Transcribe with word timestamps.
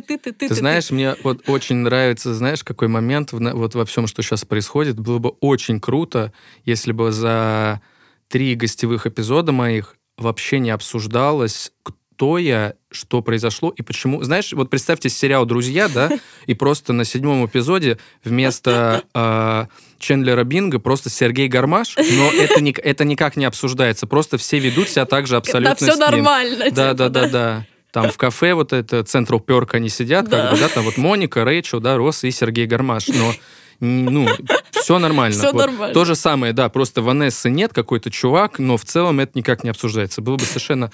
ты, 0.00 0.18
ты, 0.18 0.32
ты, 0.32 0.32
ты. 0.32 0.48
Ты 0.48 0.54
знаешь, 0.54 0.90
мне 0.90 1.16
вот 1.22 1.48
очень 1.48 1.76
нравится, 1.76 2.34
знаешь, 2.34 2.64
какой 2.64 2.88
момент 2.88 3.32
в, 3.32 3.38
вот 3.52 3.74
во 3.74 3.84
всем, 3.84 4.06
что 4.06 4.22
сейчас 4.22 4.44
происходит. 4.44 4.98
Было 4.98 5.18
бы 5.18 5.30
очень 5.40 5.80
круто, 5.80 6.32
если 6.64 6.92
бы 6.92 7.12
за 7.12 7.80
три 8.28 8.54
гостевых 8.54 9.06
эпизода 9.06 9.52
моих 9.52 9.96
вообще 10.16 10.58
не 10.58 10.70
обсуждалось, 10.70 11.72
кто 11.82 12.38
я, 12.38 12.74
что 12.90 13.22
произошло 13.22 13.70
и 13.70 13.82
почему. 13.82 14.22
Знаешь, 14.24 14.52
вот 14.52 14.70
представьте 14.70 15.08
сериал 15.08 15.46
«Друзья», 15.46 15.88
да, 15.88 16.10
и 16.46 16.54
просто 16.54 16.92
на 16.92 17.04
седьмом 17.04 17.46
эпизоде 17.46 17.98
вместо 18.24 19.04
э, 19.14 19.66
Чендлера 20.00 20.42
Бинга 20.42 20.80
просто 20.80 21.10
Сергей 21.10 21.46
Гармаш, 21.46 21.94
но 21.96 22.32
это, 22.32 22.60
ни- 22.60 22.76
это 22.76 23.04
никак 23.04 23.36
не 23.36 23.44
обсуждается, 23.44 24.08
просто 24.08 24.36
все 24.36 24.58
ведут 24.58 24.88
себя 24.88 25.04
так 25.06 25.28
же 25.28 25.36
абсолютно 25.36 25.76
Да, 25.78 25.92
все 25.92 25.96
нормально. 25.96 26.64
Да, 26.72 27.64
Там 27.90 28.10
в 28.10 28.16
кафе 28.18 28.54
вот 28.54 28.72
это 28.72 29.02
Централ 29.02 29.40
Перк 29.40 29.74
они 29.74 29.88
сидят, 29.88 30.28
Да. 30.28 30.42
как 30.42 30.52
бы, 30.52 30.58
да, 30.60 30.68
там 30.68 30.84
вот 30.84 30.96
Моника, 30.98 31.44
Рэйчел, 31.44 31.80
да, 31.80 31.96
Росс 31.96 32.24
и 32.24 32.30
Сергей 32.30 32.66
Гармаш. 32.66 33.08
Но 33.08 33.32
ну, 33.80 34.28
все 34.72 34.98
нормально. 34.98 35.36
Всё 35.38 35.52
Вот. 35.52 35.58
нормально. 35.66 35.94
То 35.94 36.04
же 36.04 36.14
самое, 36.14 36.52
да, 36.52 36.68
просто 36.68 37.02
Ванессы 37.02 37.50
нет, 37.50 37.72
какой-то 37.72 38.10
чувак, 38.10 38.58
но 38.58 38.76
в 38.76 38.84
целом 38.84 39.20
это 39.20 39.32
никак 39.34 39.64
не 39.64 39.70
обсуждается. 39.70 40.20
Было 40.22 40.36
бы 40.36 40.44
совершенно 40.44 40.90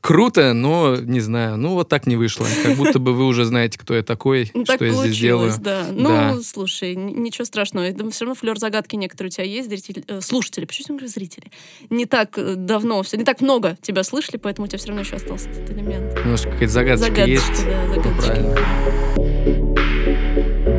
круто, 0.00 0.54
но 0.54 0.96
не 0.96 1.20
знаю, 1.20 1.56
ну 1.58 1.74
вот 1.74 1.88
так 1.90 2.06
не 2.06 2.16
вышло. 2.16 2.46
Как 2.64 2.74
будто 2.76 2.98
бы 2.98 3.12
вы 3.12 3.26
уже 3.26 3.44
знаете, 3.44 3.78
кто 3.78 3.94
я 3.94 4.02
такой, 4.02 4.50
Ну, 4.54 4.64
что 4.64 4.78
так 4.78 4.80
я 4.88 4.92
здесь 4.94 5.18
делаю. 5.18 5.50
получилось, 5.52 5.58
да. 5.62 5.86
Ну, 5.92 6.08
Да. 6.08 6.36
слушай, 6.42 6.94
ничего 6.94 7.44
страшного. 7.44 7.84
Это 7.84 8.08
все 8.10 8.24
равно 8.24 8.34
флер 8.34 8.58
загадки 8.58 8.96
некоторые 8.96 9.28
у 9.28 9.32
тебя 9.32 9.44
есть, 9.44 9.68
зрители, 9.68 10.02
э, 10.08 10.20
слушатели, 10.22 10.64
почему 10.64 10.96
говорю 10.96 11.08
зрители? 11.08 11.52
Не 11.90 12.06
так 12.06 12.38
э, 12.38 12.54
давно, 12.56 13.02
все, 13.02 13.18
не 13.18 13.24
так 13.24 13.40
много 13.42 13.76
тебя 13.82 14.02
слышали, 14.02 14.38
поэтому 14.38 14.64
у 14.64 14.68
тебя 14.68 14.78
все 14.78 14.88
равно 14.88 15.02
еще 15.02 15.16
остался 15.16 15.50
этот 15.50 15.70
элемент. 15.70 16.14
Немножко 16.24 16.50
какая-то 16.50 16.72
загадочка 16.72 17.10
Загадочки, 17.10 17.50
есть. 17.50 17.66
да, 17.66 17.84
Ну, 17.86 17.94
загадочки. 17.94 18.26
правильно. 18.26 19.19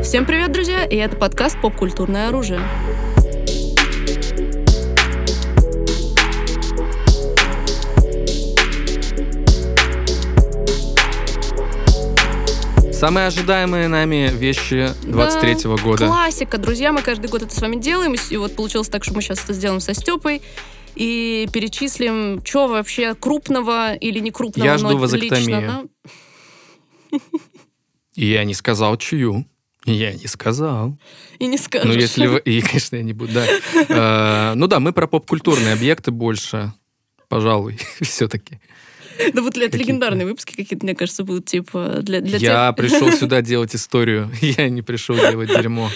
Всем 0.04 0.26
привет, 0.26 0.52
друзья, 0.52 0.84
и 0.86 0.95
это 0.95 1.16
подкаст 1.16 1.59
«Поп-культурное 1.62 2.28
оружие». 2.30 2.62
Самые 12.92 13.28
ожидаемые 13.28 13.88
нами 13.88 14.30
вещи 14.31 14.90
23 15.03 15.72
года. 15.84 16.06
Классика, 16.06 16.58
друзья, 16.59 16.92
мы 16.92 17.02
каждый 17.02 17.30
год 17.31 17.42
это 17.42 17.53
с 17.56 17.59
вами 17.59 17.78
делаем, 17.78 18.14
и 18.30 18.38
вот 18.38 18.56
получилось 18.56 18.90
так, 18.90 19.03
что 19.03 19.16
мы 19.16 19.22
сейчас 19.23 19.44
это 19.44 19.53
сделаем 19.53 19.80
со 19.80 19.95
Степой 19.95 20.42
и 20.95 21.47
перечислим, 21.52 22.45
что 22.45 22.68
вообще 22.68 23.16
крупного 23.16 23.95
или 23.95 24.20
не 24.20 24.30
крупного, 24.30 24.68
Я 24.68 24.78
жду 24.78 24.97
вазоктомию. 24.97 25.36
лично 25.40 25.62
нам- 25.62 25.90
И 28.16 28.25
я 28.28 28.44
не 28.44 28.53
сказал, 28.53 28.97
чью. 28.97 29.45
Я 29.86 30.14
не 30.14 30.28
сказал. 30.28 30.98
И 31.40 31.48
не 31.48 31.58
скажешь. 31.58 31.88
Ну, 31.88 31.94
если 31.94 32.28
вы... 32.28 32.40
И, 32.40 32.62
конечно, 32.62 32.98
я 32.98 33.04
не 33.04 33.14
буду, 33.14 33.34
да. 33.34 33.46
Э, 33.90 34.54
Ну 34.56 34.68
да, 34.68 34.80
мы 34.80 34.94
про 34.94 35.08
поп-культурные 35.08 35.74
объекты 35.74 36.12
больше, 36.12 36.74
пожалуй, 37.30 37.80
все-таки. 38.02 38.59
Да 39.34 39.42
вот 39.42 39.58
это 39.58 39.78
легендарные 39.78 40.26
выпуски 40.26 40.56
какие-то, 40.56 40.86
мне 40.86 40.96
кажется, 40.96 41.24
будут, 41.24 41.46
типа, 41.46 42.00
для, 42.02 42.22
для 42.22 42.38
Я 42.38 42.68
тех... 42.70 42.76
пришел 42.76 43.12
сюда 43.20 43.42
делать 43.42 43.76
историю, 43.76 44.32
я 44.42 44.70
не 44.70 44.82
пришел 44.82 45.16
делать 45.16 45.50
дерьмо. 45.50 45.90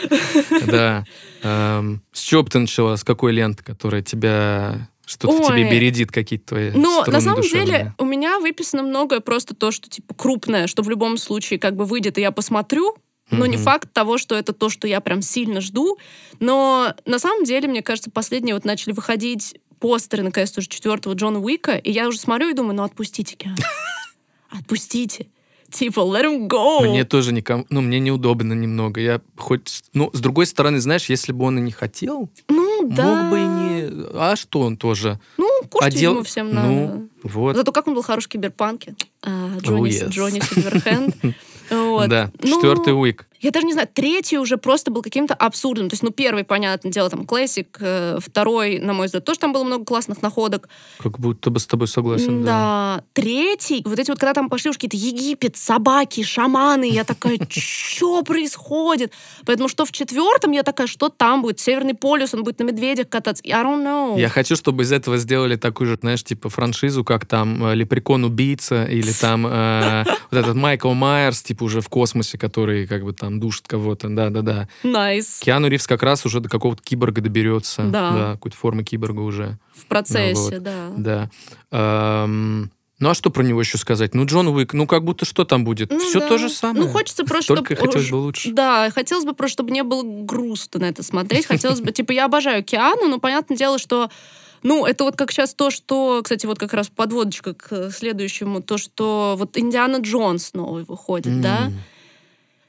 Да. 0.67 1.05
Эм, 1.41 2.01
С 2.11 2.21
чего 2.21 2.43
бы 2.43 2.49
ты 2.49 2.59
начала? 2.59 2.95
С 2.95 3.03
какой 3.03 3.33
ленты, 3.33 3.63
которая 3.63 4.01
тебя... 4.01 4.89
Что-то 5.05 5.43
в 5.43 5.47
тебе 5.47 5.69
бередит 5.69 6.11
какие-то 6.11 6.47
твои 6.47 6.69
струны 6.71 7.11
на 7.11 7.21
самом 7.21 7.41
душевные? 7.43 7.65
деле 7.65 7.93
у 7.99 8.05
меня 8.05 8.39
выписано 8.39 8.81
многое 8.81 9.19
просто 9.19 9.53
то, 9.53 9.69
что 9.69 9.87
типа 9.87 10.15
крупное, 10.15 10.65
что 10.65 10.81
в 10.81 10.89
любом 10.89 11.17
случае 11.17 11.59
как 11.59 11.75
бы 11.75 11.85
выйдет, 11.85 12.17
и 12.17 12.21
я 12.21 12.31
посмотрю, 12.31 12.95
но 13.31 13.45
не 13.45 13.55
Мгм. 13.57 13.63
факт 13.65 13.91
того, 13.91 14.17
что 14.17 14.35
это 14.35 14.53
то, 14.53 14.69
что 14.69 14.87
я 14.87 14.99
прям 15.01 15.21
сильно 15.21 15.61
жду. 15.61 15.97
Но 16.39 16.93
на 17.05 17.19
самом 17.19 17.43
деле, 17.43 17.67
мне 17.67 17.81
кажется, 17.81 18.11
последние 18.11 18.53
вот 18.55 18.65
начали 18.65 18.93
выходить 18.93 19.55
постеры, 19.79 20.23
наконец-то, 20.23 20.59
уже 20.61 20.69
четвертого 20.69 21.13
Джона 21.13 21.39
Уика, 21.39 21.75
и 21.75 21.91
я 21.91 22.07
уже 22.07 22.19
смотрю 22.19 22.49
и 22.49 22.53
думаю, 22.53 22.75
ну 22.75 22.83
отпустите, 22.83 23.35
Киану. 23.35 23.57
Отпустите. 24.49 25.27
Типа, 25.71 25.99
let 26.01 26.23
him 26.23 26.47
go. 26.47 26.87
Мне 26.87 27.03
тоже 27.03 27.33
никому... 27.33 27.65
Ну, 27.69 27.81
мне 27.81 27.99
неудобно 27.99 28.53
немного. 28.53 29.01
Я 29.01 29.19
хоть... 29.35 29.83
Ну, 29.93 30.09
с 30.13 30.19
другой 30.21 30.45
стороны, 30.45 30.79
знаешь, 30.79 31.09
если 31.09 31.33
бы 31.33 31.43
он 31.45 31.57
и 31.57 31.61
не 31.61 31.71
хотел, 31.71 32.29
Ну, 32.47 32.87
да. 32.87 33.03
мог 33.23 33.31
бы 33.31 33.37
и 33.39 33.41
не... 33.45 34.05
А 34.13 34.35
что 34.37 34.61
он 34.61 34.77
тоже? 34.77 35.19
Ну, 35.37 35.49
кушать 35.69 35.93
А 35.93 35.97
дел- 35.97 36.13
ему 36.13 36.23
всем 36.23 36.53
надо. 36.53 36.67
Ну, 36.69 37.09
вот. 37.23 37.55
Зато 37.57 37.71
как 37.73 37.87
он 37.87 37.95
был 37.95 38.03
хорош 38.03 38.25
в 38.25 38.27
киберпанке. 38.29 38.95
А, 39.23 39.57
Джонни, 39.59 39.89
yes. 39.91 40.07
Джонни 40.09 40.39
Сильверхенд. 40.39 41.15
Вот. 41.69 42.09
Да, 42.09 42.31
Ну, 42.41 42.47
четвертый 42.55 42.93
уик. 42.93 43.25
Я 43.41 43.51
даже 43.51 43.65
не 43.65 43.73
знаю, 43.73 43.87
третий 43.93 44.37
уже 44.37 44.57
просто 44.57 44.91
был 44.91 45.01
каким-то 45.01 45.33
абсурдным. 45.33 45.89
То 45.89 45.93
есть, 45.93 46.03
ну, 46.03 46.11
первый, 46.11 46.43
понятное 46.43 46.91
дело, 46.91 47.09
там, 47.09 47.25
классик, 47.25 47.77
э, 47.79 48.17
второй, 48.19 48.79
на 48.79 48.93
мой 48.93 49.07
взгляд, 49.07 49.25
тоже 49.25 49.39
там 49.39 49.53
было 49.53 49.63
много 49.63 49.85
классных 49.85 50.21
находок. 50.21 50.69
Как 50.99 51.19
будто 51.19 51.49
бы 51.49 51.59
с 51.59 51.67
тобой 51.67 51.87
согласен, 51.87 52.43
да. 52.43 52.97
да. 52.97 53.03
Третий, 53.13 53.81
вот 53.85 53.99
эти 53.99 54.09
вот, 54.09 54.19
когда 54.19 54.33
там 54.33 54.49
пошли 54.49 54.69
уж 54.69 54.77
какие-то 54.77 54.97
Египет, 54.97 55.57
собаки, 55.57 56.23
шаманы, 56.23 56.89
я 56.89 57.03
такая, 57.03 57.39
что 57.49 58.23
происходит? 58.23 59.11
Поэтому 59.45 59.69
что 59.69 59.85
в 59.85 59.91
четвертом, 59.91 60.51
я 60.51 60.63
такая, 60.63 60.87
что 60.87 61.09
там 61.09 61.41
будет? 61.41 61.59
Северный 61.59 61.93
полюс, 61.93 62.33
он 62.33 62.43
будет 62.43 62.59
на 62.59 62.63
медведях 62.63 63.09
кататься. 63.09 63.43
I 63.45 63.63
don't 63.63 63.83
know. 63.83 64.19
Я 64.19 64.29
хочу, 64.29 64.55
чтобы 64.55 64.83
из 64.83 64.91
этого 64.91 65.17
сделали 65.17 65.55
такую 65.55 65.87
же, 65.87 65.97
знаешь, 66.01 66.23
типа 66.23 66.49
франшизу, 66.49 67.03
как 67.03 67.25
там 67.25 67.65
э, 67.65 67.75
Лепрекон-убийца 67.75 68.85
или 68.85 69.11
там 69.11 69.45
э, 69.47 70.05
вот 70.31 70.37
этот 70.37 70.55
Майкл 70.55 70.93
Майерс, 70.93 71.41
типа 71.41 71.63
уже 71.63 71.81
в 71.81 71.89
космосе, 71.89 72.37
который 72.37 72.87
как 72.87 73.03
бы 73.03 73.13
там 73.13 73.34
душит 73.39 73.67
кого-то. 73.67 74.09
Да-да-да. 74.09 74.67
Nice. 74.83 75.39
Киану 75.39 75.67
Ривз 75.67 75.87
как 75.87 76.03
раз 76.03 76.25
уже 76.25 76.39
до 76.39 76.49
какого-то 76.49 76.81
киборга 76.83 77.21
доберется. 77.21 77.83
Да. 77.83 78.33
какой-то 78.33 78.57
формы 78.57 78.83
киборга 78.83 79.21
уже. 79.21 79.57
В 79.75 79.85
процессе, 79.85 80.33
Ну 80.35 80.49
вот. 80.51 80.63
да. 80.63 80.89
Да. 80.97 81.29
Эм, 82.23 82.71
ну 82.99 83.09
а 83.09 83.13
что 83.13 83.29
про 83.29 83.43
него 83.43 83.59
еще 83.59 83.77
сказать? 83.77 84.13
Ну, 84.15 84.25
Джон 84.25 84.47
Уик, 84.47 84.73
ну 84.73 84.87
как 84.87 85.03
будто 85.03 85.25
что 85.25 85.43
там 85.43 85.65
будет? 85.65 85.91
Ну 85.91 85.99
Все 85.99 86.19
да. 86.21 86.27
то 86.29 86.37
же 86.37 86.49
самое. 86.49 86.85
Ну, 86.85 86.91
хочется 86.91 87.25
просто, 87.25 87.53
Только 87.55 87.75
чтоб- 87.75 87.85
хотелось 87.87 88.09
бы 88.09 88.15
лучше. 88.15 88.51
Да, 88.51 88.89
хотелось 88.91 89.25
бы 89.25 89.33
просто, 89.33 89.53
чтобы 89.53 89.71
не 89.71 89.83
было 89.83 90.01
грустно 90.03 90.79
на 90.81 90.85
это 90.85 91.03
смотреть. 91.03 91.45
Хотелось 91.45 91.81
бы, 91.81 91.91
типа, 91.91 92.11
я 92.13 92.25
обожаю 92.25 92.63
Киану, 92.63 93.07
но 93.07 93.19
понятное 93.19 93.57
дело, 93.57 93.77
что 93.79 94.09
ну, 94.63 94.85
это 94.85 95.03
вот 95.03 95.15
как 95.15 95.31
сейчас 95.31 95.53
то, 95.53 95.69
что, 95.69 96.21
кстати, 96.23 96.45
вот 96.47 96.57
как 96.57 96.73
раз 96.73 96.87
подводочка 96.87 97.53
к 97.53 97.91
следующему, 97.91 98.63
то, 98.63 98.77
что 98.79 99.35
вот 99.37 99.57
Индиана 99.57 99.97
Джонс 99.97 100.53
новый 100.53 100.85
выходит, 100.85 101.39
да? 101.41 101.71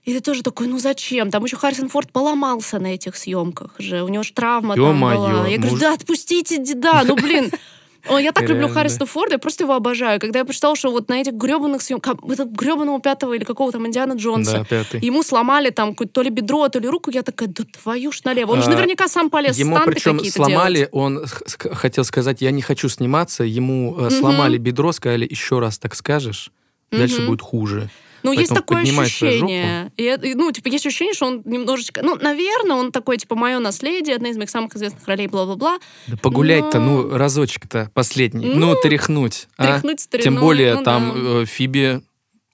И 0.07 0.13
ты 0.15 0.21
тоже 0.21 0.43
такой, 0.43 0.69
ну 0.69 0.79
зачем? 0.79 1.31
Там 1.33 1.45
еще 1.45 1.57
Харрисон 1.57 1.89
Форд 1.89 2.13
поломался 2.13 2.79
на 2.79 2.95
этих 2.95 3.17
съемках 3.17 3.73
же, 3.79 4.03
у 4.05 4.09
него 4.09 4.23
же 4.23 4.33
травма 4.33 4.77
там 4.77 4.85
Ё-моё, 4.85 5.17
была. 5.19 5.49
Я 5.49 5.57
говорю, 5.57 5.73
муж- 5.73 5.81
да 5.81 5.93
отпустите, 5.95 6.63
да, 6.75 7.03
ну 7.05 7.17
блин. 7.17 7.51
О, 8.09 8.19
я 8.21 8.31
так 8.31 8.49
люблю. 8.49 8.69
Харрисона 8.69 9.05
Форда, 9.07 9.35
я 9.35 9.39
просто 9.41 9.65
его 9.65 9.75
обожаю. 9.75 10.21
Когда 10.21 10.39
я 10.39 10.45
прочитала, 10.45 10.77
что 10.77 10.93
вот 10.93 11.09
на 11.09 11.21
этих 11.21 11.33
гребаных 11.33 11.83
съемках, 11.83 12.15
этого 12.31 12.49
гребаного 12.49 13.01
пятого 13.01 13.33
или 13.35 13.43
какого 13.43 13.73
там 13.73 13.85
Индиана 13.85 14.13
Джонса, 14.13 14.59
Да, 14.59 14.65
пятый. 14.65 15.01
Ему 15.01 15.25
сломали 15.25 15.71
там 15.71 15.93
то 15.97 16.23
ли 16.23 16.31
бедро, 16.31 16.69
то 16.69 16.79
ли 16.79 16.89
руку. 16.89 17.11
Я 17.11 17.25
такая, 17.25 17.49
да 17.49 17.65
твою 17.65 18.13
ж 18.13 18.21
налево. 18.23 18.53
Он 18.53 18.63
же 18.63 18.69
А, 18.69 18.75
наверняка 18.75 19.09
сам 19.09 19.29
полез 19.29 19.59
Ему 19.59 19.77
причем 19.85 20.25
сломали, 20.25 20.77
делать. 20.77 20.91
он 20.93 21.25
хотел 21.73 22.05
сказать, 22.05 22.41
я 22.43 22.53
не 22.53 22.63
хочу 22.63 22.89
сниматься, 22.89 23.43
ему 23.43 23.97
э, 23.99 24.11
сломали 24.11 24.57
бедро, 24.57 24.93
сказали, 24.93 25.27
еще 25.29 25.59
раз 25.59 25.77
так 25.81 25.97
скажешь, 25.97 26.53
дальше 26.93 27.23
Мгм. 27.23 27.27
будет 27.27 27.43
хуже. 27.43 27.91
Ну, 28.27 28.33
есть 28.33 28.55
такое 28.55 28.83
ощущение. 28.83 29.93
И, 29.97 30.35
ну, 30.35 30.51
типа, 30.53 30.69
есть 30.69 30.87
ощущение, 30.87 31.15
что 31.15 31.27
он 31.27 31.43
немножечко... 31.45 32.03
Ну, 32.03 32.17
наверное, 32.17 32.77
он 32.77 32.93
такой, 32.93 33.19
типа, 33.19 33.35
мое 33.37 33.59
наследие, 33.59 34.17
одна 34.17 34.31
из 34.31 34.37
моих 34.37 34.51
самых 34.51 34.75
известных 34.75 35.07
ролей, 35.07 35.29
бла-бла-бла. 35.29 35.79
Да 36.09 36.17
погулять-то, 36.17 36.79
Но- 36.81 37.03
ну, 37.03 37.17
разочек-то 37.17 37.91
последний. 37.95 38.47
Ну, 38.47 38.75
Ну, 38.75 38.81
тряхнуть. 38.81 39.49
а? 39.57 39.65
Тряхнуть 39.65 40.01
старину. 40.01 40.25
Тем 40.25 40.41
более 40.41 40.75
ну 40.75 40.83
там 40.83 41.13
да. 41.15 41.43
э, 41.43 41.45
Фиби 41.47 42.01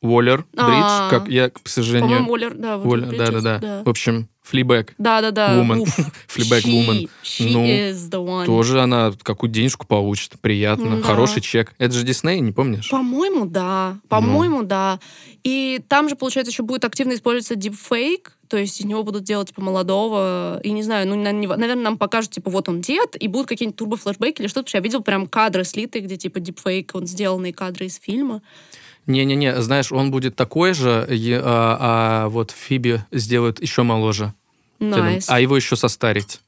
Уоллер, 0.03 0.45
Бридж, 0.53 0.67
А. 0.67 1.09
как 1.11 1.29
я, 1.29 1.49
к 1.51 1.61
сожалению... 1.69 2.09
По-моему, 2.09 2.31
Уоллер, 2.33 2.55
да. 2.55 2.77
Уоллер, 2.79 3.17
да-да-да. 3.17 3.83
В 3.85 3.89
общем, 3.89 4.29
Флибэк. 4.53 4.95
Да-да-да. 4.99 5.55
Woman. 5.57 5.87
Флибэк 6.27 6.65
Woman. 6.67 7.09
Ну. 7.41 8.45
Тоже 8.45 8.83
она 8.83 9.13
какую 9.23 9.51
денежку 9.51 9.87
получит. 9.87 10.39
Приятно. 10.41 10.99
Да. 10.99 11.03
Хороший 11.03 11.41
чек. 11.41 11.73
Это 11.79 11.95
же 11.95 12.05
Дисней, 12.05 12.41
не 12.41 12.53
помнишь? 12.53 12.91
По-моему, 12.91 13.47
да. 13.47 13.99
По-моему, 14.09 14.63
да. 14.63 15.01
И 15.43 15.81
там 15.89 16.11
же, 16.11 16.17
получается, 16.17 16.53
еще 16.53 16.63
будет 16.63 16.85
активно 16.85 17.15
использоваться 17.15 17.55
дипфейк, 17.57 18.37
то 18.49 18.59
есть 18.59 18.79
из 18.79 18.85
него 18.85 19.03
будут 19.03 19.25
делать, 19.25 19.49
типа, 19.49 19.63
молодого, 19.63 20.61
и 20.63 20.71
не 20.73 20.83
знаю, 20.83 21.09
ну, 21.09 21.17
наверное, 21.17 21.75
нам 21.75 21.97
покажут, 21.97 22.33
типа, 22.33 22.51
вот 22.51 22.69
он 22.69 22.83
дед, 22.83 23.17
и 23.19 23.27
будут 23.27 23.49
какие-нибудь 23.49 23.79
турбо-флешбеки 23.79 24.43
или 24.43 24.49
что-то, 24.49 24.69
я 24.75 24.81
видел 24.81 25.03
прям 25.03 25.27
кадры 25.27 25.65
слитые, 25.65 26.03
где, 26.03 26.17
типа, 26.19 26.39
дипфейк, 26.39 26.91
он 26.95 27.07
сделанные 27.07 27.55
кадры 27.55 27.87
из 27.87 27.99
фильма. 27.99 28.43
Не-не-не, 29.07 29.61
знаешь, 29.63 29.91
он 29.91 30.11
будет 30.11 30.37
такой 30.37 30.75
же, 30.75 31.07
а, 31.09 32.25
а 32.25 32.29
вот 32.29 32.53
Фиби 32.53 33.03
сделают 33.11 33.61
еще 33.61 33.83
моложе. 33.83 34.33
Nice. 34.83 35.29
А 35.29 35.41
его 35.41 35.57
еще 35.57 35.77
состарить. 35.77 36.41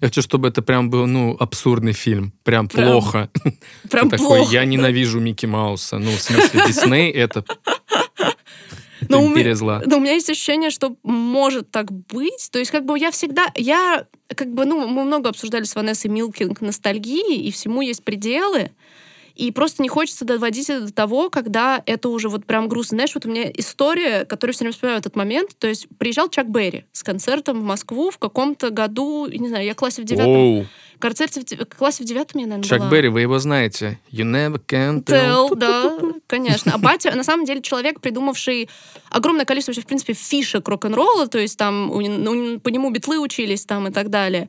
Я 0.00 0.08
хочу, 0.08 0.22
чтобы 0.22 0.48
это 0.48 0.60
прям 0.60 0.90
был, 0.90 1.06
ну, 1.06 1.36
абсурдный 1.38 1.92
фильм. 1.92 2.32
Прям, 2.42 2.68
Прям 2.68 2.90
плохо. 2.90 3.30
Прям 3.90 4.10
такой, 4.10 4.40
плохо. 4.40 4.52
я 4.52 4.64
ненавижу 4.64 5.20
Микки 5.20 5.46
Мауса. 5.46 5.98
Ну, 5.98 6.10
в 6.10 6.20
смысле, 6.20 6.62
Дисней 6.66 7.10
это... 7.10 7.44
но 9.08 9.24
империя 9.24 9.52
у 9.52 9.56
зла. 9.56 9.82
Но 9.86 9.98
у 9.98 10.00
меня 10.00 10.12
есть 10.12 10.28
ощущение, 10.30 10.70
что 10.70 10.96
может 11.02 11.70
так 11.70 11.92
быть. 11.92 12.48
То 12.50 12.58
есть, 12.58 12.70
как 12.70 12.84
бы 12.84 12.98
я 12.98 13.10
всегда... 13.10 13.46
Я, 13.54 14.06
как 14.34 14.52
бы, 14.52 14.64
ну, 14.64 14.86
мы 14.88 15.04
много 15.04 15.30
обсуждали 15.30 15.64
с 15.64 15.74
Ванессой 15.74 16.10
milking 16.10 16.60
ностальгии, 16.60 17.42
и 17.42 17.50
всему 17.50 17.80
есть 17.80 18.04
пределы. 18.04 18.72
И 19.34 19.50
просто 19.50 19.82
не 19.82 19.88
хочется 19.88 20.24
доводить 20.24 20.70
это 20.70 20.86
до 20.86 20.92
того, 20.92 21.28
когда 21.28 21.82
это 21.86 22.08
уже 22.08 22.28
вот 22.28 22.46
прям 22.46 22.68
грустно. 22.68 22.98
Знаешь, 22.98 23.14
вот 23.14 23.26
у 23.26 23.28
меня 23.28 23.50
история, 23.54 24.24
которую 24.24 24.54
все 24.54 24.60
время 24.60 24.72
вспоминаю 24.72 24.98
в 24.98 25.00
этот 25.00 25.16
момент. 25.16 25.58
То 25.58 25.66
есть 25.66 25.88
приезжал 25.98 26.28
Чак 26.28 26.48
Берри 26.48 26.84
с 26.92 27.02
концертом 27.02 27.60
в 27.60 27.64
Москву 27.64 28.10
в 28.10 28.18
каком-то 28.18 28.70
году, 28.70 29.26
не 29.26 29.48
знаю, 29.48 29.64
я 29.64 29.74
классе 29.74 30.02
в 30.02 30.04
девятом. 30.04 30.68
Концерт 31.00 31.34
в 31.34 31.76
классе 31.76 32.04
в 32.04 32.06
девятом 32.06 32.40
я, 32.40 32.46
наверное, 32.46 32.68
Чак 32.68 32.80
была. 32.80 32.90
Берри, 32.90 33.08
вы 33.08 33.22
его 33.22 33.38
знаете. 33.40 33.98
You 34.12 34.24
never 34.24 34.62
can 34.64 35.02
tell. 35.02 35.50
tell 35.50 35.56
да, 35.56 35.98
конечно. 36.28 36.72
А 36.72 36.78
батя, 36.78 37.14
на 37.14 37.24
самом 37.24 37.44
деле, 37.44 37.60
человек, 37.60 38.00
придумавший 38.00 38.68
огромное 39.10 39.44
количество, 39.44 39.72
вообще, 39.72 39.82
в 39.82 39.86
принципе, 39.86 40.12
фишек 40.12 40.68
рок-н-ролла, 40.68 41.26
то 41.26 41.38
есть 41.38 41.58
там 41.58 41.90
по 41.90 42.68
нему 42.68 42.90
битлы 42.90 43.18
учились 43.18 43.66
там 43.66 43.88
и 43.88 43.90
так 43.90 44.10
далее. 44.10 44.48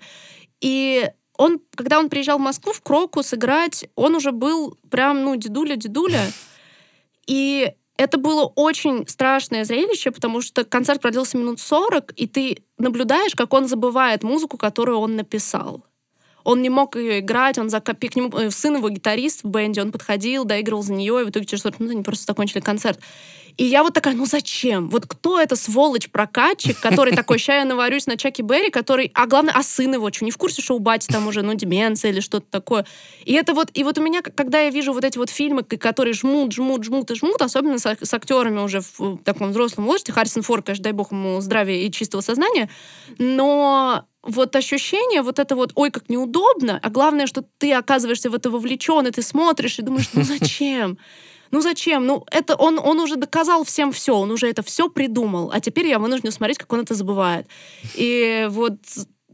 И 0.62 1.10
он, 1.38 1.60
когда 1.76 2.00
он 2.00 2.10
приезжал 2.10 2.38
в 2.38 2.42
Москву 2.42 2.74
в 2.74 2.82
Кроку 2.82 3.24
сыграть, 3.24 3.86
он 3.96 4.16
уже 4.16 4.32
был 4.32 4.78
прям, 4.90 5.24
ну, 5.24 5.36
дедуля-дедуля. 5.36 6.32
И 7.28 7.74
это 7.98 8.18
было 8.18 8.46
очень 8.56 9.08
страшное 9.08 9.64
зрелище, 9.64 10.12
потому 10.12 10.42
что 10.42 10.66
концерт 10.66 11.02
продлился 11.02 11.38
минут 11.38 11.60
40, 11.60 12.14
и 12.16 12.28
ты 12.28 12.64
наблюдаешь, 12.78 13.36
как 13.36 13.54
он 13.54 13.68
забывает 13.68 14.22
музыку, 14.22 14.58
которую 14.58 15.00
он 15.00 15.16
написал. 15.16 15.86
Он 16.44 16.62
не 16.62 16.70
мог 16.70 16.96
ее 16.96 17.20
играть, 17.20 17.58
он 17.58 17.70
закоп... 17.70 17.98
к 18.00 18.16
нему 18.16 18.30
э, 18.38 18.52
сын 18.52 18.76
его 18.76 18.90
гитарист 18.90 19.44
в 19.44 19.48
бенде, 19.48 19.82
он 19.82 19.92
подходил, 19.92 20.46
доигрывал 20.46 20.84
за 20.84 20.94
нее, 20.94 21.22
и 21.22 21.26
в 21.26 21.30
итоге 21.30 21.46
через 21.46 21.64
40 21.64 21.80
минут 21.80 21.94
они 21.96 22.04
просто 22.04 22.26
закончили 22.26 22.60
концерт. 22.60 23.00
И 23.58 23.64
я 23.64 23.84
вот 23.84 23.94
такая, 23.94 24.16
ну 24.16 24.26
зачем? 24.26 24.90
Вот 24.90 25.06
кто 25.06 25.40
это 25.40 25.56
сволочь-прокатчик, 25.56 26.80
который 26.80 27.16
такой, 27.16 27.38
ща 27.38 27.58
я 27.58 27.66
наварюсь 27.66 28.06
на 28.06 28.18
Чаки 28.18 28.42
Берри, 28.42 28.70
который, 28.70 29.12
а 29.14 29.28
главное, 29.28 29.54
а 29.54 29.64
сын 29.64 29.94
его, 29.94 30.12
что, 30.12 30.26
не 30.26 30.32
в 30.32 30.38
курсе, 30.38 30.62
что 30.62 30.76
у 30.76 30.80
бати 30.80 31.08
там 31.08 31.28
уже, 31.28 31.42
ну, 31.42 31.54
деменция 31.54 32.12
или 32.12 32.20
что-то 32.20 32.48
такое. 32.50 32.86
И 33.24 33.34
это 33.34 33.54
вот, 33.54 33.70
и 33.74 33.84
вот 33.84 33.98
у 33.98 34.02
меня, 34.02 34.22
когда 34.22 34.60
я 34.62 34.70
вижу 34.70 34.94
вот 34.94 35.04
эти 35.04 35.18
вот 35.18 35.30
фильмы, 35.30 35.64
которые 35.64 36.14
жмут, 36.14 36.54
жмут, 36.54 36.84
жмут 36.84 37.12
и 37.12 37.16
жмут, 37.16 37.42
особенно 37.42 37.80
с, 37.80 37.86
с 37.86 38.14
актерами 38.14 38.60
уже 38.60 38.82
в 38.98 39.18
таком 39.24 39.52
взрослом 39.52 39.86
возрасте, 39.86 40.12
Харрисон 40.12 40.44
Форд, 40.44 40.66
конечно, 40.66 40.84
дай 40.84 40.94
бог 40.94 41.12
ему 41.12 41.40
здравия 41.40 41.86
и 41.86 41.92
чистого 41.92 42.22
сознания, 42.22 42.70
но 43.18 44.06
вот 44.26 44.56
ощущение, 44.56 45.22
вот 45.22 45.40
это 45.40 45.56
вот, 45.56 45.72
ой, 45.76 45.92
как 45.92 46.10
неудобно, 46.10 46.80
а 46.82 46.90
главное, 46.90 47.28
что 47.28 47.44
ты 47.58 47.74
оказываешься 47.74 48.30
в 48.30 48.36
это 48.36 48.50
вовлечен, 48.50 49.06
и 49.08 49.12
ты 49.12 49.22
смотришь 49.22 49.80
и 49.80 49.84
думаешь, 49.84 50.10
ну 50.14 50.24
зачем? 50.24 50.98
Ну 51.56 51.62
зачем? 51.62 52.06
Ну 52.06 52.26
это 52.32 52.56
он, 52.56 52.78
он 52.80 53.00
уже 53.00 53.16
доказал 53.16 53.64
всем 53.64 53.94
все, 53.94 54.14
он 54.14 54.30
уже 54.30 54.50
это 54.50 54.62
все 54.62 54.90
придумал, 54.90 55.52
а 55.54 55.62
теперь 55.62 55.88
я 55.88 56.00
вынуждена 56.00 56.32
смотреть, 56.32 56.58
как 56.58 56.74
он 56.74 56.82
это 56.82 56.96
забывает. 56.96 57.48
И 57.96 58.48
вот 58.50 58.74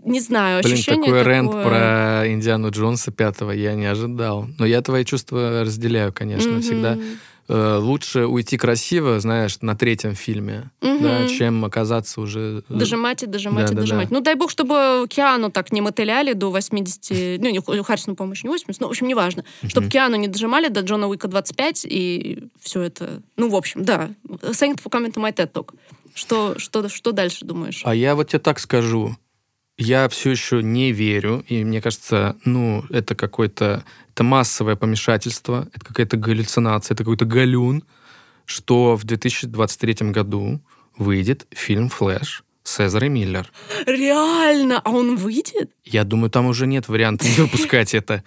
не 0.05 0.19
знаю, 0.19 0.61
Блин, 0.61 0.75
ощущение 0.75 1.05
такой 1.05 1.19
такое... 1.19 1.35
рент 1.35 1.51
про 1.51 2.31
Индиану 2.31 2.69
Джонса 2.69 3.11
пятого 3.11 3.49
я 3.49 3.73
не 3.73 3.87
ожидал. 3.87 4.45
Но 4.59 4.67
я 4.67 4.83
твои 4.83 5.03
чувства 5.03 5.61
разделяю, 5.61 6.13
конечно, 6.13 6.49
mm-hmm. 6.49 6.61
всегда 6.61 6.97
э, 7.51 7.77
лучше 7.77 8.25
уйти 8.25 8.57
красиво, 8.57 9.19
знаешь, 9.19 9.57
на 9.61 9.75
третьем 9.75 10.15
фильме, 10.15 10.71
угу. 10.81 10.99
да, 10.99 11.27
чем 11.27 11.65
оказаться 11.65 12.21
уже... 12.21 12.63
Э, 12.69 12.73
дожимать 12.73 13.23
и 13.23 13.25
дожимать 13.27 13.67
да, 13.67 13.73
и 13.73 13.75
да, 13.75 13.81
дожимать. 13.81 14.09
Да. 14.09 14.15
Ну, 14.15 14.21
дай 14.21 14.35
бог, 14.35 14.49
чтобы 14.49 15.05
Киану 15.09 15.51
так 15.51 15.71
не 15.71 15.81
мотыляли 15.81 16.33
до 16.33 16.49
80... 16.49 17.41
Ну, 17.41 17.49
не, 17.49 17.83
Харрисону, 17.83 18.15
по-моему, 18.15 18.35
не 18.43 18.49
80, 18.49 18.81
ну, 18.81 18.87
в 18.87 18.89
общем, 18.89 19.07
неважно. 19.07 19.43
Угу. 19.61 19.69
Чтобы 19.69 19.89
Киану 19.89 20.15
не 20.15 20.27
дожимали 20.27 20.69
до 20.69 20.81
Джона 20.81 21.07
Уика 21.07 21.27
25, 21.27 21.85
и 21.85 22.47
все 22.61 22.81
это... 22.81 23.21
Ну, 23.37 23.49
в 23.49 23.55
общем, 23.55 23.83
да. 23.83 24.09
Thank 24.27 24.81
for 24.81 24.89
coming 24.89 25.13
to 25.13 25.21
my 25.21 25.33
TED 25.33 25.51
Talk. 25.51 25.73
Что, 26.13 26.57
что, 26.57 26.89
что 26.89 27.11
дальше 27.11 27.45
думаешь? 27.45 27.81
А 27.85 27.95
я 27.95 28.15
вот 28.15 28.29
тебе 28.29 28.39
так 28.39 28.59
скажу 28.59 29.15
я 29.81 30.07
все 30.09 30.31
еще 30.31 30.61
не 30.61 30.91
верю, 30.91 31.43
и 31.47 31.63
мне 31.63 31.81
кажется, 31.81 32.35
ну, 32.45 32.85
это 32.89 33.15
какое-то 33.15 33.83
это 34.13 34.23
массовое 34.23 34.75
помешательство, 34.75 35.67
это 35.73 35.85
какая-то 35.85 36.17
галлюцинация, 36.17 36.93
это 36.93 37.03
какой-то 37.03 37.25
галюн, 37.25 37.83
что 38.45 38.95
в 38.95 39.05
2023 39.05 40.11
году 40.11 40.61
выйдет 40.97 41.47
фильм 41.51 41.89
«Флэш» 41.89 42.43
с 42.63 42.85
Эзерой 42.85 43.09
Миллер. 43.09 43.51
Реально? 43.87 44.79
А 44.83 44.91
он 44.91 45.15
выйдет? 45.15 45.71
Я 45.83 46.03
думаю, 46.03 46.29
там 46.29 46.45
уже 46.45 46.67
нет 46.67 46.87
вариантов 46.87 47.27
не 47.35 47.43
выпускать 47.43 47.95
это. 47.95 48.23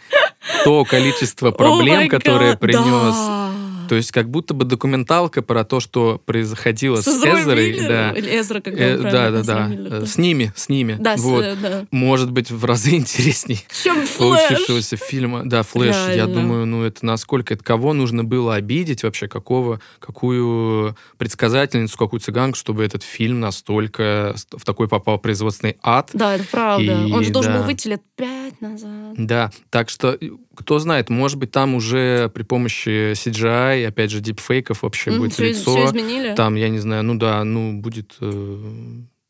То 0.65 0.85
количество 0.85 1.53
проблем, 1.53 2.09
которое 2.09 2.57
принес 2.57 3.54
то 3.89 3.95
есть 3.95 4.13
как 4.13 4.31
будто 4.31 4.55
бы 4.55 4.65
документалка 4.65 5.43
про 5.43 5.65
то, 5.65 5.81
что 5.81 6.21
происходило 6.25 7.01
с, 7.01 7.05
с 7.05 7.25
Эзерой. 7.25 7.87
Да. 7.87 8.11
Или 8.13 8.41
Эзра, 8.41 8.61
как 8.61 8.75
э, 8.75 8.99
Да, 8.99 9.31
да, 9.31 9.43
да. 9.43 9.67
Миллер, 9.67 10.07
С 10.07 10.19
ними, 10.19 10.53
с 10.55 10.69
ними. 10.69 10.97
Да, 10.99 11.17
вот. 11.17 11.45
с, 11.45 11.57
да. 11.57 11.87
Может 11.91 12.31
быть, 12.31 12.51
в 12.51 12.65
разы 12.65 12.91
интересней 12.97 13.65
Чем 13.83 14.05
получившегося 14.19 14.97
фильма. 14.97 15.43
Да, 15.45 15.63
Флэш. 15.63 15.95
Реально. 15.95 16.15
Я 16.15 16.27
думаю, 16.27 16.67
ну 16.67 16.83
это 16.85 17.05
насколько, 17.05 17.55
это 17.55 17.65
кого 17.65 17.93
нужно 17.93 18.25
было 18.25 18.55
обидеть 18.55 19.03
вообще, 19.03 19.29
какого, 19.29 19.81
какую 19.99 20.97
предсказательницу, 21.19 21.97
какую 21.97 22.21
цыганку, 22.21 22.59
чтобы 22.59 22.85
этот 22.85 23.03
фильм 23.03 23.41
настолько 23.41 24.35
в 24.51 24.65
такой 24.65 24.89
попал 24.89 25.19
производственный 25.19 25.77
ад. 25.83 26.11
Да, 26.13 26.35
это 26.35 26.45
правда. 26.51 26.85
И, 26.85 27.13
Он 27.13 27.25
же 27.25 27.31
должен 27.31 27.53
да. 27.53 27.59
был 27.59 27.65
выйти 27.67 27.89
лет 27.89 28.03
пять 28.17 28.44
назад. 28.61 29.15
Да, 29.17 29.51
так 29.71 29.89
что, 29.89 30.19
кто 30.55 30.79
знает, 30.79 31.11
может 31.11 31.39
быть, 31.39 31.51
там 31.51 31.75
уже 31.75 32.31
при 32.35 32.43
помощи 32.43 33.13
CGI 33.13 33.87
опять 33.87 34.11
же, 34.11 34.21
дипфейков 34.21 34.83
вообще 34.83 35.11
mm, 35.11 35.19
будет 35.19 35.33
все, 35.33 35.49
лицо. 35.49 35.77
Все 35.77 35.87
изменили? 35.87 36.35
Там, 36.35 36.55
я 36.55 36.69
не 36.69 36.79
знаю, 36.79 37.03
ну 37.03 37.15
да, 37.17 37.43
ну 37.45 37.81
будет 37.81 38.17
э, 38.21 38.59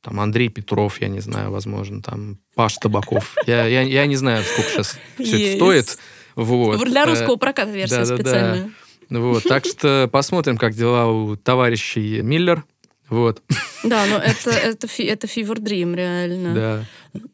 там 0.03 0.21
Андрей 0.21 0.49
Петров, 0.49 1.01
я 1.01 1.09
не 1.09 1.21
знаю, 1.21 1.51
возможно, 1.51 2.03
там 2.03 2.39
Паш 2.55 2.77
Табаков. 2.77 3.35
Я, 3.47 3.67
я, 3.67 3.83
я 3.83 4.07
не 4.07 4.17
знаю, 4.17 4.45
сколько 4.45 4.71
сейчас 4.71 4.99
все 5.19 5.49
это 5.49 5.57
стоит. 5.57 5.99
Вот. 6.37 6.85
Для 6.85 7.03
э, 7.03 7.07
русского 7.07 7.37
проката 7.37 7.71
версия 7.71 8.05
да, 8.05 8.07
специальная. 8.07 8.63
Да, 8.63 8.71
да. 9.11 9.21
Вот, 9.21 9.45
так 9.45 9.65
что 9.65 10.09
посмотрим, 10.11 10.57
как 10.57 10.75
дела 10.75 11.07
у 11.07 11.37
товарищей 11.37 12.23
Миллер. 12.23 12.65
Вот. 13.09 13.43
Да, 13.83 14.07
но 14.07 14.17
это, 14.17 14.51
это, 14.51 14.87
это 14.99 15.27
Fever 15.27 15.59
Dream, 15.59 15.95
реально. 15.95 16.55
Да. 16.55 16.85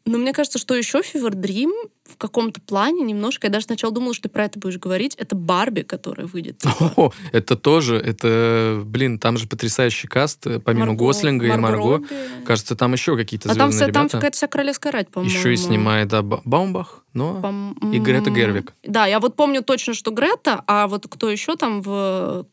Но 0.05 0.17
мне 0.17 0.33
кажется, 0.33 0.59
что 0.59 0.75
еще 0.75 0.99
Fever 0.99 1.31
Dream 1.31 1.71
в 2.03 2.17
каком-то 2.17 2.59
плане 2.61 3.03
немножко, 3.03 3.47
я 3.47 3.53
даже 3.53 3.65
сначала 3.65 3.93
думала, 3.93 4.13
что 4.13 4.23
ты 4.23 4.29
про 4.29 4.45
это 4.45 4.59
будешь 4.59 4.77
говорить, 4.77 5.15
это 5.15 5.35
Барби, 5.35 5.81
которая 5.81 6.27
выйдет. 6.27 6.57
Типа. 6.57 6.93
О, 6.97 7.11
это 7.31 7.55
тоже, 7.55 7.95
это, 7.95 8.81
блин, 8.85 9.17
там 9.17 9.37
же 9.37 9.47
потрясающий 9.47 10.07
каст, 10.07 10.45
э, 10.45 10.59
помимо 10.59 10.87
Марго, 10.87 11.05
Гослинга 11.05 11.47
Марго 11.47 11.57
и 11.57 11.61
Марго. 11.61 11.89
Робби. 11.97 12.07
Кажется, 12.45 12.75
там 12.75 12.93
еще 12.93 13.15
какие-то 13.15 13.49
а 13.49 13.53
звездные 13.53 13.79
там, 13.79 13.87
ребята. 13.87 13.93
там 13.93 14.09
какая-то 14.09 14.35
вся 14.35 14.47
королевская 14.47 14.91
рать, 14.91 15.09
по-моему. 15.09 15.33
Еще 15.33 15.53
и 15.53 15.55
снимает, 15.55 16.09
да, 16.09 16.21
Баумбах, 16.21 17.05
но 17.13 17.41
Пом... 17.41 17.73
и 17.93 17.99
Грета 17.99 18.29
Гервик. 18.29 18.73
Да, 18.83 19.05
я 19.05 19.19
вот 19.19 19.35
помню 19.35 19.63
точно, 19.63 19.93
что 19.93 20.11
Грета, 20.11 20.63
а 20.67 20.87
вот 20.87 21.07
кто 21.09 21.29
еще 21.29 21.55
там 21.55 21.81
в 21.81 22.45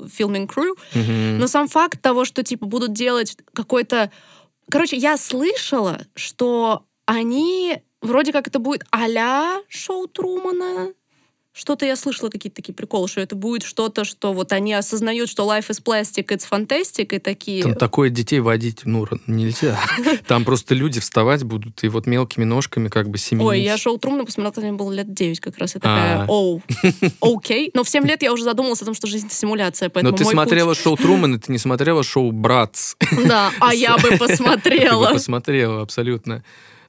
filming 0.00 0.46
crew. 0.46 0.76
Mm-hmm. 0.94 1.38
Но 1.38 1.46
сам 1.46 1.68
факт 1.68 2.00
того, 2.00 2.24
что 2.24 2.42
типа 2.42 2.66
будут 2.66 2.92
делать 2.92 3.36
какой-то... 3.52 4.10
Короче, 4.70 4.96
я 4.96 5.16
слышала, 5.16 6.00
что 6.14 6.84
они 7.06 7.82
вроде 8.00 8.32
как 8.32 8.48
это 8.48 8.58
будет 8.58 8.84
а 8.90 9.60
шоу 9.68 10.06
Трумана, 10.06 10.92
что-то 11.54 11.86
я 11.86 11.94
слышала, 11.94 12.30
какие-то 12.30 12.56
такие 12.56 12.74
приколы, 12.74 13.06
что 13.06 13.20
это 13.20 13.36
будет 13.36 13.62
что-то, 13.62 14.04
что 14.04 14.32
вот 14.32 14.52
они 14.52 14.74
осознают, 14.74 15.30
что 15.30 15.44
life 15.44 15.68
is 15.68 15.80
plastic, 15.80 16.26
it's 16.26 16.42
fantastic, 16.50 17.14
и 17.14 17.20
такие... 17.20 17.62
Там 17.62 17.76
такое 17.76 18.10
детей 18.10 18.40
водить, 18.40 18.80
ну, 18.84 19.06
нельзя. 19.28 19.78
Там 20.26 20.44
просто 20.44 20.74
люди 20.74 20.98
вставать 20.98 21.44
будут 21.44 21.84
и 21.84 21.88
вот 21.88 22.06
мелкими 22.06 22.42
ножками 22.42 22.88
как 22.88 23.08
бы 23.08 23.18
семенить. 23.18 23.46
Ой, 23.46 23.60
я 23.60 23.78
шоу 23.78 23.98
Трумна 23.98 24.24
посмотрела, 24.24 24.66
мне 24.66 24.76
было 24.76 24.92
лет 24.92 25.14
9 25.14 25.38
как 25.38 25.56
раз, 25.58 25.76
и 25.76 25.78
такая, 25.78 26.22
а. 26.22 26.26
оу, 26.26 26.60
окей. 27.20 27.70
Но 27.72 27.84
в 27.84 27.88
7 27.88 28.04
лет 28.04 28.22
я 28.22 28.32
уже 28.32 28.42
задумалась 28.42 28.82
о 28.82 28.84
том, 28.84 28.94
что 28.94 29.06
жизнь— 29.06 29.28
симуляция, 29.30 29.92
Но 30.02 30.10
ты 30.10 30.24
смотрела 30.24 30.74
шоу 30.74 30.96
Трумана, 30.96 31.38
ты 31.38 31.52
не 31.52 31.58
смотрела 31.58 32.02
шоу 32.02 32.32
Братс. 32.32 32.96
Да, 33.26 33.52
а 33.60 33.72
я 33.72 33.96
бы 33.96 34.10
посмотрела. 34.18 35.12
Посмотрела, 35.12 35.82
абсолютно. 35.82 36.42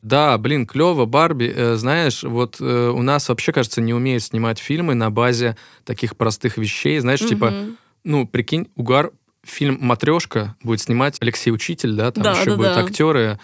Да, 0.05 0.37
блин, 0.37 0.67
клево, 0.67 1.05
Барби. 1.05 1.51
Э, 1.55 1.75
знаешь, 1.77 2.21
вот 2.21 2.57
э, 2.59 2.89
у 2.89 3.01
нас 3.01 3.27
вообще, 3.27 3.51
кажется, 3.51 3.81
не 3.81 3.91
умеют 3.91 4.21
снимать 4.21 4.59
фильмы 4.59 4.93
на 4.93 5.09
базе 5.09 5.57
таких 5.83 6.15
простых 6.15 6.59
вещей. 6.59 6.99
Знаешь, 6.99 7.21
угу. 7.21 7.29
типа, 7.29 7.53
ну, 8.03 8.27
прикинь, 8.27 8.67
угар, 8.75 9.13
фильм 9.43 9.79
«Матрешка» 9.81 10.55
будет 10.61 10.81
снимать 10.81 11.17
Алексей 11.21 11.49
Учитель, 11.49 11.93
да, 11.93 12.11
там 12.11 12.23
да, 12.23 12.31
еще 12.33 12.51
да, 12.51 12.55
будут 12.55 12.75
да. 12.75 12.81
актеры. 12.81 13.39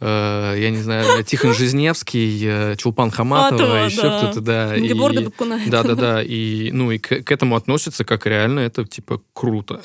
Э, 0.00 0.54
я 0.58 0.70
не 0.70 0.78
знаю, 0.78 1.22
Тихон 1.24 1.54
Жизневский, 1.54 2.40
э, 2.44 2.76
Чулпан 2.76 3.10
Хаматова, 3.10 3.58
Хаматова, 3.58 3.86
еще 3.86 4.02
да. 4.02 4.18
кто-то, 4.18 4.40
да. 4.40 4.76
и- 4.76 4.88
Геборга 4.88 5.20
Бакунайте. 5.22 5.70
Да, 5.70 5.82
да, 5.82 5.94
да. 5.94 6.22
И, 6.22 6.70
ну, 6.72 6.90
и 6.90 6.98
к, 6.98 7.22
к 7.22 7.32
этому 7.32 7.56
относятся 7.56 8.04
как 8.04 8.26
реально 8.26 8.60
это, 8.60 8.84
типа, 8.84 9.20
круто. 9.32 9.80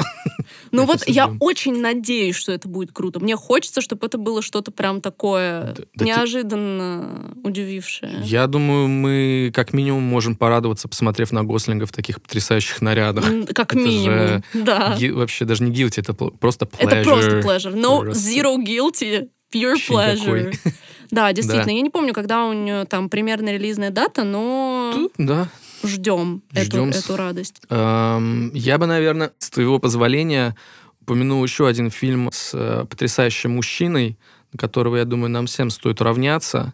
Ну 0.72 0.86
вот 0.88 1.08
я 1.08 1.32
очень 1.40 1.80
надеюсь, 1.82 2.36
что 2.36 2.52
это 2.52 2.68
будет 2.68 2.92
круто. 2.92 3.20
Мне 3.20 3.36
хочется, 3.36 3.82
чтобы 3.82 4.06
это 4.08 4.18
было 4.18 4.42
что-то 4.42 4.72
прям 4.72 5.02
такое 5.02 5.74
Да- 5.76 5.84
да 5.96 6.06
неожиданно 6.06 7.36
удивившее. 7.44 8.22
Я 8.24 8.48
думаю, 8.48 8.88
мы 8.88 9.52
как 9.54 9.74
минимум 9.74 10.04
можем 10.04 10.36
порадоваться, 10.36 10.88
посмотрев 10.88 11.32
на 11.32 11.44
Гослинга 11.44 11.86
в 11.86 11.92
таких 11.92 12.22
потрясающих 12.22 12.82
нарядах. 12.82 13.26
Как 13.54 13.74
Это 13.74 13.78
минимум, 13.84 14.44
да. 14.54 14.96
Ги- 14.98 15.12
Вообще 15.12 15.46
даже 15.46 15.64
не 15.64 15.72
guilty, 15.72 16.00
это 16.02 16.14
просто 16.14 16.66
pleasure. 16.66 16.88
Это 16.88 17.04
просто 17.04 17.40
pleasure. 17.40 17.76
No 17.76 18.02
Просто. 18.02 18.30
zero 18.30 18.58
guilty, 18.58 19.28
pure 19.54 19.72
Вообще 19.90 19.94
pleasure. 19.94 20.58
Да, 21.12 21.34
действительно. 21.34 21.66
Да. 21.66 21.72
Я 21.72 21.82
не 21.82 21.90
помню, 21.90 22.14
когда 22.14 22.46
у 22.46 22.54
нее 22.54 22.86
там 22.86 23.10
примерная 23.10 23.54
релизная 23.54 23.90
дата, 23.90 24.24
но 24.24 24.92
Тут, 24.94 25.14
Да. 25.18 25.50
ждем 25.84 26.44
эту, 26.54 26.66
Ждём 26.66 26.94
с- 26.94 27.04
эту 27.04 27.16
радость. 27.16 27.62
Эм, 27.70 28.52
Я 28.54 28.78
бы, 28.78 28.86
наверное, 28.86 29.32
с 29.40 29.50
твоего 29.50 29.80
позволения 29.80 30.56
упомянул 31.02 31.44
еще 31.44 31.68
один 31.68 31.90
фильм 31.90 32.30
с 32.32 32.52
э, 32.54 32.86
потрясающим 32.88 33.56
мужчиной, 33.56 34.20
на 34.54 34.60
которого, 34.60 34.98
я 34.98 35.06
думаю, 35.06 35.32
нам 35.32 35.48
всем 35.48 35.72
стоит 35.72 36.00
равняться. 36.00 36.74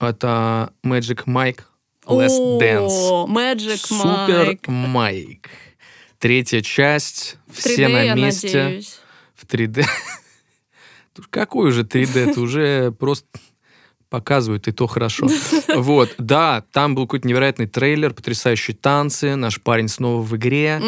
Это 0.00 0.72
Magic 0.84 1.24
Mike 1.26 1.60
Last 2.06 2.58
Dance. 2.60 2.88
О, 2.90 3.26
Magic 3.28 3.76
Супер 3.76 4.50
Mike. 4.50 4.68
Майк. 4.70 5.48
Третья 6.18 6.60
часть. 6.60 7.36
В 7.46 7.58
Все 7.58 7.84
3D, 7.86 7.88
на 7.92 8.02
я 8.02 8.14
месте. 8.14 8.62
надеюсь. 8.64 8.98
В 9.36 9.44
3D. 9.46 9.84
Какой 11.30 11.68
уже 11.68 11.82
3D? 11.82 12.30
Это 12.30 12.40
уже 12.40 12.92
просто 12.92 13.26
показывают, 14.10 14.68
и 14.68 14.72
то 14.72 14.86
хорошо. 14.86 15.28
Вот, 15.74 16.14
да, 16.18 16.64
там 16.72 16.94
был 16.94 17.06
какой-то 17.06 17.28
невероятный 17.28 17.66
трейлер, 17.66 18.14
потрясающие 18.14 18.76
танцы, 18.76 19.36
наш 19.36 19.60
парень 19.60 19.88
снова 19.88 20.22
в 20.22 20.36
игре. 20.36 20.80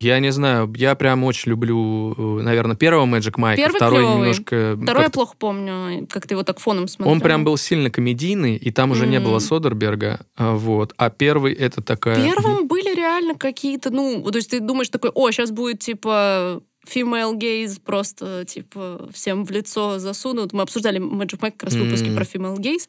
Я 0.00 0.18
не 0.18 0.32
знаю, 0.32 0.72
я 0.76 0.94
прям 0.94 1.24
очень 1.24 1.50
люблю, 1.50 2.14
наверное, 2.42 2.76
первого 2.76 3.06
Magic 3.06 3.34
Mike, 3.36 3.56
Первый 3.56 3.76
второй 3.76 4.04
немножко... 4.04 4.78
Второй 4.80 5.04
я 5.04 5.10
плохо 5.10 5.34
помню, 5.38 6.06
как 6.10 6.26
ты 6.26 6.34
его 6.34 6.42
так 6.42 6.58
фоном 6.58 6.88
смотрел. 6.88 7.12
Он 7.12 7.20
прям 7.20 7.44
был 7.44 7.56
сильно 7.56 7.90
комедийный, 7.90 8.56
и 8.56 8.70
там 8.70 8.90
уже 8.90 9.06
не 9.06 9.20
было. 9.20 9.38
Содерберга, 9.38 10.20
а, 10.36 10.56
вот. 10.56 10.92
А 10.96 11.10
первый 11.10 11.52
это 11.52 11.82
такая... 11.82 12.16
В 12.16 12.24
первом 12.24 12.66
были 12.66 12.94
реально 12.94 13.34
какие-то, 13.34 13.90
ну, 13.90 14.22
то 14.22 14.36
есть 14.36 14.50
ты 14.50 14.60
думаешь 14.60 14.88
такой, 14.88 15.10
о, 15.14 15.30
сейчас 15.30 15.50
будет, 15.50 15.78
типа, 15.80 16.62
female 16.92 17.34
gaze 17.36 17.80
просто, 17.84 18.44
типа, 18.46 19.08
всем 19.12 19.44
в 19.44 19.50
лицо 19.50 19.98
засунут. 19.98 20.52
Мы 20.52 20.62
обсуждали 20.62 21.00
Magic 21.00 21.38
Mike 21.40 21.52
как 21.52 21.64
раз 21.64 21.74
в 21.74 21.78
выпуске 21.80 22.08
М. 22.10 22.14
про 22.16 22.24
female 22.24 22.56
gaze. 22.58 22.88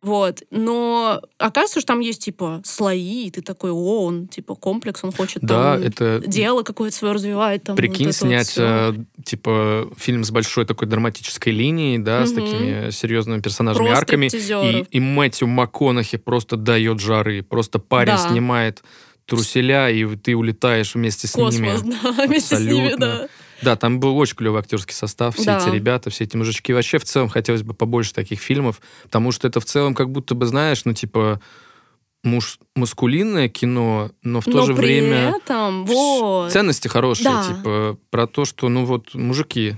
Вот. 0.00 0.42
Но 0.52 1.20
оказывается, 1.38 1.80
что 1.80 1.88
там 1.88 1.98
есть, 2.00 2.22
типа, 2.24 2.60
слои, 2.64 3.26
и 3.26 3.30
ты 3.32 3.42
такой, 3.42 3.72
о, 3.72 4.04
он, 4.04 4.28
типа, 4.28 4.54
комплекс, 4.54 5.02
он 5.02 5.10
хочет 5.10 5.42
Да, 5.42 5.74
там 5.74 5.82
это... 5.82 6.22
дело 6.24 6.62
какое-то 6.62 6.94
свое 6.96 7.14
развивать. 7.14 7.64
Там, 7.64 7.74
Прикинь, 7.74 8.06
вот 8.06 8.14
это 8.14 8.24
вот 8.24 8.30
снять, 8.30 8.48
всё. 8.48 8.62
э, 8.64 8.94
типа, 9.24 9.90
фильм 9.96 10.22
с 10.22 10.30
большой 10.30 10.66
такой 10.66 10.86
драматической 10.86 11.52
линией, 11.52 11.98
да, 11.98 12.24
с 12.26 12.30
Мгм. 12.30 12.42
такими 12.44 12.90
серьезными 12.90 13.40
персонажами, 13.40 13.86
Про 13.88 13.96
арками. 13.96 14.26
И, 14.32 14.86
и 14.88 15.00
Мэтью 15.00 15.48
МакКонахи 15.48 16.16
просто 16.16 16.56
дает 16.56 17.00
жары. 17.00 17.42
Просто 17.42 17.80
парень 17.80 18.12
Да. 18.12 18.28
снимает 18.30 18.84
труселя, 19.28 19.90
и 19.90 20.16
ты 20.16 20.34
улетаешь 20.34 20.94
вместе 20.94 21.28
с 21.28 21.36
ними. 21.36 21.70
Космос, 21.70 21.82
да, 22.02 22.12
вместе 22.26 22.56
с 22.56 22.60
ними, 22.60 22.94
да. 22.98 23.28
Да, 23.60 23.76
там 23.76 24.00
был 24.00 24.16
очень 24.16 24.36
клевый 24.36 24.60
актерский 24.60 24.94
состав, 24.94 25.34
все 25.36 25.44
Да. 25.44 25.58
эти 25.58 25.74
ребята, 25.74 26.10
все 26.10 26.24
эти 26.24 26.36
мужички. 26.36 26.72
Вообще, 26.72 26.98
в 26.98 27.04
целом, 27.04 27.28
хотелось 27.28 27.62
бы 27.62 27.74
побольше 27.74 28.14
таких 28.14 28.40
фильмов, 28.40 28.80
потому 29.02 29.30
что 29.32 29.46
это 29.48 29.60
в 29.60 29.64
целом 29.64 29.94
как 29.94 30.10
будто 30.10 30.34
бы, 30.34 30.46
знаешь, 30.46 30.84
ну, 30.84 30.94
типа, 30.94 31.40
муж, 32.24 32.58
маскулинное 32.76 33.48
кино, 33.48 34.10
но 34.22 34.40
в 34.40 34.44
то 34.44 34.50
Но 34.58 34.66
же 34.66 34.74
при 34.74 34.84
время 34.86 35.34
этом, 35.36 35.84
вот, 35.86 36.52
ценности 36.52 36.88
хорошие, 36.88 37.24
Да. 37.30 37.44
типа, 37.48 37.98
про 38.10 38.26
то, 38.26 38.44
что, 38.44 38.68
ну, 38.68 38.84
вот, 38.84 39.14
мужики, 39.14 39.76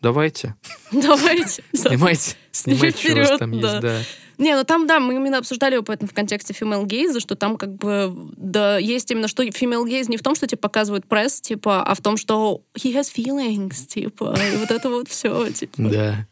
давайте, 0.00 0.54
давайте. 0.92 1.62
снимайте, 1.72 2.36
снимайте, 2.52 2.98
что 2.98 3.12
у 3.12 3.18
вас 3.18 3.38
там 3.38 3.52
есть, 3.52 3.80
да. 3.80 4.02
Не, 4.38 4.56
ну 4.56 4.64
там, 4.64 4.86
да, 4.86 5.00
мы 5.00 5.16
именно 5.16 5.36
обсуждали 5.36 5.74
его 5.74 5.84
поэтому 5.84 6.08
в 6.08 6.14
контексте 6.14 6.54
female 6.54 6.86
gaze, 6.86 7.20
что 7.20 7.34
там 7.34 7.58
как 7.58 7.74
бы, 7.74 8.10
да, 8.36 8.78
есть 8.78 9.10
именно, 9.10 9.28
что 9.28 9.42
female 9.42 9.84
gaze 9.84 10.06
не 10.08 10.16
в 10.16 10.22
том, 10.22 10.34
что 10.34 10.46
тебе 10.46 10.56
показывают 10.56 11.06
пресс, 11.06 11.42
типа, 11.42 11.82
а 11.82 11.94
в 11.94 12.00
том, 12.00 12.16
что 12.16 12.62
he 12.74 12.94
has 12.94 13.08
feelings, 13.14 13.86
типа, 13.86 14.34
и 14.52 14.56
вот 14.56 14.70
это 14.70 14.88
вот 14.88 15.08
все, 15.08 15.50
типа. 15.50 15.74
Да. 15.76 16.26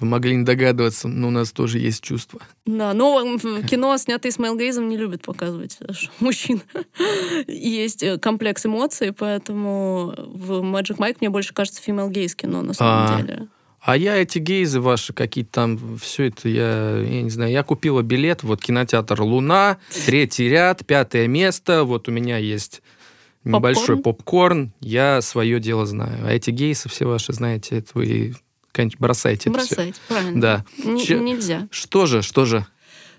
Вы 0.00 0.06
могли 0.06 0.36
не 0.36 0.44
догадываться, 0.44 1.08
но 1.08 1.28
у 1.28 1.30
нас 1.30 1.50
тоже 1.50 1.78
есть 1.78 2.02
чувства. 2.02 2.40
Да, 2.64 2.94
но 2.94 3.36
в 3.36 3.66
кино, 3.66 3.96
снятые 3.96 4.30
с 4.30 4.38
мейлгейзом, 4.38 4.88
не 4.88 4.96
любят 4.96 5.22
показывать, 5.22 5.78
что 5.92 6.10
у 6.20 6.24
мужчин 6.24 6.62
есть 7.46 8.02
э, 8.02 8.18
комплекс 8.18 8.64
эмоций, 8.64 9.12
поэтому 9.12 10.14
в 10.16 10.60
Magic 10.62 10.98
Mike 10.98 11.16
мне 11.20 11.30
больше 11.30 11.52
кажется 11.52 11.82
female 11.84 12.10
gaze 12.10 12.36
кино, 12.36 12.62
на 12.62 12.74
самом 12.74 13.14
А. 13.14 13.22
деле. 13.22 13.48
А 13.80 13.96
я 13.96 14.16
эти 14.16 14.38
гейзы 14.38 14.80
ваши 14.80 15.12
какие-то 15.12 15.50
там, 15.52 15.98
все 15.98 16.24
это 16.24 16.48
я, 16.48 16.98
я 16.98 17.22
не 17.22 17.30
знаю, 17.30 17.50
я 17.52 17.62
купила 17.62 18.02
билет, 18.02 18.42
вот 18.42 18.60
кинотеатр 18.60 19.22
«Луна», 19.22 19.78
третий 20.04 20.48
ряд, 20.48 20.84
пятое 20.84 21.26
место, 21.26 21.84
вот 21.84 22.08
у 22.08 22.12
меня 22.12 22.38
есть 22.38 22.82
небольшой 23.44 23.96
попкорн, 23.96 24.72
я 24.80 25.22
свое 25.22 25.58
дело 25.60 25.86
знаю. 25.86 26.26
А 26.26 26.32
эти 26.32 26.50
гейсы 26.50 26.88
все 26.88 27.06
ваши, 27.06 27.32
знаете, 27.32 27.78
это 27.78 27.90
вы 27.94 28.34
конечно, 28.78 28.96
бросайте. 29.00 29.50
Бросайте, 29.50 30.00
правильно. 30.08 30.40
Да. 30.40 30.64
Н- 30.84 30.98
Че- 30.98 31.18
Нельзя. 31.18 31.68
Что 31.70 32.06
же, 32.06 32.22
что 32.22 32.44
же? 32.44 32.64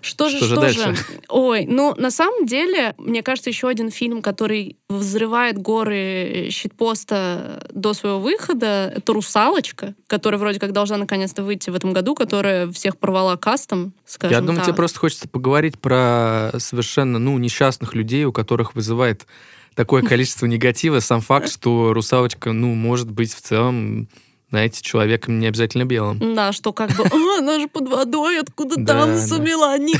Что 0.02 0.30
же, 0.30 0.38
Что 0.38 0.46
же 0.46 0.56
дальше? 0.56 0.94
же? 0.94 1.02
Ой, 1.28 1.66
ну, 1.66 1.94
на 1.94 2.10
самом 2.10 2.46
деле, 2.46 2.94
мне 2.96 3.22
кажется, 3.22 3.50
еще 3.50 3.68
один 3.68 3.90
фильм, 3.90 4.22
который 4.22 4.78
взрывает 4.88 5.58
горы 5.58 6.48
щитпоста 6.50 7.66
до 7.74 7.92
своего 7.92 8.18
выхода, 8.18 8.90
это 8.96 9.12
«Русалочка», 9.12 9.94
которая 10.06 10.38
вроде 10.40 10.58
как 10.58 10.72
должна 10.72 10.96
наконец-то 10.96 11.42
выйти 11.42 11.68
в 11.68 11.74
этом 11.74 11.92
году, 11.92 12.14
которая 12.14 12.70
всех 12.72 12.96
порвала 12.96 13.36
кастом, 13.36 13.92
скажем 14.06 14.34
Я 14.34 14.40
думаю, 14.40 14.56
так. 14.56 14.64
тебе 14.68 14.74
просто 14.76 14.98
хочется 14.98 15.28
поговорить 15.28 15.78
про 15.78 16.50
совершенно, 16.58 17.18
ну, 17.18 17.36
несчастных 17.36 17.94
людей, 17.94 18.24
у 18.24 18.32
которых 18.32 18.74
вызывает 18.74 19.26
такое 19.74 20.00
количество 20.12 20.46
негатива 20.46 21.00
сам 21.00 21.20
факт, 21.20 21.52
что 21.52 21.92
русалочка, 21.92 22.52
ну, 22.52 22.74
может 22.74 23.10
быть 23.10 23.34
в 23.34 23.40
целом, 23.42 24.08
знаете, 24.50 24.82
человеком 24.82 25.38
не 25.38 25.46
обязательно 25.46 25.84
белым. 25.84 26.34
Да, 26.34 26.52
что 26.52 26.72
как 26.72 26.90
бы, 26.96 27.04
а, 27.04 27.38
она 27.38 27.58
же 27.58 27.68
под 27.68 27.88
водой, 27.88 28.40
откуда 28.40 28.76
Да, 28.76 29.00
там 29.00 29.18
сумела 29.18 29.72
они... 29.72 29.94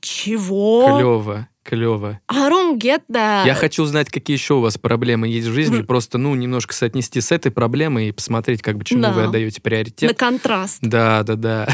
Чего? 0.00 0.96
Клево, 0.96 1.48
клево. 1.62 2.20
I 2.28 2.50
don't 2.50 2.78
get 2.78 3.02
that. 3.10 3.44
Я 3.46 3.54
хочу 3.54 3.82
узнать, 3.82 4.08
какие 4.10 4.36
еще 4.36 4.54
у 4.54 4.60
вас 4.60 4.78
проблемы 4.78 5.28
есть 5.28 5.46
в 5.48 5.52
жизни, 5.52 5.82
просто, 5.82 6.16
ну, 6.18 6.34
немножко 6.34 6.72
соотнести 6.74 7.20
с 7.20 7.30
этой 7.32 7.52
проблемой 7.52 8.08
и 8.08 8.12
посмотреть, 8.12 8.62
как 8.62 8.78
бы, 8.78 8.84
чему 8.84 9.10
вы 9.12 9.24
отдаете 9.24 9.58
На 9.58 9.62
приоритет. 9.62 10.18
контраст. 10.18 10.78
Да, 10.80 11.22
да, 11.22 11.34
да. 11.34 11.68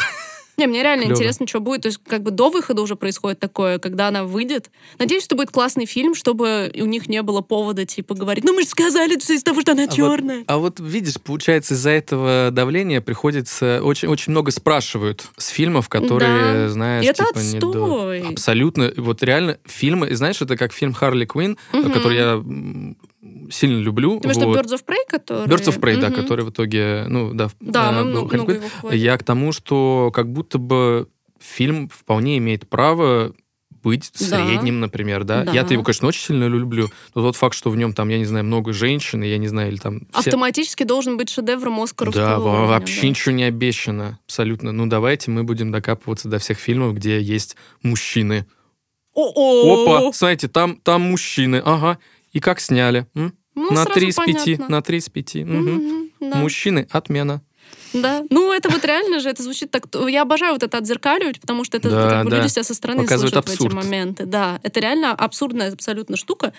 Не, 0.56 0.66
мне 0.66 0.82
реально 0.82 1.04
Клёво. 1.04 1.16
интересно, 1.16 1.46
что 1.46 1.60
будет. 1.60 1.82
То 1.82 1.88
есть, 1.88 2.00
как 2.06 2.22
бы 2.22 2.30
до 2.30 2.48
выхода 2.50 2.80
уже 2.82 2.96
происходит 2.96 3.38
такое, 3.40 3.78
когда 3.78 4.08
она 4.08 4.24
выйдет. 4.24 4.70
Надеюсь, 4.98 5.22
что 5.24 5.36
будет 5.36 5.50
классный 5.50 5.84
фильм, 5.86 6.14
чтобы 6.14 6.72
у 6.74 6.86
них 6.86 7.08
не 7.08 7.22
было 7.22 7.42
повода, 7.42 7.84
типа, 7.84 8.14
говорить, 8.14 8.44
ну 8.44 8.54
мы 8.54 8.62
же 8.62 8.68
сказали, 8.68 9.18
что 9.20 9.32
из-за 9.34 9.44
того, 9.44 9.60
что 9.60 9.72
она 9.72 9.84
вот- 9.86 9.94
черная. 9.94 10.44
А 10.46 10.58
вот 10.58 10.80
видишь, 10.80 11.14
получается, 11.22 11.74
из-за 11.74 11.90
этого 11.90 12.50
давления 12.52 13.00
приходится 13.00 13.80
очень, 13.82 14.08
очень 14.08 14.30
много 14.32 14.50
спрашивают 14.50 15.26
с 15.36 15.48
фильмов, 15.48 15.88
которые, 15.88 16.64
Да. 16.64 16.68
знаешь, 16.70 17.04
это 17.06 17.24
типа 17.26 17.38
не 17.38 17.58
до- 17.58 17.68
отстой. 17.68 18.20
Абсолютно. 18.20 18.92
Вот 18.96 19.22
реально 19.22 19.58
фильмы, 19.66 20.14
знаешь, 20.16 20.40
это 20.40 20.56
как 20.56 20.72
фильм 20.72 20.92
Харли 20.94 21.26
Квинн, 21.26 21.58
Мгм. 21.72 21.92
который 21.92 22.16
я 22.16 22.42
сильно 23.50 23.80
люблю. 23.80 24.20
Ты 24.20 24.28
вот. 24.28 24.36
Birds 24.58 24.74
of 24.74 24.84
Prey, 24.86 25.04
который... 25.08 25.46
Birds 25.46 25.66
of 25.68 25.78
Prey, 25.80 25.98
да, 26.00 26.08
Мгм. 26.08 26.16
который 26.22 26.44
в 26.44 26.50
итоге, 26.50 27.04
ну, 27.08 27.32
да, 27.34 27.48
Да, 27.60 27.92
э, 27.92 28.02
был 28.02 28.10
много, 28.10 28.34
много. 28.36 28.60
Я 28.94 29.16
к 29.18 29.24
тому, 29.24 29.52
что 29.52 30.10
как 30.14 30.30
будто 30.32 30.58
бы 30.58 31.08
фильм 31.40 31.88
вполне 31.88 32.38
имеет 32.38 32.68
право 32.68 33.32
быть 33.82 34.10
Да. 34.18 34.44
средним, 34.44 34.80
например, 34.80 35.22
да. 35.22 35.44
Да. 35.44 35.52
Я-то 35.52 35.72
его, 35.72 35.84
конечно, 35.84 36.08
очень 36.08 36.20
сильно 36.22 36.46
люблю, 36.46 36.88
но 37.14 37.22
тот 37.22 37.36
факт, 37.36 37.54
что 37.54 37.70
в 37.70 37.76
нем 37.76 37.92
там, 37.92 38.08
я 38.08 38.18
не 38.18 38.24
знаю, 38.24 38.44
много 38.44 38.72
женщин, 38.72 39.22
я 39.22 39.38
не 39.38 39.46
знаю, 39.46 39.68
или 39.70 39.76
там... 39.78 40.00
все- 40.10 40.30
Автоматически 40.30 40.82
должен 40.82 41.16
быть 41.16 41.28
шедевром 41.30 41.78
Оскаровского 41.80 42.26
Да, 42.26 42.38
уровня, 42.40 42.66
вообще 42.66 43.02
да. 43.02 43.08
ничего 43.08 43.32
не 43.32 43.44
обещано, 43.44 44.18
абсолютно. 44.26 44.72
Ну, 44.72 44.86
давайте 44.86 45.30
мы 45.30 45.44
будем 45.44 45.70
докапываться 45.70 46.28
до 46.28 46.38
всех 46.40 46.58
фильмов, 46.58 46.94
где 46.94 47.20
есть 47.20 47.56
мужчины. 47.82 48.46
О-о! 49.14 49.84
Опа, 49.84 50.12
смотрите, 50.12 50.48
там, 50.48 50.76
там 50.76 51.02
мужчины, 51.02 51.62
ага. 51.64 51.98
И 52.36 52.40
как 52.40 52.60
сняли? 52.60 53.06
м? 53.14 53.32
Ну, 53.54 53.70
на 53.70 53.84
сразу 53.84 53.92
3 53.98 54.08
из 54.08 54.16
5, 54.16 54.26
понятно. 54.44 54.68
на 54.68 54.82
3 54.82 54.98
из 54.98 55.08
5. 55.08 55.34
Мгм. 55.36 55.58
Мгм, 55.74 56.10
да. 56.20 56.36
Мужчины, 56.36 56.86
отмена. 56.90 57.40
Да. 57.94 58.24
Ну, 58.28 58.52
это 58.52 58.68
вот 58.68 58.84
реально 58.84 59.20
же, 59.20 59.30
это 59.30 59.42
звучит 59.42 59.70
так... 59.70 59.86
Я 60.06 60.20
обожаю 60.20 60.52
вот 60.52 60.62
это 60.62 60.76
отзеркаливать, 60.76 61.40
потому 61.40 61.64
что 61.64 61.78
это 61.78 61.88
Да, 61.88 62.10
как 62.10 62.24
бы 62.26 62.30
да. 62.32 62.36
люди 62.36 62.48
себя 62.48 62.62
со 62.62 62.74
стороны 62.74 63.04
Показывает 63.04 63.32
слышат 63.32 63.48
в 63.48 63.52
абсурд. 63.52 63.72
эти 63.72 63.74
моменты. 63.84 64.26
Да, 64.26 64.60
это 64.62 64.80
реально 64.80 65.12
абсурдная 65.12 65.72
абсолютно 65.72 66.18
штука. 66.18 66.52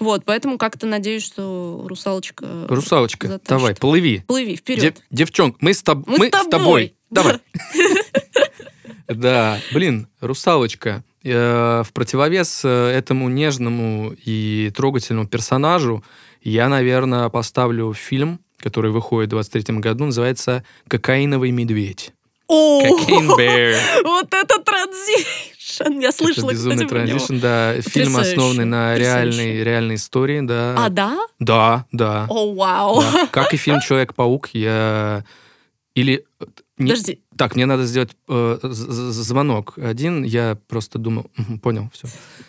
Вот, 0.00 0.24
поэтому 0.24 0.58
как-то 0.58 0.86
надеюсь, 0.88 1.22
что 1.22 1.84
русалочка... 1.88 2.66
Русалочка, 2.68 3.28
затащит. 3.28 3.48
давай, 3.48 3.74
плыви. 3.76 4.24
Плыви, 4.26 4.56
вперед. 4.56 4.82
Дев- 4.82 5.04
девчонка, 5.12 5.58
мы, 5.60 5.74
с, 5.74 5.84
тоб- 5.84 6.02
Мы, 6.08 6.26
с 6.26 6.46
тобой. 6.48 6.96
Давай. 7.10 7.38
Да, 9.08 9.58
блин, 9.72 10.08
русалочка. 10.20 11.04
Э, 11.22 11.82
в 11.84 11.92
противовес 11.92 12.62
э, 12.64 12.68
этому 12.68 13.28
нежному 13.28 14.14
и 14.24 14.72
трогательному 14.74 15.28
персонажу 15.28 16.02
я, 16.42 16.68
наверное, 16.70 17.28
поставлю 17.28 17.92
фильм, 17.92 18.40
который 18.58 18.90
выходит 18.90 19.28
в 19.28 19.32
23 19.32 19.78
году, 19.78 20.06
называется 20.06 20.64
«Кокаиновый 20.88 21.50
медведь». 21.50 22.12
О, 22.48 22.80
вот 22.82 24.34
это 24.34 24.58
транзишн! 24.64 26.00
Я 26.00 26.10
слышала, 26.10 26.48
Это 26.48 26.54
безумный 26.54 26.86
кстати, 26.86 27.06
транзишн, 27.06 27.38
да. 27.38 27.80
Фильм, 27.82 28.16
основанный 28.16 28.64
на 28.64 28.96
реальной, 28.96 29.62
реальной 29.62 29.96
истории, 29.96 30.40
да. 30.40 30.74
А, 30.78 30.88
да? 30.88 31.18
Да, 31.38 31.84
да. 31.92 32.26
О, 32.30 32.54
вау. 32.54 33.02
да. 33.02 33.28
Как 33.30 33.52
и 33.52 33.58
фильм 33.58 33.80
«Человек-паук», 33.80 34.48
я... 34.54 35.24
Или... 35.94 36.24
э, 36.80 36.84
не- 36.84 36.90
Подожди, 36.90 37.20
Так, 37.36 37.54
мне 37.56 37.66
надо 37.66 37.84
сделать 37.86 38.10
э, 38.28 38.58
звонок 38.62 39.74
один. 39.76 40.22
Я 40.24 40.58
просто 40.68 40.98
думал, 40.98 41.30
понял, 41.62 41.90
все. 41.92 42.08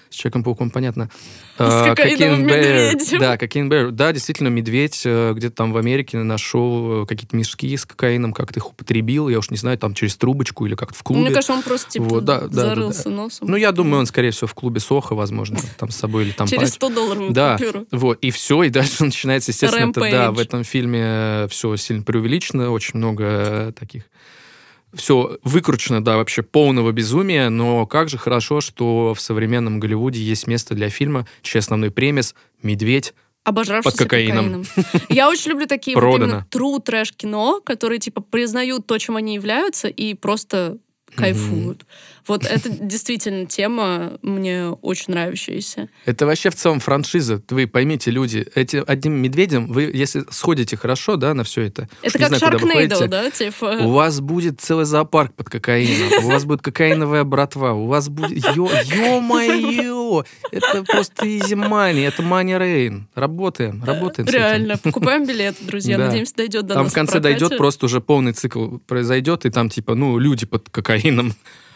С 0.10 0.16
Человеком-пауком 0.16 0.72
понятно. 0.72 1.10
Э, 1.58 1.94
медведем. 1.96 3.20
Да, 3.20 3.36
Cocaine 3.38 3.70
Bear. 3.70 3.92
Да, 3.92 4.12
действительно, 4.12 4.50
медведь 4.50 5.04
э, 5.06 5.32
где-то 5.34 5.56
там 5.56 5.72
в 5.72 5.78
Америке 5.78 6.18
нашел 6.18 7.04
э, 7.04 7.06
какие-то 7.06 7.38
мешки 7.38 7.78
с 7.78 7.86
кокаином, 7.86 8.34
как-то 8.34 8.60
их 8.60 8.70
употребил, 8.72 9.30
я 9.30 9.40
уж 9.40 9.50
не 9.52 9.58
знаю, 9.58 9.78
там 9.78 9.94
через 9.94 10.18
трубочку 10.18 10.66
или 10.66 10.76
как-то 10.76 10.96
в 11.00 11.04
клубе. 11.04 11.22
мне 11.22 11.32
кажется, 11.32 11.54
он 11.54 11.62
просто, 11.64 11.92
типа, 11.92 12.04
Вот, 12.06 12.26
да, 12.26 12.42
да, 12.42 12.48
да, 12.48 12.54
зарылся 12.62 13.10
носом. 13.10 13.48
Ну, 13.50 13.56
я 13.56 13.72
думаю, 13.72 14.02
он, 14.02 14.06
скорее 14.06 14.32
всего, 14.32 14.48
в 14.48 14.54
клубе 14.54 14.82
Соха, 14.82 15.16
возможно, 15.16 15.60
там 15.78 15.90
с 15.92 15.96
собой 15.96 16.26
или 16.26 16.32
там 16.32 16.48
Через 16.48 16.72
пач- 16.72 16.76
100 16.76 16.90
долларов 16.90 17.32
Да, 17.34 17.58
купюру. 17.58 17.86
вот, 17.92 18.18
и 18.22 18.32
все, 18.32 18.64
и 18.64 18.70
дальше 18.70 19.04
начинается, 19.06 19.52
естественно, 19.52 19.92
это, 19.92 20.02
да, 20.12 20.32
в 20.32 20.40
этом 20.40 20.66
фильме 20.66 21.48
все 21.50 21.76
сильно 21.78 22.04
преувеличено, 22.04 22.72
очень 22.72 22.98
много 22.98 23.24
э, 23.24 23.72
таких 23.80 24.04
все 24.94 25.38
выкручено, 25.44 26.04
да, 26.04 26.18
вообще 26.18 26.42
полного 26.44 26.92
безумия, 26.92 27.50
но 27.50 27.86
как 27.86 28.10
же 28.10 28.18
хорошо, 28.18 28.62
что 28.62 29.14
в 29.14 29.22
современном 29.22 29.80
Голливуде 29.80 30.20
есть 30.22 30.48
место 30.48 30.74
для 30.76 30.90
фильма, 30.90 31.26
чей 31.42 31.60
основной 31.60 31.92
премис 31.92 32.36
«Медведь». 32.62 33.14
Обожравшийся 33.44 33.98
Под 33.98 34.08
кокаином. 34.08 34.64
кокаином. 34.64 35.06
Я 35.10 35.28
очень 35.30 35.52
люблю 35.52 35.66
такие 35.66 35.96
вот 35.96 36.02
Продано. 36.02 36.26
именно 36.26 36.48
true 36.52 36.80
трэш 36.80 37.12
кино, 37.14 37.60
которые 37.60 37.98
типа 38.00 38.22
признают 38.22 38.86
то, 38.86 38.98
чем 39.00 39.16
они 39.16 39.34
являются, 39.34 39.88
и 39.88 40.14
просто 40.14 40.78
кайфуют. 41.16 41.86
Вот 42.28 42.46
это 42.46 42.70
действительно 42.70 43.46
тема 43.46 44.20
мне 44.22 44.70
очень 44.70 45.14
нравящаяся. 45.14 45.90
Это 46.06 46.26
вообще 46.26 46.50
в 46.50 46.56
целом 46.56 46.80
франшиза. 46.80 47.42
Вы 47.50 47.68
поймите, 47.68 48.12
люди, 48.12 48.46
эти 48.56 48.84
одним 48.86 49.14
медведем, 49.14 49.68
вы, 49.68 49.84
если 49.94 50.24
сходите 50.30 50.78
хорошо, 50.78 51.16
да, 51.16 51.34
на 51.34 51.44
все 51.44 51.64
это, 51.64 51.90
Это 52.02 52.20
как 52.20 52.60
ходите, 52.60 53.08
да? 53.08 53.30
Типа... 53.32 53.78
У 53.82 53.92
вас 53.92 54.20
будет 54.22 54.62
целый 54.62 54.86
зоопарк 54.86 55.34
под 55.34 55.50
кокаином, 55.50 56.26
у 56.26 56.28
вас 56.30 56.46
будет 56.46 56.62
кокаиновая 56.62 57.24
братва, 57.24 57.74
у 57.74 57.88
вас 57.88 58.10
будет... 58.10 58.32
Ё-моё! 58.56 60.24
Это 60.52 60.84
просто 60.84 61.26
изи 61.26 61.56
money, 61.56 62.08
это 62.08 62.22
money 62.22 62.60
rain. 62.60 63.04
Работаем, 63.16 63.84
работаем. 63.84 64.28
Реально. 64.28 64.78
Покупаем 64.78 65.26
билеты, 65.26 65.64
друзья. 65.64 65.98
Надеемся, 65.98 66.36
дойдет 66.36 66.66
до 66.66 66.74
Там 66.76 66.90
в 66.90 66.94
конце 66.94 67.20
дойдет, 67.20 67.58
просто 67.58 67.86
уже 67.86 68.02
полный 68.02 68.34
цикл 68.34 68.78
произойдет, 68.88 69.46
и 69.46 69.50
там 69.50 69.70
типа, 69.70 69.96
ну, 69.96 70.18
люди 70.18 70.46
под 70.46 70.70
кокаином. 70.70 71.34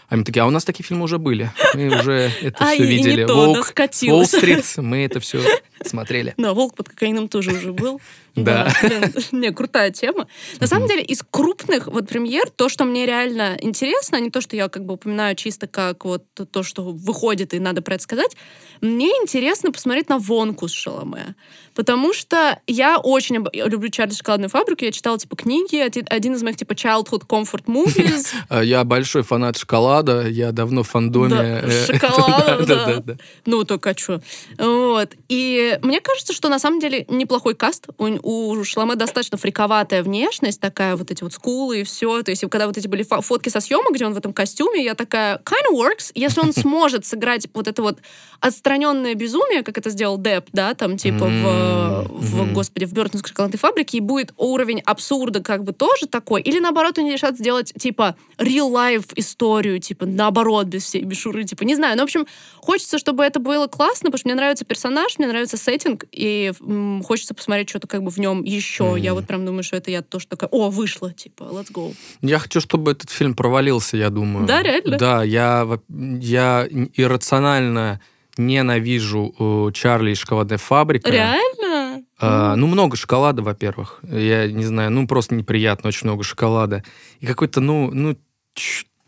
Они 0.09 0.23
такие, 0.23 0.43
а 0.43 0.47
у 0.47 0.51
нас 0.51 0.63
такие 0.63 0.83
фильмы 0.83 1.03
уже 1.03 1.17
были. 1.17 1.51
Мы 1.73 1.87
уже 1.87 2.31
это 2.41 2.63
Ай, 2.63 2.75
все 2.75 2.85
видели. 2.85 3.23
Волк. 3.23 3.73
Уолл-стрит, 4.03 4.77
мы 4.77 5.05
это 5.05 5.19
все 5.19 5.41
смотрели. 5.83 6.33
Да, 6.37 6.53
волк 6.53 6.75
под 6.75 6.89
кокаином 6.89 7.27
тоже 7.27 7.53
уже 7.53 7.73
был. 7.73 8.01
Да. 8.35 8.71
блин, 8.81 9.13
не, 9.31 9.51
крутая 9.51 9.91
тема. 9.91 10.27
На 10.59 10.67
самом 10.67 10.87
деле, 10.87 11.01
из 11.03 11.23
крупных 11.29 11.87
вот 11.87 12.07
премьер, 12.07 12.49
то, 12.49 12.69
что 12.69 12.85
мне 12.85 13.05
реально 13.05 13.57
интересно, 13.61 14.17
а 14.17 14.21
не 14.21 14.29
то, 14.29 14.41
что 14.41 14.55
я 14.55 14.67
как 14.69 14.85
бы 14.85 14.95
упоминаю 14.95 15.35
чисто 15.35 15.67
как 15.67 16.05
вот 16.05 16.23
то, 16.51 16.63
что 16.63 16.83
выходит 16.83 17.53
и 17.53 17.59
надо 17.59 17.81
про 17.81 17.95
это 17.95 18.03
сказать, 18.03 18.35
мне 18.81 19.07
интересно 19.21 19.71
посмотреть 19.71 20.09
на 20.09 20.17
Вонку 20.19 20.67
с 20.67 20.73
Шаломе. 20.73 21.35
Потому 21.73 22.13
что 22.13 22.59
я 22.67 22.97
очень 22.97 23.37
об- 23.37 23.49
я 23.53 23.65
люблю 23.67 23.89
Чарли 23.89 24.13
Шоколадную 24.13 24.49
фабрику, 24.49 24.85
я 24.85 24.91
читала 24.91 25.17
типа 25.17 25.35
книги, 25.35 25.77
один, 26.09 26.33
из 26.33 26.43
моих 26.43 26.55
типа 26.57 26.73
childhood 26.73 27.25
comfort 27.27 27.65
movies. 27.65 28.27
А 28.49 28.63
Я 28.63 28.83
большой 28.83 29.23
фанат 29.23 29.57
шоколада, 29.57 30.27
я 30.27 30.51
давно 30.51 30.83
в 30.83 30.89
фандоме. 30.89 31.61
Э, 31.63 31.85
шоколада, 31.93 33.01
да. 33.05 33.17
Ну, 33.45 33.63
только 33.63 33.97
что. 33.97 34.21
Вот. 34.57 35.13
И 35.29 35.77
мне 35.81 35.99
кажется, 36.01 36.33
что 36.33 36.49
на 36.49 36.59
самом 36.59 36.79
деле 36.79 37.05
неплохой 37.09 37.55
каст. 37.55 37.87
У, 38.25 38.63
Шаломе 38.63 38.95
достаточно 38.95 39.37
фриковатая 39.37 40.01
внешность, 40.01 40.59
такая 40.59 40.95
вот 40.95 41.11
эти 41.11 41.21
вот 41.21 41.31
скулы 41.33 41.81
и 41.81 41.83
все. 41.83 42.23
То 42.23 42.31
есть, 42.31 42.43
когда 42.49 42.65
вот 42.65 42.75
эти 42.75 42.87
были 42.87 43.05
фо- 43.05 43.21
фотки 43.21 43.49
со 43.49 43.59
съемок, 43.59 43.93
где 43.93 44.03
он 44.03 44.15
в 44.15 44.17
этом 44.17 44.33
костюме, 44.33 44.83
я 44.83 44.95
такая, 44.95 45.37
kind 45.45 45.71
of 45.71 45.77
works, 45.77 46.11
если 46.15 46.39
он 46.41 46.51
сможет 46.51 47.05
сыграть 47.05 47.47
вот 47.53 47.67
это 47.67 47.83
вот 47.83 47.99
отстраненное 48.39 49.13
безумие, 49.13 49.61
как 49.61 49.77
это 49.77 49.91
сделал 49.91 50.17
Депп, 50.17 50.47
да, 50.53 50.73
там 50.73 50.97
типа 50.97 51.25
в, 51.25 52.07
в 52.09 52.53
господи, 52.53 52.85
в 52.85 52.93
Бёртонской 52.93 53.29
шоколадной 53.29 53.59
фабрике, 53.59 53.97
и 53.97 54.01
будет 54.01 54.33
уровень 54.37 54.81
абсурда 54.81 55.43
как 55.43 55.63
бы 55.63 55.73
тоже 55.73 56.07
такой, 56.07 56.41
или 56.41 56.59
наоборот 56.59 56.97
они 56.97 57.11
решат 57.11 57.37
сделать 57.37 57.73
типа 57.77 58.15
real 58.39 58.71
life 58.71 59.11
историю, 59.15 59.79
типа 59.79 60.07
наоборот, 60.07 60.65
без 60.65 60.83
всей 60.83 61.03
мишуры, 61.03 61.43
типа, 61.43 61.63
не 61.63 61.75
знаю. 61.75 61.95
Ну, 61.95 62.01
в 62.01 62.05
общем, 62.05 62.25
хочется, 62.57 62.97
чтобы 62.97 63.23
это 63.23 63.39
было 63.39 63.67
классно, 63.67 64.05
потому 64.09 64.17
что 64.17 64.27
мне 64.29 64.35
нравится 64.35 64.65
персонаж, 64.65 65.19
мне 65.19 65.27
нравится 65.27 65.57
сеттинг, 65.57 66.05
и 66.11 66.53
м, 66.61 67.03
хочется 67.03 67.35
посмотреть 67.35 67.69
что-то 67.69 67.87
как 67.87 68.01
бы 68.01 68.14
в 68.15 68.19
нем 68.19 68.43
еще. 68.43 68.95
Я 68.97 69.11
Мгм. 69.11 69.19
вот 69.21 69.27
прям 69.27 69.45
думаю, 69.45 69.63
что 69.63 69.77
это 69.77 69.91
я 69.91 70.01
тоже 70.01 70.27
такая, 70.27 70.49
о, 70.51 70.69
вышло, 70.69 71.11
типа, 71.13 71.43
let's 71.43 71.71
go. 71.71 71.93
Я 72.21 72.39
хочу, 72.39 72.59
чтобы 72.61 72.91
этот 72.91 73.09
фильм 73.09 73.33
провалился, 73.35 73.97
я 73.97 74.09
думаю. 74.09 74.45
Да, 74.47 74.63
реально? 74.63 74.97
Да, 74.97 75.23
я, 75.23 75.67
я 75.89 76.67
иррационально 76.95 77.99
ненавижу 78.37 79.33
э, 79.39 79.71
Чарли 79.73 80.11
и 80.11 80.15
шоколадная 80.15 80.57
фабрика. 80.57 81.09
Реально? 81.09 82.03
А, 82.19 82.55
ну, 82.55 82.67
много 82.67 82.95
шоколада, 82.97 83.41
во-первых. 83.41 83.99
Я 84.03 84.47
не 84.51 84.65
знаю, 84.65 84.91
ну, 84.91 85.07
просто 85.07 85.35
неприятно, 85.35 85.87
очень 85.89 86.07
много 86.07 86.23
шоколада. 86.23 86.83
И 87.19 87.25
какой-то, 87.25 87.61
ну, 87.61 87.91
ну, 87.91 88.17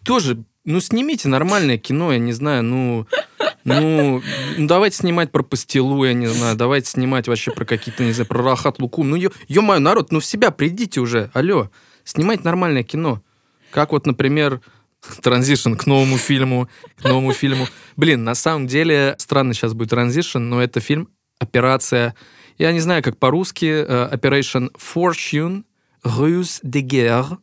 тоже, 0.03 0.43
ну, 0.65 0.79
снимите 0.79 1.27
нормальное 1.29 1.77
кино, 1.77 2.11
я 2.13 2.19
не 2.19 2.33
знаю, 2.33 2.63
ну, 2.63 3.05
ну, 3.67 4.21
ну, 4.57 4.67
давайте 4.67 4.97
снимать 4.97 5.31
про 5.31 5.43
пастилу, 5.43 6.05
я 6.05 6.13
не 6.13 6.27
знаю, 6.27 6.55
давайте 6.55 6.89
снимать 6.89 7.27
вообще 7.27 7.51
про 7.51 7.65
какие-то, 7.65 8.03
не 8.03 8.13
знаю, 8.13 8.27
про 8.27 8.41
Рахат 8.41 8.79
Лукум. 8.79 9.09
Ну, 9.09 9.15
ё-моё, 9.15 9.79
народ, 9.79 10.11
ну, 10.11 10.19
в 10.19 10.25
себя 10.25 10.51
придите 10.51 10.99
уже, 11.01 11.29
алло, 11.33 11.69
снимайте 12.03 12.43
нормальное 12.43 12.83
кино. 12.83 13.21
Как 13.71 13.91
вот, 13.91 14.05
например, 14.05 14.61
транзишн 15.21 15.73
к 15.73 15.85
новому 15.85 16.17
фильму, 16.17 16.69
к 16.95 17.03
новому 17.03 17.33
фильму. 17.33 17.67
Блин, 17.95 18.23
на 18.23 18.35
самом 18.35 18.67
деле, 18.67 19.15
странно 19.17 19.53
сейчас 19.53 19.73
будет 19.73 19.89
транзишн, 19.89 20.39
но 20.39 20.61
это 20.61 20.79
фильм 20.79 21.09
«Операция», 21.39 22.15
я 22.57 22.71
не 22.71 22.79
знаю, 22.79 23.03
как 23.03 23.17
по-русски, 23.17 23.65
э, 23.65 24.09
Operation 24.15 24.71
Fortune, 24.75 25.63
Ruse 26.03 26.59
de 26.63 26.81
Guerre, 26.81 27.37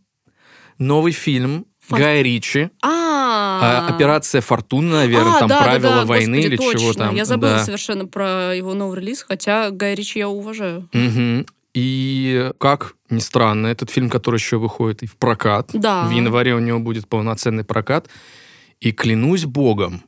новый 0.78 1.12
фильм 1.12 1.66
Фор- 1.88 1.98
Гая 1.98 2.22
Ричи, 2.22 2.70
А, 2.82 3.86
а, 3.88 3.94
«Операция 3.94 4.40
Фортуна», 4.40 5.00
наверное, 5.02 5.36
А, 5.36 5.38
там 5.40 5.48
да, 5.48 5.58
да, 5.58 5.64
«Правила 5.64 5.94
да, 5.96 6.04
войны» 6.06 6.36
господи, 6.38 6.46
или 6.46 6.78
чего 6.78 6.92
там. 6.94 7.14
Я 7.14 7.24
забыла 7.24 7.54
да. 7.58 7.64
совершенно 7.64 8.06
про 8.06 8.54
его 8.54 8.74
новый 8.74 9.00
релиз, 9.00 9.22
хотя 9.22 9.70
Гай 9.70 9.94
Ричи 9.94 10.18
я 10.18 10.28
уважаю. 10.28 10.88
Мгм. 10.92 11.46
И 11.74 12.50
как 12.58 12.94
ни 13.10 13.18
странно, 13.18 13.66
этот 13.66 13.90
фильм, 13.90 14.08
который 14.08 14.36
еще 14.36 14.56
выходит 14.58 15.02
и 15.02 15.06
в 15.06 15.16
прокат, 15.16 15.70
Да. 15.72 16.06
в 16.06 16.10
январе 16.10 16.54
у 16.54 16.58
него 16.60 16.78
будет 16.78 17.08
полноценный 17.08 17.64
прокат, 17.64 18.08
и 18.80 18.92
клянусь 18.92 19.44
богом, 19.44 20.02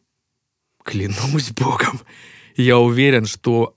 клянусь 0.83 1.51
богом, 1.51 2.01
я 2.57 2.79
уверен, 2.79 3.27
что 3.27 3.76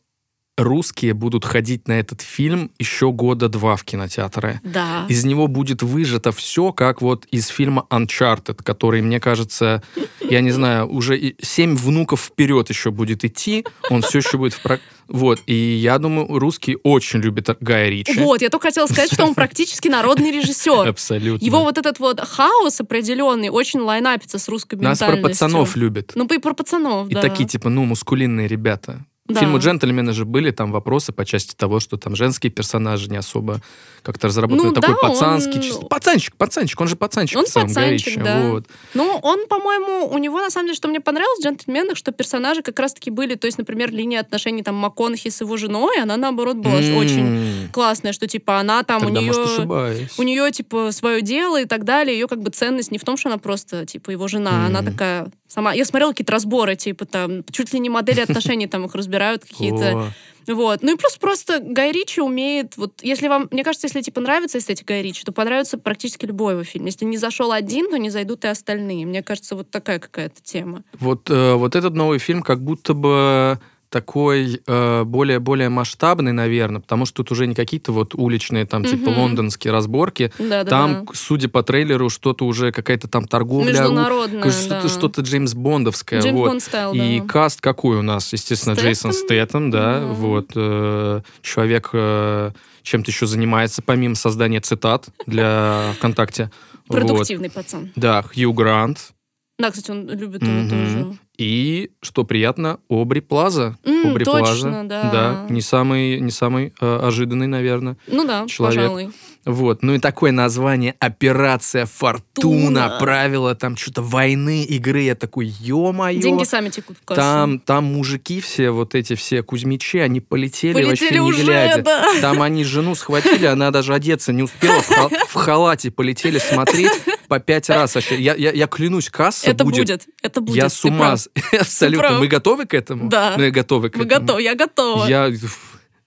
русские 0.59 1.13
будут 1.13 1.45
ходить 1.45 1.87
на 1.87 1.93
этот 1.93 2.21
фильм 2.21 2.71
еще 2.77 3.11
года 3.11 3.47
два 3.49 3.75
в 3.75 3.83
кинотеатры. 3.83 4.59
Да. 4.63 5.05
Из 5.07 5.23
него 5.25 5.47
будет 5.47 5.81
выжато 5.81 6.31
все, 6.31 6.73
как 6.73 7.01
вот 7.01 7.25
из 7.31 7.47
фильма 7.47 7.87
Uncharted, 7.89 8.61
который, 8.63 9.01
мне 9.01 9.19
кажется, 9.19 9.81
я 10.29 10.41
не 10.41 10.51
знаю, 10.51 10.87
уже 10.89 11.33
семь 11.41 11.75
внуков 11.75 12.21
вперед 12.21 12.69
еще 12.69 12.91
будет 12.91 13.23
идти, 13.23 13.65
он 13.89 14.01
все 14.01 14.19
еще 14.19 14.37
будет 14.37 14.53
в 14.53 14.63
прок- 14.63 14.81
Вот, 15.07 15.41
и 15.47 15.53
я 15.55 15.97
думаю, 15.97 16.27
русские 16.37 16.77
очень 16.83 17.19
любят 17.19 17.49
Гая 17.61 17.89
Ричи. 17.89 18.19
Вот, 18.19 18.41
я 18.41 18.49
только 18.49 18.67
хотела 18.67 18.85
сказать, 18.85 19.11
что 19.11 19.25
он 19.25 19.33
практически 19.33 19.87
народный 19.87 20.31
режиссер. 20.31 20.87
Абсолютно. 20.87 21.43
Его 21.43 21.63
вот 21.63 21.77
этот 21.77 21.99
вот 21.99 22.19
хаос 22.19 22.79
определенный 22.81 23.49
очень 23.49 23.79
лайнапится 23.79 24.37
с 24.37 24.47
русской 24.49 24.75
Нас 24.75 24.99
про 24.99 25.17
пацанов 25.17 25.75
любят. 25.75 26.11
Ну, 26.15 26.25
и 26.25 26.37
про 26.37 26.53
пацанов, 26.53 27.09
И 27.09 27.13
да. 27.15 27.21
такие, 27.21 27.47
типа, 27.47 27.69
ну, 27.69 27.85
мускулинные 27.85 28.47
ребята. 28.47 29.05
Да. 29.29 29.39
Фильму 29.41 29.59
«Джентльмены» 29.59 30.11
же 30.11 30.25
были 30.25 30.49
там 30.49 30.71
вопросы 30.71 31.13
по 31.13 31.23
части 31.23 31.55
того, 31.55 31.79
что 31.79 31.97
там 31.97 32.15
женские 32.15 32.51
персонажи 32.51 33.09
не 33.09 33.17
особо 33.17 33.61
как-то 34.01 34.27
разработаны. 34.27 34.69
Ну 34.69 34.73
такой 34.73 34.95
да, 35.01 35.07
пацанский, 35.07 35.55
он- 35.55 35.61
чисто- 35.61 35.85
пацанчик, 35.85 36.35
пацанчик, 36.35 36.79
он 36.81 36.87
же 36.87 36.95
пацанчик. 36.95 37.37
Он 37.37 37.45
в 37.45 37.53
пацанчик, 37.53 38.23
да. 38.23 38.41
вот. 38.49 38.65
Ну, 38.93 39.19
он, 39.21 39.47
по-моему, 39.47 40.07
у 40.07 40.17
него, 40.17 40.41
на 40.41 40.49
самом 40.49 40.67
деле, 40.67 40.75
что 40.75 40.87
мне 40.87 40.99
понравилось 40.99 41.39
в 41.39 41.43
«Джентльменах», 41.43 41.97
что 41.97 42.11
персонажи 42.11 42.61
как 42.61 42.79
раз-таки 42.79 43.09
были, 43.11 43.35
то 43.35 43.45
есть, 43.47 43.57
например, 43.57 43.91
линия 43.91 44.19
отношений 44.19 44.63
там 44.63 44.75
МакКонахи 44.75 45.29
с 45.29 45.41
его 45.41 45.57
женой, 45.57 45.99
она, 46.01 46.17
наоборот, 46.17 46.57
была 46.57 46.81
ж 46.81 46.95
очень 46.95 47.69
классная, 47.71 48.13
что, 48.13 48.27
типа, 48.27 48.59
она 48.59 48.83
там, 48.83 49.01
Тогда, 49.01 49.19
у 49.19 49.23
нее... 49.23 49.33
может. 49.65 50.11
У 50.17 50.23
нее, 50.23 50.51
типа, 50.51 50.91
свое 50.91 51.21
дело 51.21 51.61
и 51.61 51.65
так 51.65 51.83
далее. 51.83 52.17
Ее, 52.17 52.27
как 52.27 52.41
бы, 52.41 52.49
ценность 52.51 52.91
не 52.91 52.97
в 52.97 53.03
том, 53.03 53.17
что 53.17 53.29
она 53.29 53.37
просто, 53.37 53.85
типа, 53.85 54.11
его 54.11 54.27
жена. 54.27 54.65
Она 54.65 54.81
Мгм. 54.81 54.91
такая 54.91 55.27
сама... 55.47 55.73
Я 55.73 55.85
смотрела 55.85 56.11
какие-то 56.11 56.31
разборы, 56.31 56.75
типа, 56.75 57.05
там, 57.05 57.43
чуть 57.51 57.73
ли 57.73 57.79
не 57.79 57.89
модели 57.89 58.21
отношений 58.21 58.67
там 58.67 58.85
их 58.85 58.95
разбирают 58.95 59.43
какие-то. 59.43 60.11
Вот. 60.47 60.81
Ну 60.81 60.93
и 60.93 60.97
плюс 60.97 61.17
просто 61.17 61.59
Гай 61.59 61.91
Ричи 61.91 62.21
умеет... 62.21 62.77
Вот 62.77 63.01
если 63.01 63.27
вам... 63.27 63.47
Мне 63.51 63.63
кажется, 63.63 63.87
если, 63.87 64.01
типа, 64.01 64.21
нравится 64.21 64.57
эстетика 64.57 64.93
Гая 64.93 65.01
Ричи, 65.01 65.23
то 65.23 65.31
понравится 65.31 65.77
практически 65.77 66.25
любой 66.25 66.53
его 66.53 66.63
фильм. 66.63 66.85
Если 66.85 67.05
не 67.05 67.17
зашел 67.17 67.51
один, 67.51 67.89
то 67.89 67.97
не 67.97 68.09
зайдут 68.09 68.45
и 68.45 68.47
остальные. 68.47 69.05
Мне 69.05 69.23
кажется, 69.23 69.55
вот 69.55 69.69
такая 69.69 69.99
какая-то 69.99 70.41
тема. 70.41 70.83
Вот, 70.99 71.29
э, 71.29 71.53
вот 71.53 71.75
этот 71.75 71.93
новый 71.93 72.19
фильм 72.19 72.41
как 72.41 72.61
будто 72.61 72.93
бы 72.93 73.59
такой 73.89 74.61
э, 74.67 75.03
более 75.03 75.39
более 75.39 75.69
масштабный, 75.69 76.31
наверное, 76.31 76.79
потому 76.81 77.05
что 77.05 77.17
тут 77.23 77.31
уже 77.31 77.47
не 77.47 77.55
какие-то 77.55 77.91
вот 77.91 78.13
уличные 78.15 78.65
там 78.65 78.83
типа 78.85 79.09
Мгм. 79.09 79.19
лондонские 79.19 79.73
разборки, 79.73 80.31
Да-да-да. 80.37 80.69
там, 80.69 81.07
судя 81.13 81.49
по 81.49 81.63
трейлеру, 81.63 82.09
что-то 82.09 82.45
уже 82.45 82.71
какая-то 82.71 83.07
там 83.07 83.25
торговля, 83.27 83.71
Международная, 83.71 84.51
что-то 84.51 84.81
да. 84.83 84.89
что-то 84.89 85.21
Джеймс 85.21 85.53
Бондовское, 85.55 86.21
Джеймс 86.21 86.37
вот. 86.37 86.47
Бонд 86.49 86.61
стайл, 86.63 86.93
И 86.93 87.19
да. 87.19 87.25
каст 87.25 87.61
какой 87.61 87.97
у 87.97 88.01
нас? 88.03 88.31
Естественно, 88.31 88.73
Джейсон 88.75 89.11
Стэттем? 89.11 89.69
Стэттем, 89.69 89.71
да, 89.71 89.99
Мгм. 90.01 90.13
вот. 90.13 90.51
э, 90.55 91.21
человек 91.41 91.89
э, 91.93 92.51
чем-то 92.83 93.11
еще 93.11 93.25
занимается, 93.25 93.81
помимо 93.81 94.15
создания 94.15 94.61
цитат 94.61 95.07
для 95.25 95.93
ВКонтакте. 95.97 96.51
Вот. 96.87 96.99
Продуктивный 97.01 97.49
пацан. 97.49 97.91
Да, 97.95 98.21
Хью 98.23 98.53
Грант. 98.53 99.11
Да, 99.57 99.71
кстати, 99.71 99.91
он 99.91 100.07
любит 100.09 100.41
его 100.43 100.69
тоже. 100.69 101.17
И, 101.39 101.91
что 102.01 102.25
приятно, 102.25 102.79
Обри 102.89 103.21
Плаза. 103.21 103.77
М, 103.85 104.11
Обри 104.11 104.25
точно, 104.25 104.71
Плаза. 104.71 104.85
да. 104.87 105.45
не 105.49 105.61
самый, 105.61 106.19
не 106.19 106.31
самый 106.31 106.73
э, 106.81 106.99
ожиданный, 107.01 107.47
наверное. 107.47 107.95
Ну 108.07 108.27
да, 108.27 108.45
Человек. 108.47 108.77
пожалуй. 108.81 109.11
Вот. 109.45 109.81
Ну 109.81 109.93
и 109.93 109.99
такое 109.99 110.33
название 110.33 110.95
«Операция 110.99 111.85
Фортуна». 111.85 112.89
Туна. 112.89 112.97
Правила 112.99 113.55
там 113.55 113.77
что-то 113.77 114.01
войны, 114.01 114.63
игры. 114.65 115.03
Я 115.03 115.15
такой, 115.15 115.45
ё-моё. 115.47 116.19
Деньги 116.21 116.43
сами 116.43 116.67
текут 116.69 116.97
в 117.01 117.05
кассу. 117.05 117.21
Там, 117.21 117.59
там 117.59 117.85
мужики 117.85 118.41
все, 118.41 118.71
вот 118.71 118.93
эти 118.93 119.15
все 119.15 119.41
кузьмичи, 119.41 119.95
они 119.97 120.19
полетели, 120.19 120.73
Полетели 120.73 120.89
вообще 120.89 121.13
не 121.13 121.21
уже, 121.21 121.43
глядя. 121.45 121.81
да. 121.83 122.05
Там 122.19 122.41
они 122.41 122.65
жену 122.65 122.95
схватили, 122.95 123.45
она 123.45 123.71
даже 123.71 123.93
одеться 123.93 124.33
не 124.33 124.43
успела, 124.43 124.81
в, 124.81 124.87
хал- 124.87 125.09
в 125.29 125.33
халате 125.35 125.89
полетели 125.89 126.37
смотреть 126.37 126.91
по 127.29 127.39
пять 127.39 127.69
раз. 127.69 127.95
Я, 128.11 128.35
я, 128.35 128.51
я 128.51 128.67
клянусь, 128.67 129.09
касса 129.09 129.49
Это 129.49 129.63
будет. 129.63 129.77
будет. 129.87 130.05
Это 130.21 130.41
будет. 130.41 130.57
Я 130.57 130.67
с 130.69 130.83
ума. 130.83 131.15
Абсолютно. 131.59 132.19
Мы 132.19 132.27
готовы 132.27 132.65
к 132.65 132.73
этому? 132.73 133.07
Да. 133.09 133.35
Мы 133.37 133.51
готовы 133.51 133.89
к 133.89 133.95
Мы 133.95 134.03
этому. 134.05 134.19
готовы, 134.21 134.41
я 134.41 134.55
готова. 134.55 135.05
Я... 135.07 135.31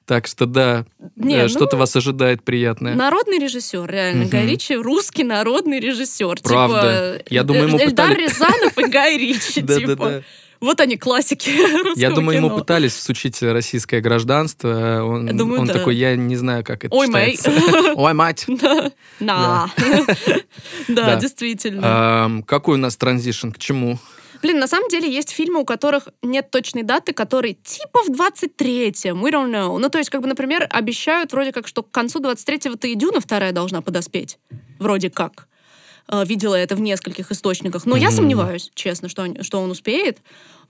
Так 0.04 0.26
что 0.26 0.46
да, 0.46 0.84
Не, 1.14 1.36
э, 1.36 1.42
ну, 1.44 1.48
что-то 1.48 1.76
вас 1.76 1.94
ожидает 1.94 2.42
приятное. 2.42 2.94
Народный 2.94 3.38
режиссер, 3.38 3.88
реально. 3.88 4.22
Мгм. 4.22 4.30
Гай 4.30 4.46
Ричи 4.46 4.74
русский 4.74 5.22
народный 5.22 5.78
режиссер. 5.78 6.40
Правда. 6.42 7.18
Типа, 7.18 7.32
Я 7.32 7.44
думаю, 7.44 7.68
ему 7.68 7.78
Эльдар 7.78 8.08
пытали- 8.10 8.24
Рязанов 8.24 8.78
и 8.78 8.84
Гай 8.90 9.16
Ричи. 9.16 9.62
Типа. 9.66 10.24
Вот 10.62 10.80
они, 10.80 10.96
классики 10.96 11.50
Я 11.98 12.10
думаю, 12.10 12.38
ему 12.38 12.48
кино. 12.48 12.60
пытались 12.60 12.92
всучить 12.92 13.42
российское 13.42 14.00
гражданство. 14.00 15.02
Он, 15.02 15.36
думаю, 15.36 15.60
он 15.60 15.66
да. 15.66 15.74
такой, 15.74 15.96
я 15.96 16.14
не 16.14 16.36
знаю, 16.36 16.64
как 16.64 16.84
это 16.84 16.94
Ой, 16.94 17.08
мэй. 17.08 17.36
читается. 17.36 17.92
Ой, 17.96 18.14
мать. 18.14 18.46
На. 19.20 19.68
Да. 19.76 20.06
Да, 20.88 21.16
действительно. 21.16 22.42
Какой 22.46 22.76
у 22.76 22.78
нас 22.78 22.96
транзишн? 22.96 23.50
К 23.50 23.58
чему? 23.58 23.98
Блин, 24.40 24.58
на 24.60 24.68
самом 24.68 24.88
деле 24.88 25.12
есть 25.12 25.30
фильмы, 25.30 25.60
у 25.60 25.64
которых 25.64 26.08
нет 26.22 26.50
точной 26.50 26.84
даты, 26.84 27.12
которые 27.12 27.54
типа 27.54 28.02
в 28.04 28.10
23-м, 28.10 29.24
we 29.24 29.30
don't 29.30 29.50
know. 29.50 29.78
Ну, 29.78 29.88
то 29.88 29.98
есть, 29.98 30.10
как 30.10 30.20
бы, 30.20 30.28
например, 30.28 30.66
обещают 30.70 31.32
вроде 31.32 31.52
как, 31.52 31.68
что 31.68 31.82
к 31.82 31.90
концу 31.90 32.20
23-го-то 32.20 32.86
и 32.86 32.94
Дюна 32.94 33.20
вторая 33.20 33.52
должна 33.52 33.82
подоспеть. 33.82 34.38
Вроде 34.78 35.10
как. 35.10 35.48
Э, 36.08 36.24
Видела 36.26 36.54
это 36.54 36.74
в 36.76 36.80
нескольких 36.80 37.30
источниках. 37.32 37.86
Но 37.86 37.96
я 37.96 38.08
Мгм. 38.08 38.16
сомневаюсь, 38.16 38.70
честно, 38.74 39.08
что, 39.08 39.22
они- 39.22 39.42
что 39.42 39.60
он 39.60 39.70
успеет. 39.70 40.18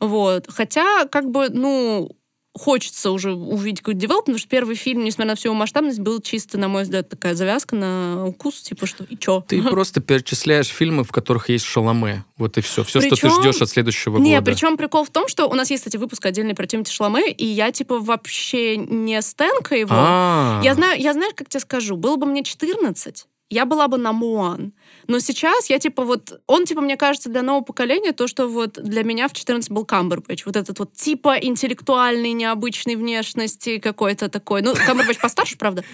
Вот. 0.00 0.46
Хотя, 0.48 1.04
как 1.06 1.30
бы, 1.30 1.48
ну, 1.50 2.10
хочется 2.54 3.10
уже 3.12 3.32
увидеть 3.32 3.80
какой-то 3.80 3.98
девелоп, 4.00 4.24
потому 4.26 4.36
что 4.38 4.46
первый 4.46 4.74
фильм, 4.76 5.04
несмотря 5.04 5.30
на 5.32 5.36
всю 5.36 5.48
его 5.48 5.54
масштабность, 5.54 6.00
был 6.00 6.20
чисто, 6.20 6.58
на 6.58 6.68
мой 6.68 6.82
взгляд, 6.82 7.08
такая 7.08 7.34
завязка 7.34 7.74
на 7.76 8.26
укус, 8.26 8.60
типа, 8.60 8.84
что 8.86 9.04
и 9.04 9.16
чё? 9.16 9.42
Ты 9.48 9.62
просто 9.70 10.02
перечисляешь 10.02 10.66
фильмы, 10.68 11.02
в 11.04 11.12
которых 11.12 11.48
есть 11.48 11.64
шаломе. 11.64 12.26
Вот 12.36 12.58
и 12.58 12.60
все. 12.60 12.84
Все, 12.84 13.00
что 13.00 13.08
ты 13.08 13.16
Причем- 13.16 13.40
ждешь 13.40 13.62
от 13.62 13.70
следующего 13.70 14.18
Не, 14.18 14.34
года. 14.38 14.44
причем 14.52 14.76
прикол 14.76 15.04
в 15.04 15.10
том, 15.10 15.28
что 15.28 15.46
у 15.48 15.54
нас 15.54 15.70
есть, 15.70 15.82
кстати, 15.84 15.96
выпуск 15.96 16.26
отдельный 16.26 16.54
про 16.54 16.66
Тимати 16.66 16.92
Шаломе, 16.92 17.30
и 17.30 17.46
я, 17.46 17.72
типа, 17.72 17.98
вообще 18.00 18.76
не 18.76 19.22
стенка 19.22 19.74
его. 19.74 19.94
А, 19.94 20.60
Я 20.62 20.74
знаю, 20.74 21.00
я 21.00 21.14
знаю, 21.14 21.32
как 21.34 21.48
тебе 21.48 21.60
скажу, 21.60 21.96
было 21.96 22.16
бы 22.16 22.26
мне 22.26 22.42
14, 22.44 23.26
я 23.48 23.64
была 23.64 23.88
бы 23.88 23.96
на 23.96 24.12
Муан. 24.12 24.74
Но 25.08 25.18
сейчас 25.18 25.70
я, 25.70 25.78
типа, 25.78 26.04
вот... 26.04 26.40
Он, 26.46 26.64
типа, 26.64 26.80
мне 26.80 26.96
кажется, 26.96 27.28
для 27.28 27.42
нового 27.42 27.62
поколения 27.64 28.12
то, 28.12 28.26
что 28.26 28.46
вот 28.48 28.74
для 28.82 29.02
меня 29.02 29.28
в 29.28 29.32
14 29.32 29.70
был 29.70 29.84
Камбербэтч. 29.84 30.46
Вот 30.46 30.56
этот 30.56 30.78
вот 30.78 30.92
типа 30.92 31.36
интеллектуальной, 31.40 32.32
необычной 32.32 32.96
внешности 32.96 33.78
какой-то 33.78 34.28
такой. 34.28 34.62
Ну, 34.62 34.74
Камбербэтч 34.74 35.18
постарше, 35.18 35.56
правда. 35.58 35.84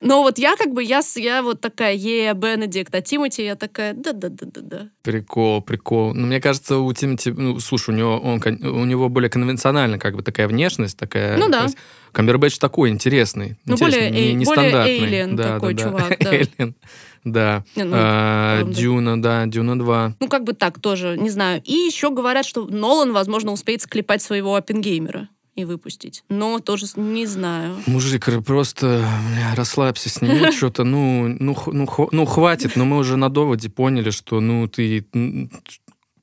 Но 0.00 0.22
вот 0.22 0.38
я 0.38 0.56
как 0.56 0.72
бы, 0.72 0.82
я, 0.82 1.00
я 1.16 1.42
вот 1.42 1.60
такая, 1.60 1.94
е, 1.94 2.34
Бенедикт, 2.34 2.94
а 2.94 3.00
Тимати 3.00 3.42
я 3.42 3.54
такая, 3.54 3.94
да-да-да-да-да. 3.94 4.88
Прикол, 5.02 5.62
прикол. 5.62 6.12
Ну, 6.14 6.26
мне 6.26 6.40
кажется, 6.40 6.78
у 6.78 6.92
Тимати, 6.92 7.30
ну, 7.30 7.58
слушай, 7.60 7.90
у 7.94 7.96
него, 7.96 8.18
он, 8.18 8.40
у 8.44 8.84
него 8.84 9.08
более 9.08 9.30
конвенциональная 9.30 9.98
как 9.98 10.14
бы 10.16 10.22
такая 10.22 10.46
внешность, 10.48 10.98
такая... 10.98 11.38
Ну 11.38 11.48
да. 11.48 11.68
Камбербэтч 12.12 12.58
такой 12.58 12.90
интересный. 12.90 13.56
Ну, 13.64 13.74
интересный, 13.74 14.10
более 14.10 14.34
не- 14.34 14.44
эй- 14.44 14.44
более 14.44 14.72
alien 14.72 15.34
Да, 15.34 15.54
такой 15.54 15.74
да, 15.74 15.84
да. 15.84 15.90
чувак, 15.90 16.18
да. 16.20 16.68
Да. 17.24 17.64
Ну, 17.74 17.90
А. 17.94 18.62
Дюна, 18.64 19.20
да, 19.20 19.46
Дюна 19.46 19.78
2. 19.78 20.16
Ну, 20.20 20.28
как 20.28 20.44
бы 20.44 20.52
так 20.52 20.78
тоже, 20.78 21.16
не 21.18 21.30
знаю. 21.30 21.62
И 21.64 21.72
еще 21.72 22.10
говорят, 22.10 22.44
что 22.46 22.66
Нолан, 22.66 23.12
возможно, 23.12 23.52
успеет 23.52 23.82
склепать 23.82 24.22
своего 24.22 24.54
Оппенгеймера 24.56 25.28
и 25.54 25.64
выпустить. 25.64 26.24
Но 26.28 26.58
тоже 26.58 26.86
не 26.96 27.26
знаю. 27.26 27.76
Мужик, 27.86 28.28
просто 28.44 29.06
бля, 29.34 29.54
расслабься, 29.54 30.08
сними 30.08 30.50
что-то, 30.56 30.84
ну, 30.84 31.28
ну, 31.38 31.56
ну, 31.66 32.08
ну, 32.10 32.24
хватит, 32.26 32.76
но 32.76 32.84
мы 32.84 32.98
уже 32.98 33.16
на 33.16 33.28
доводе 33.30 33.70
поняли, 33.70 34.10
что, 34.10 34.40
ну, 34.40 34.66
ты 34.68 35.06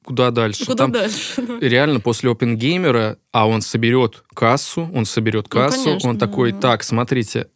куда 0.03 0.31
дальше? 0.31 0.65
Куда 0.65 0.83
Там 0.83 0.91
дальше? 0.91 1.41
реально 1.61 1.99
после 1.99 2.29
Опенгеймера, 2.31 3.17
а 3.31 3.47
он 3.47 3.61
соберет 3.61 4.23
кассу, 4.33 4.89
он 4.93 5.05
соберет 5.05 5.45
Ну, 5.45 5.49
кассу, 5.49 5.83
конечно, 5.85 6.09
он 6.09 6.17
такой, 6.17 6.51
да. 6.51 6.59
так, 6.59 6.83
смотрите, 6.83 7.47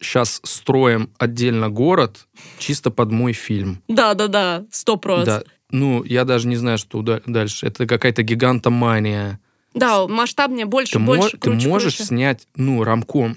сейчас 0.00 0.40
строим 0.44 1.10
отдельно 1.18 1.68
город 1.70 2.26
чисто 2.58 2.90
под 2.90 3.10
мой 3.10 3.32
фильм. 3.32 3.82
Да-да-да, 3.88 4.64
сто 4.70 4.94
Да. 4.94 4.98
процентов. 4.98 5.52
Ну, 5.70 6.02
я 6.04 6.24
даже 6.24 6.48
не 6.48 6.56
знаю, 6.56 6.78
что 6.78 7.02
дальше. 7.02 7.66
Это 7.66 7.86
какая-то 7.86 8.22
гигантомания. 8.22 9.38
Да, 9.74 10.06
масштабнее, 10.06 10.64
больше, 10.66 10.92
Ты, 10.94 10.98
больше, 11.00 11.22
мо- 11.24 11.30
ты 11.30 11.38
круче, 11.38 11.68
можешь 11.68 11.96
круче. 11.96 12.08
снять, 12.08 12.48
ну, 12.56 12.82
рамком. 12.84 13.36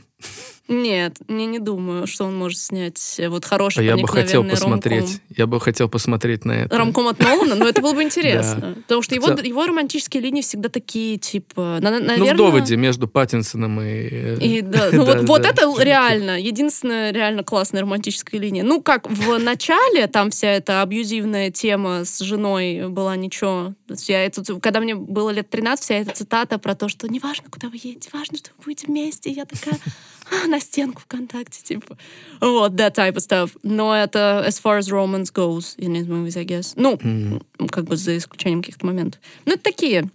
Нет, 0.71 1.17
не, 1.27 1.45
не 1.45 1.59
думаю, 1.59 2.07
что 2.07 2.25
он 2.25 2.35
может 2.35 2.57
снять 2.57 3.15
э, 3.17 3.27
вот 3.27 3.43
хороший, 3.43 3.79
А 3.79 3.83
я 3.83 3.97
бы 3.97 4.07
хотел 4.07 4.43
посмотреть. 4.43 5.01
ромком. 5.01 5.19
Я 5.35 5.47
бы 5.47 5.59
хотел 5.59 5.89
посмотреть 5.89 6.45
на 6.45 6.53
это. 6.53 6.77
Ромком 6.77 7.07
от 7.07 7.19
Нолана, 7.19 7.55
но 7.55 7.67
это 7.67 7.81
было 7.81 7.93
бы 7.93 8.03
интересно. 8.03 8.75
Потому 8.83 9.01
что 9.01 9.15
его, 9.15 9.65
романтические 9.65 10.23
линии 10.23 10.41
всегда 10.41 10.69
такие, 10.69 11.17
типа... 11.17 11.79
Ну, 11.81 12.25
в 12.25 12.35
доводе 12.35 12.77
между 12.77 13.07
Паттинсоном 13.07 13.81
и... 13.81 14.07
э, 14.09 14.61
ну 14.93 15.25
вот, 15.25 15.45
это 15.45 15.69
реально, 15.81 16.39
единственная 16.39 17.11
реально 17.11 17.43
классная 17.43 17.81
романтическая 17.81 18.39
линия. 18.39 18.63
Ну, 18.63 18.81
как 18.81 19.09
в 19.09 19.37
начале 19.43 20.07
там 20.07 20.29
вся 20.31 20.51
эта 20.51 20.81
абьюзивная 20.81 21.51
тема 21.51 22.05
с 22.05 22.19
женой 22.19 22.87
была 22.87 23.15
ничего. 23.17 23.73
Когда 24.61 24.79
мне 24.79 24.95
было 24.95 25.31
лет 25.31 25.49
13, 25.49 25.83
вся 25.83 25.95
эта 25.95 26.11
цитата 26.11 26.57
про 26.57 26.75
то, 26.75 26.87
что 26.87 27.07
неважно, 27.07 27.49
куда 27.49 27.67
вы 27.67 27.75
едете, 27.75 28.09
важно, 28.13 28.37
что 28.37 28.51
вы 28.57 28.63
будете 28.65 28.87
вместе. 28.87 29.29
Я 29.29 29.45
такая 29.45 29.77
«А, 30.20 30.20
на 30.47 30.59
стенку 30.59 31.01
ВКонтакте, 31.01 31.61
типа. 31.63 31.97
Вот, 32.39 32.73
that 32.73 32.95
type 32.95 33.13
of 33.15 33.17
stuff. 33.27 33.51
Но 33.63 33.95
это 33.95 34.43
as 34.47 34.61
far 34.61 34.79
as 34.79 34.89
romance 34.89 35.31
goes 35.33 35.75
in 35.77 35.93
his 35.95 36.07
movies, 36.07 36.37
I 36.37 36.45
guess. 36.45 36.73
Ну, 36.75 36.97
Мгм. 37.01 37.41
как 37.69 37.85
бы 37.85 37.95
за 37.97 38.17
исключением 38.17 38.61
каких-то 38.61 38.85
моментов. 38.85 39.19
Ну, 39.45 39.53
это 39.53 39.63
такие 39.63 40.09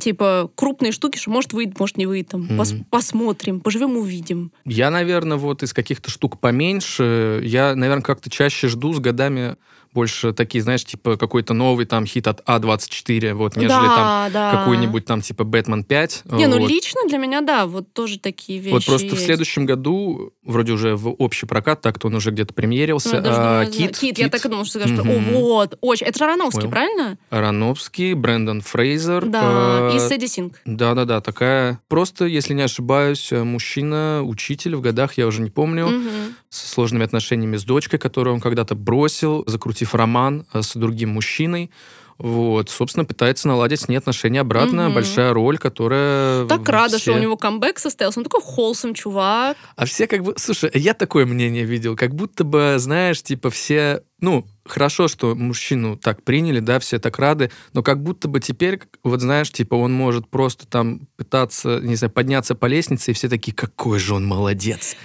типа 0.00 0.50
крупные 0.56 0.90
штуки, 0.90 1.18
что 1.18 1.30
может 1.30 1.52
выйдет, 1.52 1.78
может 1.78 1.96
не 1.96 2.06
выйдет. 2.06 2.28
Там, 2.30 2.46
пос- 2.48 2.74
Мгм. 2.74 2.84
посмотрим, 2.90 3.60
поживем, 3.60 3.96
увидим. 3.96 4.50
Я, 4.64 4.90
наверное, 4.90 5.36
вот 5.36 5.62
из 5.62 5.72
каких-то 5.72 6.10
штук 6.10 6.40
поменьше, 6.40 7.40
я, 7.44 7.76
наверное, 7.76 8.02
как-то 8.02 8.28
чаще 8.28 8.66
жду 8.68 8.92
с 8.92 8.98
годами 8.98 9.56
больше 9.94 10.32
такие, 10.32 10.62
знаешь, 10.62 10.84
типа 10.84 11.16
какой-то 11.16 11.54
новый 11.54 11.86
там 11.86 12.04
хит 12.06 12.26
от 12.26 12.40
А24, 12.48 13.34
вот, 13.34 13.56
нежели 13.56 13.68
Да, 13.68 14.24
там 14.28 14.32
да. 14.32 14.50
какой-нибудь 14.58 15.04
там 15.06 15.20
типа 15.22 15.44
Бэтмен 15.44 15.84
5. 15.84 16.22
Не, 16.32 16.46
ну 16.48 16.58
вот. 16.58 16.68
лично 16.70 17.00
для 17.08 17.18
меня, 17.18 17.40
да, 17.40 17.66
вот 17.66 17.92
тоже 17.92 18.18
такие 18.18 18.58
вещи 18.58 18.72
Вот 18.72 18.84
просто 18.84 19.08
в 19.08 19.12
есть. 19.12 19.24
следующем 19.24 19.66
году, 19.66 20.32
вроде 20.44 20.72
уже 20.72 20.96
в 20.96 21.08
общий 21.10 21.46
прокат, 21.46 21.80
так-то 21.80 22.08
он 22.08 22.14
уже 22.16 22.30
где-то 22.30 22.52
Ну, 22.52 22.54
премьерился. 22.56 23.20
даже 23.20 23.28
а, 23.38 23.64
знаю. 23.64 23.70
Кит, 23.70 23.96
Кит, 23.98 24.18
я 24.18 24.28
так 24.28 24.44
и 24.44 24.48
думала, 24.48 24.64
что 24.66 24.80
скажешь, 24.80 24.98
о, 24.98 25.02
вот, 25.40 25.78
очень. 25.80 26.06
Это 26.06 26.18
же 26.18 26.24
Ароновский, 26.24 26.60
Понял. 26.62 26.70
правильно? 26.72 27.18
Ароновский, 27.30 28.14
Брэндон 28.14 28.60
Фрейзер. 28.62 29.26
Да, 29.26 29.90
э, 29.92 29.96
и 29.96 29.98
Сэдди 30.00 30.26
Синг. 30.26 30.60
Да-да-да, 30.64 31.20
такая 31.20 31.80
просто, 31.88 32.24
если 32.26 32.54
не 32.54 32.62
ошибаюсь, 32.62 33.30
э, 33.32 33.42
мужчина, 33.44 34.22
учитель 34.24 34.76
в 34.76 34.80
годах, 34.80 35.16
я 35.18 35.26
уже 35.26 35.40
не 35.42 35.50
помню, 35.50 35.86
Мгм. 35.86 36.34
С 36.54 36.70
сложными 36.70 37.04
отношениями 37.04 37.56
с 37.56 37.64
дочкой, 37.64 37.98
которую 37.98 38.34
он 38.34 38.40
когда-то 38.40 38.74
бросил, 38.74 39.44
закрутив 39.46 39.94
роман 39.94 40.46
э, 40.52 40.62
с 40.62 40.74
другим 40.74 41.10
мужчиной. 41.10 41.70
Вот, 42.16 42.70
собственно, 42.70 43.04
пытается 43.04 43.48
наладить 43.48 43.80
с 43.80 43.88
ней 43.88 43.96
отношения 43.96 44.40
обратно. 44.40 44.84
Мгм. 44.84 44.94
Большая 44.94 45.32
роль, 45.32 45.58
которая... 45.58 46.46
Так 46.46 46.68
рада, 46.68 46.98
что 46.98 47.10
все- 47.10 47.16
у 47.16 47.18
него 47.18 47.36
камбэк 47.36 47.78
состоялся. 47.78 48.20
Он 48.20 48.24
такой 48.24 48.40
холсом 48.40 48.94
чувак. 48.94 49.56
А 49.74 49.84
все 49.84 50.06
как 50.06 50.22
бы... 50.22 50.34
Слушай, 50.36 50.70
я 50.74 50.94
такое 50.94 51.26
мнение 51.26 51.64
видел, 51.64 51.96
как 51.96 52.14
будто 52.14 52.44
бы, 52.44 52.76
знаешь, 52.78 53.20
типа 53.20 53.50
все... 53.50 54.02
Ну, 54.20 54.44
хорошо, 54.66 55.08
что 55.08 55.34
мужчину 55.34 55.96
так 55.96 56.22
приняли, 56.22 56.60
да, 56.60 56.78
все 56.78 56.98
так 56.98 57.18
рады, 57.18 57.50
но 57.72 57.82
как 57.82 58.02
будто 58.02 58.28
бы 58.28 58.40
теперь, 58.40 58.80
вот 59.02 59.20
знаешь, 59.20 59.50
типа 59.50 59.74
он 59.74 59.92
может 59.92 60.28
просто 60.28 60.66
там 60.66 61.02
пытаться, 61.16 61.80
не 61.80 61.96
знаю, 61.96 62.10
подняться 62.10 62.54
по 62.54 62.66
лестнице, 62.66 63.10
и 63.10 63.14
все 63.14 63.28
такие, 63.28 63.52
какой 63.52 63.98
же 63.98 64.14
он 64.14 64.26
молодец. 64.26 64.96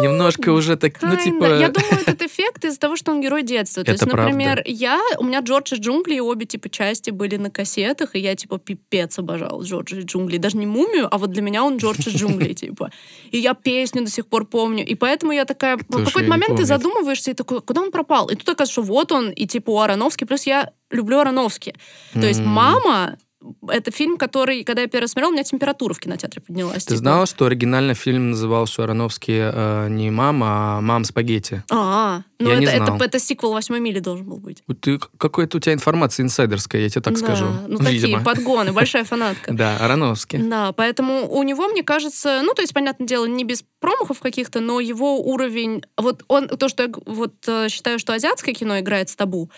Немножко 0.00 0.50
уже 0.50 0.76
так, 0.76 1.00
ну, 1.00 1.14
Kinda. 1.14 1.24
типа... 1.24 1.44
Я 1.58 1.68
думаю, 1.70 2.00
этот 2.06 2.22
эффект 2.22 2.64
из-за 2.64 2.78
того, 2.78 2.96
что 2.96 3.12
он 3.12 3.20
герой 3.20 3.42
детства. 3.42 3.82
То 3.82 3.92
Это 3.92 4.04
есть, 4.04 4.12
например, 4.12 4.56
правда. 4.56 4.70
я, 4.70 5.00
у 5.18 5.24
меня 5.24 5.40
Джордж 5.40 5.74
из 5.74 5.80
джунглей, 5.80 6.20
обе 6.20 6.46
типа 6.46 6.68
части 6.68 7.10
были 7.10 7.36
на 7.36 7.50
кассетах, 7.50 8.14
и 8.14 8.18
я 8.18 8.34
типа 8.34 8.58
пипец 8.58 9.18
обожала 9.18 9.62
Джорджа 9.62 9.96
из 9.96 10.04
джунглей. 10.04 10.38
Даже 10.38 10.58
не 10.58 10.66
мумию, 10.66 11.08
а 11.10 11.18
вот 11.18 11.30
для 11.30 11.42
меня 11.42 11.64
он 11.64 11.78
Джордж 11.78 12.08
из 12.08 12.14
джунглей, 12.14 12.54
типа. 12.54 12.90
И 13.30 13.38
я 13.38 13.54
песню 13.54 14.04
до 14.04 14.10
сих 14.10 14.26
пор 14.26 14.46
помню. 14.46 14.84
И 14.84 14.94
поэтому 14.94 15.32
я 15.32 15.44
такая... 15.44 15.78
В 15.78 16.04
какой-то 16.04 16.28
момент 16.28 16.56
ты 16.56 16.64
задумываешься 16.64 17.30
и 17.30 17.34
такой, 17.34 17.62
куда 17.62 17.80
он 17.80 17.90
пропал? 17.90 18.28
И 18.28 18.34
тут 18.34 18.48
оказывается, 18.48 18.72
что 18.72 18.82
вот 18.82 19.05
он, 19.12 19.30
и 19.30 19.46
типа 19.46 19.70
у 19.70 19.78
Ароновский. 19.78 20.26
Плюс 20.26 20.44
я 20.44 20.70
люблю 20.90 21.18
Ароновский. 21.18 21.74
То 22.12 22.26
есть. 22.26 22.40
«Мама»— 22.40 23.16
это 23.68 23.90
фильм, 23.90 24.16
который, 24.16 24.64
когда 24.64 24.82
я 24.82 24.88
первый 24.88 25.06
смотрела, 25.06 25.30
у 25.30 25.32
меня 25.32 25.44
температура 25.44 25.94
в 25.94 25.98
кинотеатре 25.98 26.42
поднялась. 26.42 26.84
Ты 26.84 26.90
типа. 26.90 26.98
знала, 26.98 27.26
что 27.26 27.46
оригинально 27.46 27.94
фильм 27.94 28.30
назывался 28.30 28.80
у 28.82 28.84
Ароновски 28.84 29.50
э, 29.52 29.88
не 29.88 30.10
«Мама», 30.10 30.78
а 30.78 30.80
«Мам 30.80 31.04
спагетти»? 31.04 31.62
А, 31.70 32.22
ну 32.38 32.48
Я 32.48 32.54
это, 32.54 32.60
не 32.60 32.66
это, 32.66 32.86
знал. 32.86 33.00
это 33.02 33.18
сиквел 33.18 33.52
«Восьмой 33.52 33.80
мили» 33.80 34.00
должен 34.00 34.26
был 34.26 34.38
быть. 34.38 34.62
Ты, 34.80 34.98
какая-то 35.18 35.56
у 35.56 35.60
тебя 35.60 35.72
информация 35.74 36.24
инсайдерская, 36.24 36.82
я 36.82 36.88
тебе 36.88 37.02
так 37.02 37.14
Да, 37.14 37.20
скажу. 37.20 37.46
Ну, 37.68 37.78
такие 37.78 38.00
Видимо. 38.00 38.22
подгоны, 38.24 38.72
большая 38.74 39.04
фанатка. 39.04 39.52
Да, 39.52 39.76
Ароновский. 39.78 40.38
Да, 40.38 40.72
поэтому 40.72 41.28
у 41.30 41.42
него, 41.42 41.68
мне 41.68 41.82
кажется, 41.82 42.40
ну, 42.42 42.54
то 42.54 42.62
есть, 42.62 42.74
понятное 42.74 43.06
дело, 43.06 43.26
не 43.26 43.44
без 43.44 43.64
промахов 43.80 44.20
каких-то, 44.20 44.60
но 44.60 44.80
его 44.80 45.20
уровень, 45.20 45.82
вот 45.96 46.24
он, 46.28 46.48
то, 46.48 46.68
что 46.68 46.84
я 46.84 46.90
вот 47.06 47.34
э, 47.46 47.68
считаю, 47.68 47.98
что 47.98 48.14
азиатское 48.14 48.54
кино 48.54 48.80
играет 48.80 49.08
с 49.08 49.16
табу, 49.16 49.50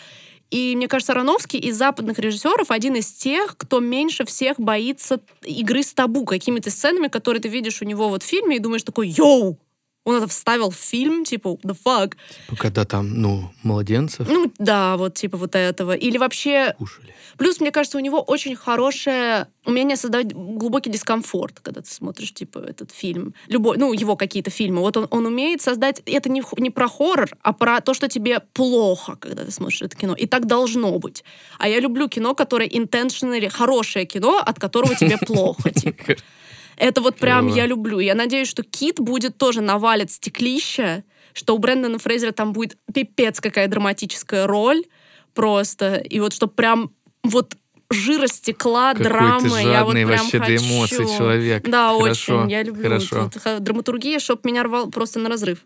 и 0.50 0.74
мне 0.76 0.88
кажется, 0.88 1.12
Ароновский 1.12 1.58
из 1.58 1.76
западных 1.76 2.18
режиссеров 2.18 2.70
один 2.70 2.94
из 2.94 3.12
тех, 3.12 3.56
кто 3.56 3.80
меньше 3.80 4.24
всех 4.24 4.58
боится 4.58 5.20
игры 5.42 5.82
с 5.82 5.92
табу, 5.92 6.24
какими-то 6.24 6.70
сценами, 6.70 7.08
которые 7.08 7.42
ты 7.42 7.48
видишь 7.48 7.82
у 7.82 7.84
него 7.84 8.08
вот 8.08 8.22
в 8.22 8.26
фильме, 8.26 8.56
и 8.56 8.60
думаешь 8.60 8.82
такой, 8.82 9.08
йоу, 9.08 9.58
он 10.08 10.16
это 10.16 10.28
вставил 10.28 10.70
в 10.70 10.76
фильм, 10.76 11.24
типа, 11.24 11.58
the 11.62 11.76
fuck. 11.84 12.14
Когда 12.58 12.84
там, 12.84 13.20
ну, 13.20 13.50
младенцев 13.62 14.28
Ну, 14.28 14.52
да, 14.58 14.96
вот 14.96 15.14
типа 15.14 15.36
вот 15.36 15.54
этого. 15.54 15.92
Или 15.92 16.18
вообще 16.18 16.74
кушали. 16.78 17.14
Плюс, 17.38 17.60
мне 17.60 17.70
кажется, 17.70 17.98
у 17.98 18.00
него 18.00 18.20
очень 18.20 18.56
хорошее 18.56 19.46
умение 19.64 19.96
создавать 19.96 20.34
глубокий 20.34 20.90
дискомфорт, 20.90 21.60
когда 21.60 21.82
ты 21.82 21.90
смотришь, 21.90 22.34
типа, 22.34 22.58
этот 22.58 22.90
фильм. 22.90 23.32
Любой, 23.46 23.76
ну, 23.76 23.92
его 23.92 24.16
какие-то 24.16 24.50
фильмы. 24.50 24.80
Вот 24.80 24.96
он, 24.96 25.06
он 25.10 25.26
умеет 25.26 25.62
создать... 25.62 26.02
Это 26.04 26.28
не, 26.30 26.42
не 26.56 26.70
про 26.70 26.88
хоррор, 26.88 27.28
а 27.42 27.52
про 27.52 27.80
то, 27.80 27.94
что 27.94 28.08
тебе 28.08 28.40
плохо, 28.40 29.16
когда 29.20 29.44
ты 29.44 29.52
смотришь 29.52 29.82
это 29.82 29.96
кино. 29.96 30.14
И 30.14 30.26
так 30.26 30.46
должно 30.46 30.98
быть. 30.98 31.22
А 31.58 31.68
я 31.68 31.78
люблю 31.78 32.08
кино, 32.08 32.34
которое 32.34 32.68
intentionally... 32.68 33.48
Хорошее 33.48 34.04
кино, 34.04 34.42
от 34.44 34.58
которого 34.58 34.94
тебе 34.94 35.16
плохо, 35.18 35.70
типа. 35.74 36.16
Это 36.78 37.00
вот 37.00 37.16
прям 37.16 37.48
я 37.48 37.66
люблю. 37.66 37.98
Я 37.98 38.14
надеюсь, 38.14 38.48
что 38.48 38.62
Кит 38.62 39.00
будет 39.00 39.36
тоже 39.36 39.60
навалит 39.60 40.10
стеклища, 40.10 41.02
что 41.32 41.54
у 41.54 41.58
Брэндона 41.58 41.98
Фрейзера 41.98 42.32
там 42.32 42.52
будет 42.52 42.76
пипец 42.92 43.40
какая 43.40 43.68
драматическая 43.68 44.46
роль 44.46 44.84
просто. 45.34 45.96
И 45.96 46.20
вот 46.20 46.32
что 46.32 46.46
прям 46.46 46.90
вот 47.24 47.54
жира 47.90 48.26
стекла, 48.26 48.92
Какой 48.92 49.04
ты 49.04 49.08
драма. 49.10 49.60
я 49.60 49.84
вот 49.84 49.94
жадный 49.94 50.06
прям 50.06 50.18
вообще 50.20 50.38
до 50.38 50.44
хочу. 50.44 50.64
эмоций 50.64 51.06
человек. 51.16 51.68
Да, 51.68 51.98
Хорошо, 51.98 52.40
очень. 52.40 52.50
Я 52.50 52.62
люблю. 52.62 52.82
хорошо. 52.82 53.30
Вот 53.34 53.62
драматургия, 53.62 54.18
чтоб 54.18 54.44
меня 54.44 54.62
рвал 54.62 54.90
просто 54.90 55.18
на 55.18 55.28
разрыв. 55.28 55.58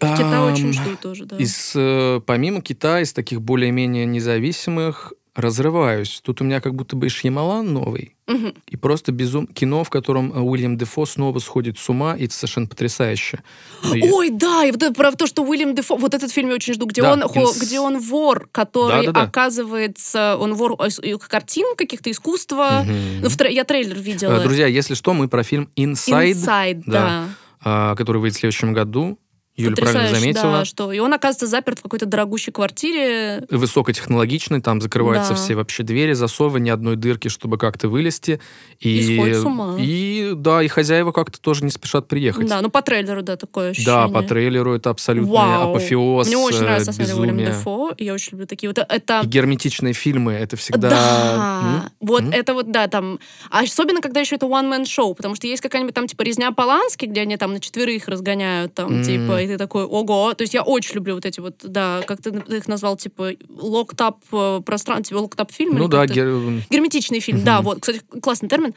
Кита 0.00 0.44
очень 0.44 0.72
жду 0.72 0.96
тоже, 1.00 1.26
да. 1.26 1.36
Из, 1.36 1.72
э, 1.76 2.20
помимо 2.26 2.60
Кита, 2.60 3.00
из 3.00 3.12
таких 3.12 3.40
более-менее 3.40 4.04
независимых, 4.04 5.12
разрываюсь. 5.34 6.20
Тут 6.22 6.40
у 6.40 6.44
меня 6.44 6.60
как 6.60 6.74
будто 6.74 6.94
бы 6.96 7.06
и 7.06 7.08
Шьямалан 7.08 7.72
новый. 7.72 8.14
Мгм. 8.26 8.54
И 8.66 8.76
просто 8.76 9.12
безум... 9.12 9.46
кино, 9.46 9.82
в 9.84 9.90
котором 9.90 10.32
э, 10.32 10.40
Уильям 10.40 10.76
Дефо 10.76 11.06
снова 11.06 11.38
сходит 11.38 11.78
с 11.78 11.88
ума, 11.88 12.14
и 12.16 12.24
это 12.26 12.34
совершенно 12.34 12.66
потрясающе. 12.66 13.42
Ну, 13.82 13.94
я- 13.94 14.12
Ой, 14.14 14.30
да, 14.30 14.64
и 14.64 14.70
вот 14.72 14.82
это 14.82 14.92
про 14.94 15.10
то, 15.12 15.26
что 15.26 15.42
Уильям 15.42 15.74
Дефо, 15.74 15.96
вот 15.96 16.14
этот 16.14 16.30
фильм 16.30 16.48
я 16.50 16.54
очень 16.54 16.74
жду, 16.74 16.86
где, 16.86 17.02
Да, 17.02 17.12
он, 17.14 17.22
инс- 17.22 17.58
где 17.60 17.80
он 17.80 17.98
вор, 17.98 18.48
который 18.52 19.06
Да-да-да. 19.06 19.22
оказывается, 19.22 20.36
он 20.38 20.54
вор 20.54 20.76
э, 20.78 20.88
э, 21.02 21.16
картин 21.18 21.74
каких-то, 21.76 22.10
искусства. 22.10 22.82
Мгм. 22.84 23.22
Ну, 23.22 23.28
в 23.28 23.36
тре- 23.36 23.54
я 23.54 23.64
трейлер 23.64 23.98
видела. 23.98 24.38
Друзья, 24.40 24.66
если 24.66 24.94
что, 24.94 25.14
мы 25.14 25.28
про 25.28 25.42
фильм 25.42 25.68
Inside, 25.76 26.32
Inside, 26.32 26.82
да. 26.86 26.92
да. 26.92 27.28
а, 27.64 27.94
который 27.96 28.18
выйдет 28.18 28.36
в 28.36 28.40
следующем 28.40 28.72
году. 28.72 29.18
Юля 29.54 29.76
правильно 29.76 30.08
заметила. 30.08 30.58
Да, 30.58 30.64
что... 30.64 30.92
И 30.92 30.98
он 30.98 31.12
оказывается 31.12 31.46
заперт 31.46 31.78
в 31.78 31.82
какой-то 31.82 32.06
дорогущей 32.06 32.52
квартире. 32.52 33.44
Высокотехнологичный, 33.50 34.62
там 34.62 34.80
закрываются 34.80 35.34
Да. 35.34 35.38
все 35.38 35.54
вообще 35.54 35.82
двери, 35.82 36.14
засовы, 36.14 36.58
ни 36.58 36.70
одной 36.70 36.96
дырки, 36.96 37.28
чтобы 37.28 37.58
как-то 37.58 37.88
вылезти. 37.88 38.40
И, 38.80 39.16
И 39.16 39.34
с 39.34 39.44
ума. 39.44 39.76
И, 39.78 40.32
да, 40.34 40.62
и 40.62 40.68
хозяева 40.68 41.12
как-то 41.12 41.38
тоже 41.40 41.64
не 41.64 41.70
спешат 41.70 42.08
приехать. 42.08 42.46
Да, 42.48 42.62
ну 42.62 42.70
по 42.70 42.80
трейлеру, 42.80 43.22
да, 43.22 43.36
такое 43.36 43.70
ощущение. 43.70 43.94
Да, 43.94 44.08
по 44.08 44.22
трейлеру 44.22 44.74
это 44.74 44.88
абсолютно 44.88 45.32
Вау. 45.32 45.70
апофеоз, 45.70 46.26
Мне 46.26 46.38
очень 46.38 46.58
э, 46.58 46.62
нравится, 46.62 46.98
на 46.98 47.06
самом 47.06 47.36
деле. 47.36 47.46
Дефо. 47.46 47.92
Я 47.98 48.14
очень 48.14 48.32
люблю 48.32 48.46
такие. 48.46 48.68
Вот 48.70 48.78
это... 48.78 49.20
И 49.22 49.26
герметичные 49.26 49.92
фильмы, 49.92 50.32
это 50.32 50.56
всегда... 50.56 50.88
Да, 50.88 51.60
М? 51.62 51.90
вот 52.00 52.22
М? 52.22 52.30
это 52.30 52.54
вот, 52.54 52.70
да, 52.70 52.88
там, 52.88 53.18
особенно, 53.50 54.00
когда 54.00 54.20
еще 54.20 54.36
это 54.36 54.46
one-man-шоу, 54.46 55.14
потому 55.14 55.34
что 55.34 55.46
есть 55.46 55.60
какая-нибудь 55.62 55.94
там, 55.94 56.06
типа, 56.06 56.22
резня 56.22 56.52
Полански, 56.52 57.04
где 57.04 57.20
они 57.20 57.36
там 57.36 57.52
на 57.52 57.60
четверых 57.60 58.08
разгоняют, 58.08 58.74
там, 58.74 58.96
М. 58.98 59.02
типа, 59.04 59.41
и 59.44 59.46
ты 59.46 59.58
такой, 59.58 59.84
ого, 59.84 60.34
то 60.34 60.42
есть 60.42 60.54
я 60.54 60.62
очень 60.62 60.94
люблю 60.96 61.14
вот 61.14 61.26
эти 61.26 61.40
вот, 61.40 61.56
да, 61.62 62.02
как 62.06 62.22
ты 62.22 62.30
их 62.30 62.68
назвал, 62.68 62.96
типа, 62.96 63.32
локтап 63.48 64.24
пространство, 64.64 65.14
типа, 65.14 65.18
локтап 65.18 65.52
фильм? 65.52 65.76
Ну 65.76 65.88
да, 65.88 66.04
гер- 66.06 66.62
Герметичный 66.70 67.20
фильм, 67.20 67.44
да, 67.44 67.60
вот, 67.62 67.80
кстати, 67.80 68.00
классный 68.20 68.48
термин. 68.48 68.74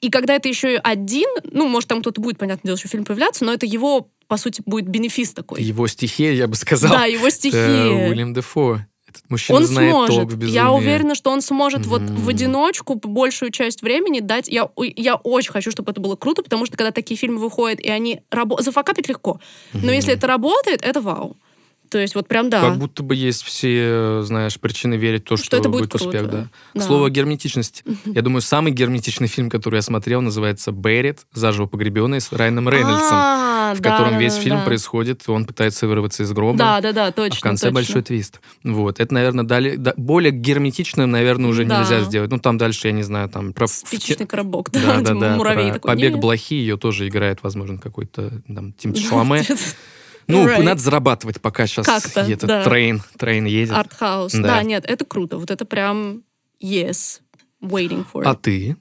И 0.00 0.10
когда 0.10 0.34
это 0.34 0.48
еще 0.48 0.76
один, 0.76 1.28
ну, 1.50 1.68
может, 1.68 1.88
там 1.88 2.00
кто-то 2.00 2.20
будет, 2.20 2.38
понятное 2.38 2.70
дело, 2.70 2.76
еще 2.76 2.88
фильм 2.88 3.04
появляться, 3.04 3.44
но 3.44 3.52
это 3.52 3.66
его, 3.66 4.08
по 4.28 4.36
сути, 4.36 4.62
будет 4.66 4.88
бенефис 4.88 5.32
такой. 5.32 5.62
его 5.62 5.86
стихия, 5.86 6.32
я 6.32 6.46
бы 6.46 6.56
сказал. 6.56 6.90
Да, 6.90 7.04
его 7.04 7.26
Это 7.26 7.36
стихи. 7.36 7.56
Уильям 7.56 8.34
Дефо. 8.34 8.80
Мужчина 9.30 9.58
Он 9.58 9.64
знает 9.64 9.92
толк 9.92 10.08
в 10.08 10.12
сможет. 10.12 10.34
безумии. 10.38 10.54
Я 10.54 10.70
уверена, 10.72 11.14
что 11.14 11.30
он 11.30 11.40
сможет 11.40 11.86
вот 11.86 12.02
Мгм. 12.02 12.16
в 12.16 12.28
одиночку 12.28 12.96
большую 12.96 13.50
часть 13.52 13.80
времени 13.80 14.20
дать. 14.20 14.48
Я, 14.48 14.68
я 14.76 15.14
очень 15.14 15.52
хочу, 15.52 15.70
чтобы 15.70 15.92
это 15.92 16.00
было 16.00 16.16
круто, 16.16 16.42
потому 16.42 16.66
что 16.66 16.76
когда 16.76 16.90
такие 16.90 17.16
фильмы 17.16 17.38
выходят, 17.38 17.80
и 17.80 17.88
они 17.88 18.20
работают... 18.30 18.66
Зафакапить 18.66 19.08
легко. 19.08 19.40
Но 19.72 19.78
Мгм. 19.80 19.90
если 19.92 20.12
это 20.14 20.26
работает, 20.26 20.82
это 20.82 21.00
вау. 21.00 21.36
То 21.88 21.98
есть 21.98 22.14
вот 22.14 22.28
прям 22.28 22.50
да. 22.50 22.60
Как 22.60 22.78
будто 22.78 23.02
бы 23.02 23.16
есть 23.16 23.42
все, 23.42 24.22
знаешь, 24.22 24.60
причины 24.60 24.94
верить 24.94 25.22
в 25.22 25.28
то, 25.30 25.36
что, 25.36 25.46
Что 25.46 25.56
это 25.56 25.68
будет 25.68 25.90
будет 25.90 25.94
успех, 25.96 26.20
круто. 26.22 26.36
да. 26.36 26.42
К 26.44 26.48
Да. 26.78 26.86
слову 26.86 27.04
о 27.04 27.10
герметичности. 27.10 27.82
Я 28.04 28.22
думаю, 28.22 28.42
самый 28.42 28.70
герметичный 28.70 29.26
фильм, 29.26 29.50
который 29.50 29.76
я 29.76 29.82
смотрел, 29.82 30.20
называется 30.20 30.70
«Берет. 30.70 31.26
Заживо 31.32 31.66
погребенный» 31.66 32.20
с 32.20 32.30
Райаном 32.32 32.68
Рейнольдсом, 32.68 33.18
А, 33.70 33.74
в 33.74 33.80
да, 33.80 33.90
котором 33.90 34.12
да, 34.14 34.18
весь 34.18 34.34
да, 34.34 34.40
фильм 34.40 34.56
да. 34.56 34.64
происходит, 34.64 35.28
он 35.28 35.44
пытается 35.44 35.86
вырваться 35.86 36.22
из 36.22 36.32
гроба. 36.32 36.58
Да, 36.58 36.80
да, 36.80 36.92
да, 36.92 37.06
а 37.06 37.12
точно. 37.12 37.36
в 37.38 37.40
конце 37.40 37.66
точно. 37.66 37.74
большой 37.74 38.02
твист. 38.02 38.40
Вот. 38.64 39.00
Это, 39.00 39.14
наверное, 39.14 39.44
дали, 39.44 39.76
да, 39.76 39.94
более 39.96 40.32
герметичным, 40.32 41.10
наверное, 41.10 41.50
уже 41.50 41.64
Да. 41.64 41.80
нельзя 41.80 42.00
сделать. 42.02 42.30
Ну, 42.30 42.38
там 42.38 42.58
дальше, 42.58 42.88
я 42.88 42.92
не 42.92 43.02
знаю, 43.02 43.28
там... 43.28 43.52
Про, 43.52 43.66
Спичечный 43.66 44.26
коробок, 44.26 44.70
Да, 44.70 44.80
да, 44.80 44.94
да, 44.94 45.00
типа 45.00 45.20
да. 45.20 45.36
муравей 45.36 45.66
про 45.68 45.74
такой. 45.74 45.88
Побег 45.94 46.14
не. 46.14 46.20
блохи 46.20 46.54
ее 46.54 46.76
тоже 46.76 47.08
играет, 47.08 47.38
возможно, 47.42 47.78
какой-то 47.78 48.42
там 48.52 48.72
Тимати 48.72 49.06
Шаламе. 49.06 49.44
Ну, 50.26 50.46
Right. 50.46 50.62
надо 50.62 50.80
зарабатывать, 50.80 51.40
пока 51.40 51.66
сейчас 51.66 51.86
Как-то, 51.86 52.20
этот 52.20 52.46
да. 52.46 52.62
train, 52.62 53.02
train 53.18 53.46
едет. 53.46 53.74
Артхаус. 53.74 54.32
Да. 54.32 54.42
Да. 54.42 54.62
нет, 54.62 54.84
это 54.86 55.04
круто. 55.04 55.38
Вот 55.38 55.50
это 55.50 55.64
прям 55.64 56.22
yes. 56.62 57.20
Waiting 57.60 58.06
for 58.10 58.22
it. 58.22 58.26
А 58.26 58.34
ты? 58.34 58.76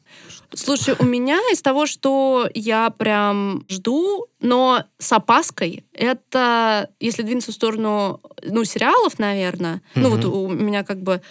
Слушай, 0.53 0.95
у 0.97 1.03
меня 1.03 1.37
из 1.51 1.61
того, 1.61 1.85
что 1.85 2.49
я 2.53 2.89
прям 2.89 3.65
жду, 3.69 4.27
но 4.41 4.83
с 4.97 5.11
опаской, 5.13 5.85
это, 5.93 6.89
если 6.99 7.21
двинуться 7.21 7.51
в 7.51 7.55
сторону, 7.55 8.19
ну, 8.43 8.63
сериалов, 8.63 9.19
наверное, 9.19 9.81
ну, 9.95 10.09
вот 10.09 10.25
у 10.25 10.47
меня 10.49 10.83
как 10.83 11.01
бы, 11.01 11.21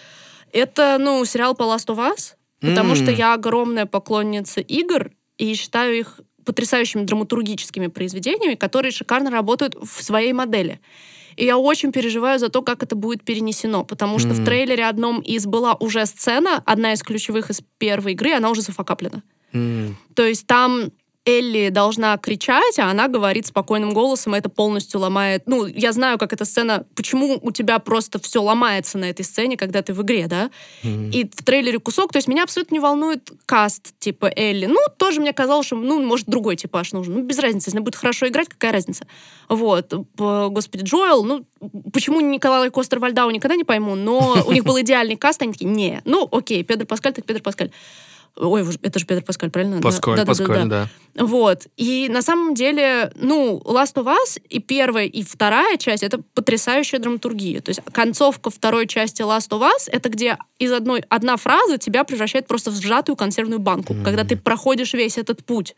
это, 0.53 0.99
ну, 1.01 1.25
сериал 1.25 1.55
по 1.55 1.63
Last 1.63 1.87
of 1.87 1.97
Us, 1.97 2.35
потому 2.61 2.95
что 2.95 3.11
М. 3.11 3.17
я 3.17 3.35
огромная 3.35 3.87
поклонница 3.87 4.61
игр 4.61 5.11
и 5.37 5.55
считаю 5.55 5.99
их 5.99 6.21
потрясающими 6.45 7.03
драматургическими 7.03 7.89
произведениями, 7.89 8.55
которые 8.55 8.91
шикарно 8.91 9.31
работают 9.31 9.75
в 9.75 10.03
своей 10.03 10.33
модели. 10.33 10.81
И 11.39 11.45
я 11.45 11.57
очень 11.57 11.93
переживаю 11.93 12.39
за 12.39 12.49
то, 12.49 12.63
как 12.63 12.83
это 12.83 12.97
будет 12.97 13.23
перенесено, 13.23 13.85
потому 13.85 14.19
что 14.19 14.31
в 14.31 14.41
М. 14.41 14.45
трейлере 14.45 14.85
одном 14.85 15.21
из 15.21 15.47
была 15.47 15.75
уже 15.75 16.05
сцена, 16.07 16.63
одна 16.67 16.93
из 16.93 17.03
ключевых 17.03 17.51
из 17.51 17.63
первой 17.79 18.13
игры, 18.13 18.33
она 18.33 18.51
уже 18.51 18.61
зафакаплена. 18.61 19.23
М. 19.53 19.97
То 20.15 20.27
есть 20.27 20.47
там 20.47 20.91
Элли 21.29 21.69
должна 21.69 22.17
кричать, 22.17 22.79
а 22.79 22.91
она 22.91 23.07
говорит 23.07 23.47
спокойным 23.47 23.93
голосом, 23.93 24.35
и 24.35 24.39
это 24.39 24.49
полностью 24.49 24.99
ломает. 25.01 25.43
Ну, 25.45 25.67
я 25.67 25.93
знаю, 25.93 26.17
как 26.17 26.33
эта 26.33 26.47
сцена, 26.47 26.87
почему 26.95 27.39
у 27.43 27.51
тебя 27.53 27.79
просто 27.79 28.19
все 28.19 28.43
ломается 28.43 28.97
на 28.97 29.11
этой 29.11 29.27
сцене, 29.27 29.59
когда 29.59 29.83
ты 29.83 29.93
в 29.93 30.01
игре, 30.01 30.27
да? 30.27 30.51
М. 30.83 31.11
И 31.11 31.25
в 31.25 31.45
трейлере 31.45 31.79
кусок, 31.79 32.13
то 32.13 32.17
есть 32.17 32.29
меня 32.29 32.45
абсолютно 32.45 32.75
не 32.75 32.81
волнует 32.81 33.31
каст 33.45 33.93
типа 33.99 34.33
Элли. 34.35 34.65
Ну, 34.65 34.79
тоже 34.97 35.21
мне 35.21 35.35
казалось, 35.35 35.67
что, 35.67 35.77
ну, 35.77 36.03
может, 36.03 36.27
другой 36.27 36.57
типаж 36.57 36.93
нужен. 36.93 37.15
Ну, 37.15 37.23
без 37.23 37.39
разницы, 37.39 37.69
если 37.69 37.77
она 37.77 37.85
будет 37.85 37.97
хорошо 37.97 38.27
играть, 38.27 38.49
какая 38.49 38.73
разница? 38.73 39.07
Вот. 39.51 39.93
Господи, 40.17 40.85
Джоэл, 40.85 41.25
ну, 41.25 41.45
почему 41.93 42.21
Николай 42.21 42.71
Костер 42.71 43.01
Вальдау 43.01 43.31
никогда 43.31 43.55
не 43.55 43.65
пойму, 43.65 43.95
но 43.97 44.45
у 44.47 44.53
них 44.53 44.65
был 44.65 44.81
идеальный 44.81 45.17
каст, 45.17 45.43
они 45.43 45.53
такие, 45.53 45.71
не, 45.71 46.01
ну, 46.07 46.27
окей, 46.33 46.63
Педро 46.65 46.87
Паскаль, 46.87 47.13
так 47.13 47.27
Педро 47.27 47.43
Паскаль. 47.43 47.71
Ой, 48.41 48.65
это 48.83 48.99
же 48.99 49.07
Педро 49.07 49.25
Паскаль, 49.25 49.51
правильно? 49.51 49.77
Да, 49.77 49.83
Паскаль, 49.83 50.17
да-да-да-да. 50.17 50.47
Паскаль, 50.47 50.69
да. 50.69 50.89
Вот. 51.17 51.67
И 51.77 52.09
на 52.09 52.23
самом 52.23 52.55
деле, 52.55 53.11
ну, 53.17 53.61
Last 53.65 53.95
of 53.95 54.07
Us 54.07 54.41
и 54.49 54.61
первая, 54.61 55.07
и 55.07 55.23
вторая 55.23 55.77
часть— 55.77 56.03
это 56.05 56.21
потрясающая 56.35 57.01
драматургия. 57.01 57.61
То 57.61 57.71
есть 57.71 57.81
концовка 57.93 58.51
второй 58.51 58.87
части 58.87 59.23
Last 59.23 59.51
of 59.51 59.63
Us— 59.63 59.89
это 59.93 60.09
где 60.09 60.39
из 60.59 60.73
одной 60.73 61.03
одна 61.09 61.37
фраза 61.37 61.79
тебя 61.79 62.05
превращает 62.05 62.47
просто 62.47 62.71
в 62.71 62.81
сжатую 62.81 63.17
консервную 63.17 63.59
банку, 63.59 63.97
когда 64.05 64.25
ты 64.25 64.37
проходишь 64.37 64.95
весь 64.95 65.19
этот 65.19 65.45
путь. 65.45 65.75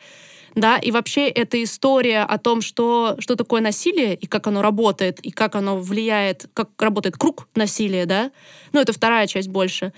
Да, 0.57 0.79
и 0.79 0.91
вообще 0.91 1.29
эта 1.29 1.63
история 1.63 2.23
о 2.23 2.37
том, 2.37 2.61
что, 2.61 3.15
что 3.21 3.37
такое 3.37 3.61
насилие 3.61 4.17
и 4.17 4.27
как 4.27 4.49
оно 4.49 4.63
работает, 4.63 5.21
и 5.21 5.31
как 5.31 5.55
оно 5.55 5.79
влияет, 5.79 6.49
как 6.55 6.71
работает 6.81 7.17
круг 7.17 7.47
насилия, 7.55 8.05
да, 8.05 8.33
ну, 8.73 8.81
это 8.81 8.93
вторая 8.93 9.29
часть 9.29 9.49
больше. 9.49 9.93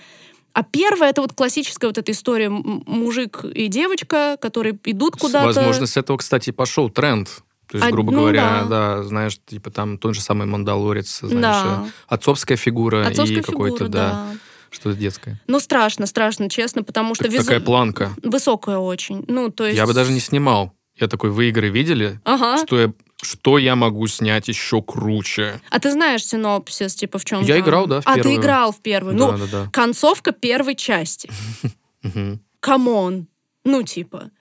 А 0.53 0.63
первая 0.63 1.09
это 1.09 1.21
вот 1.21 1.33
классическая 1.33 1.87
вот 1.87 1.97
эта 1.97 2.11
история 2.11 2.49
мужик 2.49 3.43
и 3.43 3.67
девочка, 3.67 4.37
которые 4.39 4.77
идут 4.85 5.15
куда-то. 5.17 5.47
Возможно, 5.47 5.87
с 5.87 5.97
этого, 5.97 6.17
кстати, 6.17 6.51
пошел 6.51 6.89
тренд. 6.89 7.27
То 7.67 7.77
есть, 7.77 7.87
А, 7.87 7.91
грубо 7.91 8.11
ну 8.11 8.19
говоря, 8.19 8.65
да. 8.69 8.97
да. 8.97 9.03
знаешь, 9.03 9.39
типа 9.47 9.71
там 9.71 9.97
тот 9.97 10.13
же 10.13 10.21
самый 10.21 10.45
Мандалорец, 10.45 11.21
знаешь, 11.21 11.63
Да. 11.63 11.85
э, 11.87 11.91
отцовская 12.07 12.55
фигура 12.55 13.07
Отцовская 13.07 13.39
и 13.39 13.41
какой-то, 13.41 13.87
да, 13.87 14.09
да. 14.11 14.27
что-то 14.69 14.95
детское. 14.95 15.41
Ну, 15.47 15.59
страшно, 15.59 16.05
страшно, 16.05 16.49
честно, 16.51 16.83
потому 16.83 17.15
что 17.15 17.23
Так- 17.23 17.33
визу- 17.33 17.45
Такая 17.45 17.59
планка. 17.61 18.11
высокая 18.21 18.77
очень. 18.77 19.25
Ну, 19.27 19.49
то 19.49 19.65
есть... 19.65 19.75
Я 19.75 19.87
бы 19.87 19.93
даже 19.93 20.11
не 20.11 20.19
снимал. 20.19 20.71
Я 20.99 21.07
такой, 21.07 21.31
вы 21.31 21.49
игры 21.49 21.69
видели? 21.69 22.19
Ага. 22.25 22.59
Что 22.63 22.79
я, 22.79 22.93
что 23.23 23.57
я 23.57 23.75
могу 23.75 24.07
снять 24.07 24.47
еще 24.47 24.81
круче? 24.81 25.61
А 25.69 25.79
ты 25.79 25.91
знаешь 25.91 26.25
синопсис, 26.25 26.95
типа, 26.95 27.17
в 27.19 27.25
чем 27.25 27.41
Я 27.41 27.59
играл, 27.59 27.87
да, 27.87 28.01
в 28.01 28.07
А, 28.07 28.15
первую. 28.15 28.23
ты 28.35 28.41
играл 28.41 28.71
в 28.71 28.79
первую. 28.79 29.15
Ну, 29.15 29.31
да, 29.31 29.37
да, 29.37 29.45
да. 29.51 29.69
концовка 29.71 30.31
первой 30.31 30.75
части. 30.75 31.29
Come 32.59 32.98
on. 32.98 33.27
Ну, 33.65 33.83
типа. 33.83 34.31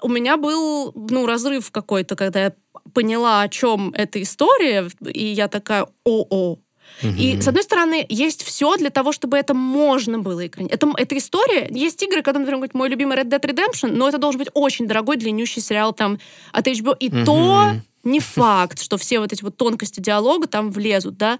У 0.00 0.08
меня 0.08 0.36
был, 0.36 0.92
ну, 0.94 1.26
разрыв 1.26 1.70
какой-то, 1.72 2.14
когда 2.14 2.44
я 2.44 2.52
поняла, 2.94 3.42
о 3.42 3.48
чем 3.48 3.92
эта 3.94 4.22
история, 4.22 4.88
и 5.04 5.24
я 5.26 5.48
такая, 5.48 5.86
о-о. 6.04 6.58
И, 7.02 7.38
с 7.40 7.46
одной 7.46 7.62
стороны, 7.62 8.06
есть 8.08 8.42
все 8.42 8.76
для 8.76 8.90
того, 8.90 9.12
чтобы 9.12 9.36
это 9.36 9.54
можно 9.54 10.18
было 10.18 10.46
экранизировать. 10.46 10.82
Это, 10.82 10.92
это 10.96 11.18
история. 11.18 11.68
Есть 11.70 12.02
игры, 12.02 12.22
когда, 12.22 12.40
например, 12.40 12.58
говорит, 12.58 12.74
мой 12.74 12.88
любимый 12.88 13.16
Red 13.16 13.28
Dead 13.28 13.40
Redemption, 13.40 13.92
но 13.92 14.08
это 14.08 14.18
должен 14.18 14.38
быть 14.38 14.48
очень 14.54 14.86
дорогой, 14.86 15.16
длиннющий 15.16 15.60
сериал 15.60 15.92
там 15.92 16.18
от 16.52 16.66
HBO. 16.66 16.96
И 16.98 17.10
то 17.24 17.74
не 18.08 18.20
факт, 18.20 18.80
что 18.82 18.96
все 18.96 19.20
вот 19.20 19.32
эти 19.32 19.42
вот 19.42 19.56
тонкости 19.56 20.00
диалога 20.00 20.46
там 20.46 20.70
влезут, 20.70 21.16
да. 21.16 21.38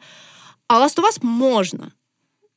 А 0.69 0.85
Last 0.85 0.97
of 0.99 1.05
Us 1.05 1.19
можно. 1.23 1.93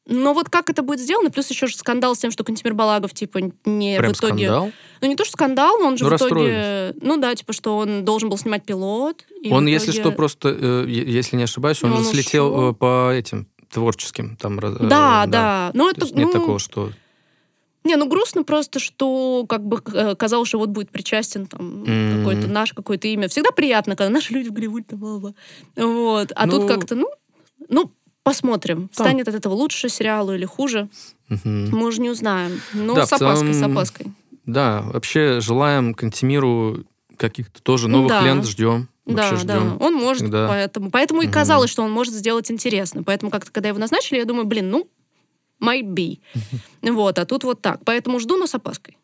Но 0.07 0.33
вот 0.33 0.49
как 0.49 0.69
это 0.69 0.81
будет 0.81 0.99
сделано, 0.99 1.29
плюс 1.29 1.49
еще 1.49 1.67
же 1.67 1.77
скандал 1.77 2.15
с 2.15 2.19
тем, 2.19 2.31
что 2.31 2.43
Кантимир 2.43 2.73
Балагов, 2.73 3.13
типа, 3.13 3.39
не 3.65 3.97
Прям 3.99 4.13
в 4.13 4.17
итоге... 4.17 4.47
скандал? 4.47 4.71
Ну, 4.99 5.07
не 5.07 5.15
то, 5.15 5.23
что 5.23 5.33
скандал, 5.33 5.77
но 5.79 5.87
он 5.87 5.97
же 5.97 6.05
Ну, 6.05 6.09
в 6.09 6.13
итоге... 6.15 6.95
Ну 7.01 7.17
да, 7.17 7.33
типа, 7.35 7.53
что 7.53 7.77
он 7.77 8.03
должен 8.03 8.29
был 8.29 8.37
снимать 8.37 8.65
пилот. 8.65 9.23
Он, 9.49 9.67
если 9.67 9.91
итоге- 9.91 10.01
что, 10.01 10.11
просто, 10.11 10.49
э, 10.59 10.85
если 10.89 11.35
не 11.37 11.43
ошибаюсь, 11.43 11.83
он, 11.83 11.91
Ну, 11.91 11.97
он 11.97 12.03
слетел 12.03 12.47
ушел. 12.51 12.71
э, 12.71 12.73
по 12.73 13.11
этим 13.13 13.47
творческим 13.71 14.35
там. 14.37 14.59
раз- 14.59 14.75
э, 14.79 14.87
Да, 14.87 15.25
да. 15.27 15.71
Но 15.75 15.85
То 15.85 15.91
это, 15.91 16.01
есть 16.05 16.15
нет 16.15 16.27
ну, 16.27 16.33
такого, 16.33 16.59
что... 16.59 16.91
Не, 17.83 17.95
ну 17.95 18.07
грустно 18.07 18.43
просто, 18.43 18.79
что 18.79 19.45
как 19.49 19.65
бы 19.65 19.81
э, 19.93 20.15
казалось, 20.15 20.47
что 20.49 20.59
вот 20.59 20.69
будет 20.69 20.91
причастен 20.91 21.47
там 21.47 21.83
М. 21.85 22.17
какое-то 22.19 22.47
наше 22.47 22.75
какое-то 22.75 23.07
имя. 23.07 23.27
Всегда 23.27 23.51
приятно, 23.51 23.95
когда 23.95 24.09
наши 24.13 24.33
люди 24.33 24.49
в 24.49 24.53
Голливуде, 24.53 24.85
бла-бла. 24.95 25.33
Вот. 25.75 26.31
А 26.35 26.47
тут 26.47 26.61
Ну, 26.61 26.67
как-то, 26.67 26.95
ну, 26.95 27.07
ну, 27.69 27.91
посмотрим, 28.23 28.87
Там- 28.95 29.05
станет 29.07 29.27
от 29.27 29.35
этого 29.35 29.53
лучше 29.53 29.89
сериалу 29.89 30.33
или 30.33 30.45
хуже. 30.45 30.89
Мгм. 31.29 31.69
Мы 31.71 31.87
уже 31.87 32.01
не 32.01 32.09
узнаем. 32.11 32.61
Ну, 32.73 32.93
Да, 32.93 33.05
с 33.07 33.13
опаской, 33.13 33.53
с 33.53 33.57
целом, 33.57 33.71
опаской. 33.71 34.07
Да, 34.45 34.81
вообще 34.83 35.39
желаем 35.39 35.93
Кантемиру 35.95 36.83
каких-то 37.17 37.61
тоже 37.63 37.87
новых 37.87 38.09
Да. 38.09 38.21
лент, 38.23 38.45
ждем. 38.45 38.87
Да, 39.07 39.29
Вообще 39.29 39.45
да, 39.45 39.57
ждем. 39.59 39.77
он 39.81 39.95
может, 39.95 40.29
Да. 40.29 40.47
поэтому, 40.47 40.91
поэтому 40.91 41.21
и 41.21 41.25
Мгм. 41.25 41.33
казалось, 41.33 41.69
что 41.71 41.81
он 41.83 41.91
может 41.91 42.13
сделать 42.13 42.51
интересно. 42.51 43.01
Поэтому 43.03 43.31
как-то, 43.31 43.51
когда 43.51 43.69
его 43.69 43.79
назначили, 43.79 44.19
я 44.19 44.25
думаю, 44.25 44.45
блин, 44.45 44.69
ну, 44.69 44.87
might 45.61 45.85
be. 45.93 46.19
Вот, 46.81 47.19
а 47.19 47.25
тут 47.25 47.43
вот 47.43 47.61
так. 47.61 47.79
Поэтому 47.85 48.19
жду, 48.19 48.37
но 48.37 48.47
с 48.47 48.55
опаской. 48.55 48.97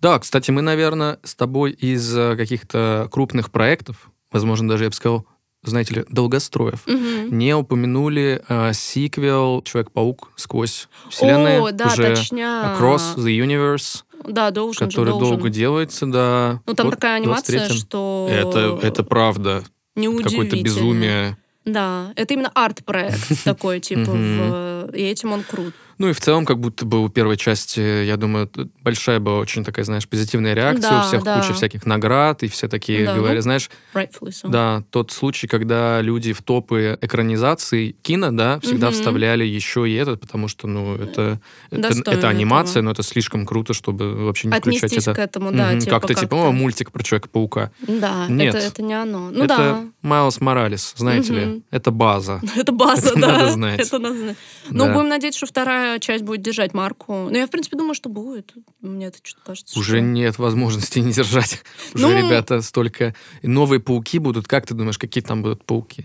Да, 0.00 0.18
кстати, 0.18 0.50
мы, 0.50 0.62
наверное, 0.62 1.18
с 1.22 1.34
тобой 1.34 1.72
из 1.72 2.16
э, 2.16 2.36
каких-то 2.36 3.08
крупных 3.10 3.50
проектов, 3.50 4.10
возможно, 4.32 4.68
даже 4.68 4.84
я 4.84 4.90
бы 4.90 4.96
сказал, 4.96 5.26
знаете 5.62 5.94
ли, 5.94 6.04
долгостроев, 6.08 6.86
Мгм. 6.86 7.36
не 7.36 7.54
упомянули 7.54 8.42
э, 8.48 8.72
сиквел 8.72 9.60
«Человек-паук 9.62 10.30
сквозь 10.36 10.88
вселенную». 11.10 11.62
О, 11.64 11.72
да, 11.72 11.88
уже 11.88 12.14
точняк. 12.14 12.80
Across 12.80 13.16
the 13.18 13.38
Universe, 13.38 14.04
Да, 14.26 14.50
должен 14.50 14.84
же, 14.90 14.96
который 14.96 15.10
должен. 15.10 15.28
долго 15.36 15.50
делается, 15.50 16.06
да. 16.06 16.62
Ну, 16.66 16.72
там 16.74 16.86
Вот 16.86 16.94
такая 16.94 17.16
анимация, 17.16 17.66
23-м. 17.68 17.76
что... 17.76 18.28
Это, 18.30 18.78
это 18.82 19.04
правда. 19.04 19.64
неудивительно. 19.96 20.44
Какое-то 20.44 20.62
безумие. 20.64 21.36
Да, 21.72 22.12
это 22.16 22.34
именно 22.34 22.50
арт-проект 22.54 23.44
такой, 23.44 23.80
типа, 23.80 24.90
и 24.92 25.02
этим 25.02 25.32
он 25.32 25.42
крут. 25.42 25.74
Ну 26.00 26.08
и 26.08 26.12
в 26.14 26.20
целом, 26.20 26.46
как 26.46 26.58
будто 26.58 26.86
бы 26.86 27.04
у 27.04 27.10
первой 27.10 27.36
части, 27.36 28.04
я 28.06 28.16
думаю, 28.16 28.50
большая 28.82 29.20
была 29.20 29.38
очень 29.38 29.64
такая, 29.64 29.84
знаешь, 29.84 30.08
позитивная 30.08 30.54
реакция, 30.54 30.90
Да, 30.92 31.00
у 31.00 31.02
всех 31.06 31.22
да. 31.22 31.38
куча 31.42 31.52
всяких 31.52 31.84
наград, 31.84 32.42
и 32.42 32.48
все 32.48 32.68
такие 32.68 33.04
Да, 33.04 33.14
говорят, 33.14 33.36
ну, 33.36 33.42
знаешь, 33.42 33.68
so. 33.94 34.48
да, 34.48 34.82
тот 34.88 35.10
случай, 35.12 35.46
когда 35.46 36.00
люди 36.00 36.32
в 36.32 36.40
топы 36.40 36.96
экранизаций 37.02 37.96
кино, 38.00 38.30
да, 38.32 38.58
всегда 38.60 38.86
Мгм. 38.86 38.94
вставляли 38.94 39.44
еще 39.44 39.86
и 39.86 39.92
этот, 39.94 40.22
потому 40.22 40.48
что, 40.48 40.66
ну, 40.66 40.94
это, 40.94 41.38
это, 41.70 41.82
Достойно 41.88 42.16
это 42.18 42.28
анимация, 42.30 42.70
этого. 42.80 42.84
но 42.84 42.90
это 42.92 43.02
слишком 43.02 43.44
круто, 43.44 43.74
чтобы 43.74 44.14
вообще 44.24 44.48
не 44.48 44.54
включать 44.54 44.84
Отнестись 44.84 45.06
это. 45.06 45.14
к 45.14 45.18
этому, 45.18 45.52
да, 45.52 45.72
Мгм, 45.72 45.80
типа 45.80 45.90
как-то 46.00 46.14
типа, 46.14 46.20
как-то. 46.36 46.48
о, 46.48 46.52
мультик 46.52 46.92
про 46.92 47.02
Человека-паука. 47.02 47.72
Да, 47.86 48.26
Нет. 48.28 48.54
Это, 48.54 48.66
это 48.66 48.82
не 48.82 48.94
оно. 48.94 49.30
Ну 49.30 49.44
это 49.44 49.48
да, 49.48 49.84
Майлз 50.00 50.40
Моралес, 50.40 50.94
знаете 50.96 51.34
ли, 51.34 51.44
Мгм. 51.44 51.62
это 51.70 51.90
база. 51.90 52.40
это 52.56 52.72
база, 52.72 53.08
Это 53.10 53.20
да. 53.20 53.26
надо 53.32 53.50
знать. 53.50 53.80
Это 53.80 53.98
надо 53.98 54.16
знать. 54.18 54.36
Ну, 54.70 54.86
Да. 54.86 54.94
будем 54.94 55.08
надеяться, 55.08 55.36
что 55.38 55.46
вторая 55.46 55.89
часть 55.98 56.24
будет 56.24 56.42
держать 56.42 56.74
марку. 56.74 57.28
Но 57.30 57.36
я, 57.38 57.46
в 57.46 57.50
принципе, 57.50 57.76
думаю, 57.76 57.94
что 57.94 58.08
будет. 58.08 58.54
Мне 58.80 59.06
это 59.06 59.18
что-то 59.22 59.44
кажется. 59.46 59.78
Уже 59.78 59.96
что- 59.96 60.00
нет 60.00 60.38
возможности 60.38 60.98
не 61.00 61.12
держать. 61.12 61.62
Уже, 61.94 62.06
Ну- 62.06 62.16
ребята, 62.26 62.62
столько... 62.62 63.14
Новые 63.42 63.80
пауки 63.80 64.18
будут. 64.18 64.46
Как 64.46 64.66
ты 64.66 64.74
думаешь, 64.74 64.98
какие 64.98 65.24
там 65.24 65.42
будут 65.42 65.64
пауки? 65.64 66.04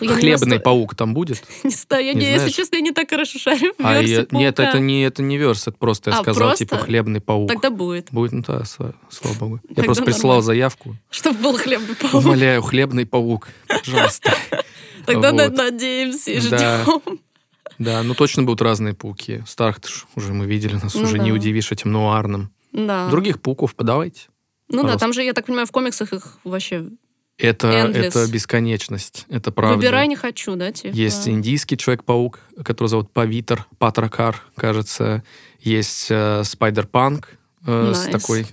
Я 0.00 0.08
не 0.14 0.14
Хлебный 0.20 0.56
насто- 0.56 0.62
паук 0.62 0.94
там 0.94 1.12
будет? 1.14 1.42
Не 1.64 1.70
знаю, 1.70 2.04
я 2.06 2.12
Не 2.14 2.20
не, 2.20 2.32
если 2.32 2.48
честно, 2.50 2.76
я 2.76 2.82
не 2.82 2.92
так 2.92 3.08
хорошо 3.10 3.38
шарю 3.38 3.72
в 3.78 3.84
А 3.86 4.00
я- 4.00 4.26
нет, 4.30 4.56
паука. 4.56 4.62
это 4.70 4.78
не, 4.78 5.02
это 5.04 5.22
не 5.22 5.36
верс, 5.38 5.62
это 5.68 5.76
просто 5.76 6.10
я 6.10 6.18
А, 6.18 6.22
сказал, 6.22 6.48
просто? 6.48 6.64
типа, 6.64 6.78
хлебный 6.78 7.20
паук. 7.20 7.48
Тогда 7.48 7.70
будет. 7.70 8.10
Будет, 8.10 8.32
ну 8.32 8.42
да, 8.46 8.64
слава, 8.64 8.94
богу. 9.38 9.60
Я 9.68 9.68
Тогда 9.74 9.82
просто 9.84 10.04
прислал 10.04 10.22
нормально. 10.36 10.42
заявку. 10.42 10.96
Чтобы 11.10 11.38
был 11.40 11.58
хлебный 11.58 11.94
паук. 11.94 12.14
Умоляю, 12.14 12.62
хлебный 12.62 13.04
паук, 13.06 13.48
пожалуйста. 13.68 14.34
Тогда 15.06 15.32
Вот. 15.32 15.52
надеемся 15.54 16.30
и 16.32 16.40
ждем. 16.40 16.50
Да, 16.58 16.84
ну 17.78 18.14
точно 18.14 18.42
будут 18.42 18.62
разные 18.62 18.94
пауки. 18.94 19.42
Старых 19.46 19.78
уже 20.14 20.32
мы 20.32 20.46
видели, 20.46 20.74
нас 20.74 20.94
Ну 20.94 21.02
уже 21.02 21.18
да. 21.18 21.22
не 21.24 21.32
удивишь 21.32 21.72
этим 21.72 21.92
нуарным. 21.92 22.50
Да. 22.72 23.08
Других 23.10 23.40
пауков 23.40 23.74
подавайте. 23.74 24.22
Ну 24.68 24.78
да, 24.78 24.82
пожалуйста. 24.82 24.98
там 25.00 25.12
же, 25.12 25.22
я 25.22 25.32
так 25.32 25.46
понимаю, 25.46 25.66
в 25.66 25.70
комиксах 25.72 26.12
их 26.12 26.38
вообще 26.44 26.86
Это, 27.38 27.68
Endless. 27.68 27.96
это 27.98 28.26
бесконечность, 28.30 29.26
это 29.28 29.52
правда. 29.52 29.76
Выбирай 29.76 30.08
не 30.08 30.16
хочу, 30.16 30.56
да, 30.56 30.72
типа? 30.72 30.94
Есть 30.94 31.28
индийский 31.28 31.76
Человек-паук, 31.76 32.40
который 32.64 32.88
зовут 32.88 33.12
Павитер, 33.12 33.66
Патракар, 33.78 34.42
кажется. 34.56 35.22
Есть 35.60 36.06
э, 36.10 36.42
Spider-Punk 36.44 37.28
э, 37.66 37.92
с 37.94 38.06
Nice. 38.06 38.10
такой 38.10 38.46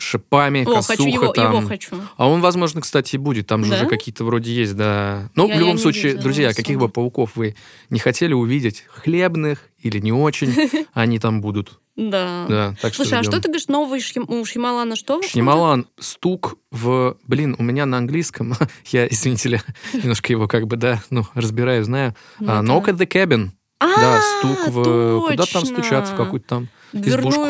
шипами, 0.00 0.62
О, 0.62 0.74
косуха 0.74 0.96
хочу 0.96 1.08
его, 1.08 1.28
там. 1.32 1.56
его 1.56 1.68
хочу. 1.68 1.96
А 2.16 2.28
он, 2.28 2.40
возможно, 2.40 2.80
кстати, 2.80 3.16
и 3.16 3.18
будет. 3.18 3.46
Там 3.46 3.64
же 3.64 3.70
Да? 3.70 3.76
уже 3.76 3.86
какие-то 3.86 4.24
вроде 4.24 4.52
есть, 4.52 4.76
да. 4.76 5.30
Ну, 5.34 5.48
Я- 5.48 5.56
в 5.56 5.60
любом 5.60 5.78
случае, 5.78 6.04
видела 6.08 6.22
друзья, 6.22 6.52
каких 6.54 6.78
бы 6.78 6.88
пауков 6.88 7.32
вы 7.36 7.54
не 7.90 7.98
хотели 7.98 8.32
увидеть, 8.32 8.84
хлебных 8.88 9.68
или 9.82 9.98
не 9.98 10.12
очень, 10.12 10.52
они 10.94 11.18
там 11.18 11.40
будут. 11.40 11.78
Да. 11.96 12.46
Да, 12.48 12.74
так 12.80 12.94
что 12.94 13.04
Слушай, 13.04 13.18
а 13.18 13.22
ждем. 13.22 13.32
что 13.32 13.42
ты 13.42 13.48
говоришь, 13.48 13.68
новый 13.68 14.00
Шьям- 14.00 14.24
у 14.28 14.44
Шьямалана 14.44 14.96
что? 14.96 15.20
Шьямалан, 15.22 15.86
стук 15.98 16.56
в... 16.70 17.16
Блин, 17.26 17.54
у 17.58 17.62
меня 17.62 17.84
на 17.84 17.98
английском, 17.98 18.54
я, 18.86 19.06
извините, 19.06 19.48
ли, 19.50 19.60
немножко 19.92 20.32
его 20.32 20.48
как 20.48 20.66
бы, 20.66 20.76
да, 20.76 21.02
ну, 21.10 21.26
разбираю, 21.34 21.84
знаю. 21.84 22.14
А, 22.46 22.62
Ну-ка. 22.62 22.92
Knock 22.92 22.94
at 22.94 22.98
the 22.98 23.06
cabin. 23.06 23.50
А, 23.82 23.86
да, 24.00 24.20
стук 24.20 24.68
в... 24.68 25.20
Куда 25.28 25.44
там 25.46 25.64
стучаться? 25.66 26.14
В 26.14 26.16
какую-то 26.16 26.46
там... 26.46 26.68
избушку. 26.92 27.40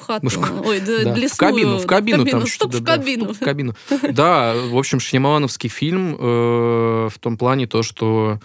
Хату. 0.00 0.26
Избушку. 0.26 0.62
Ой, 0.68 0.80
да, 0.80 1.04
Да, 1.04 1.14
лесную. 1.14 1.28
в 1.28 1.36
кабину, 1.36 1.78
в 1.78 1.86
кабину, 1.86 2.24
там 2.26 2.40
Стук 2.40 2.50
что-то, 2.52 2.76
в 2.78 2.80
да, 2.80 2.96
кабину. 2.96 3.24
стук 3.26 3.36
в 3.36 3.40
кабину. 3.44 3.74
Да, 4.12 4.54
в 4.54 4.76
общем, 4.76 5.00
Шьямалановский 5.00 5.68
фильм 5.68 6.16
э, 6.18 7.08
в 7.12 7.18
том 7.20 7.36
плане 7.36 7.66
то, 7.66 7.82
что... 7.82 8.38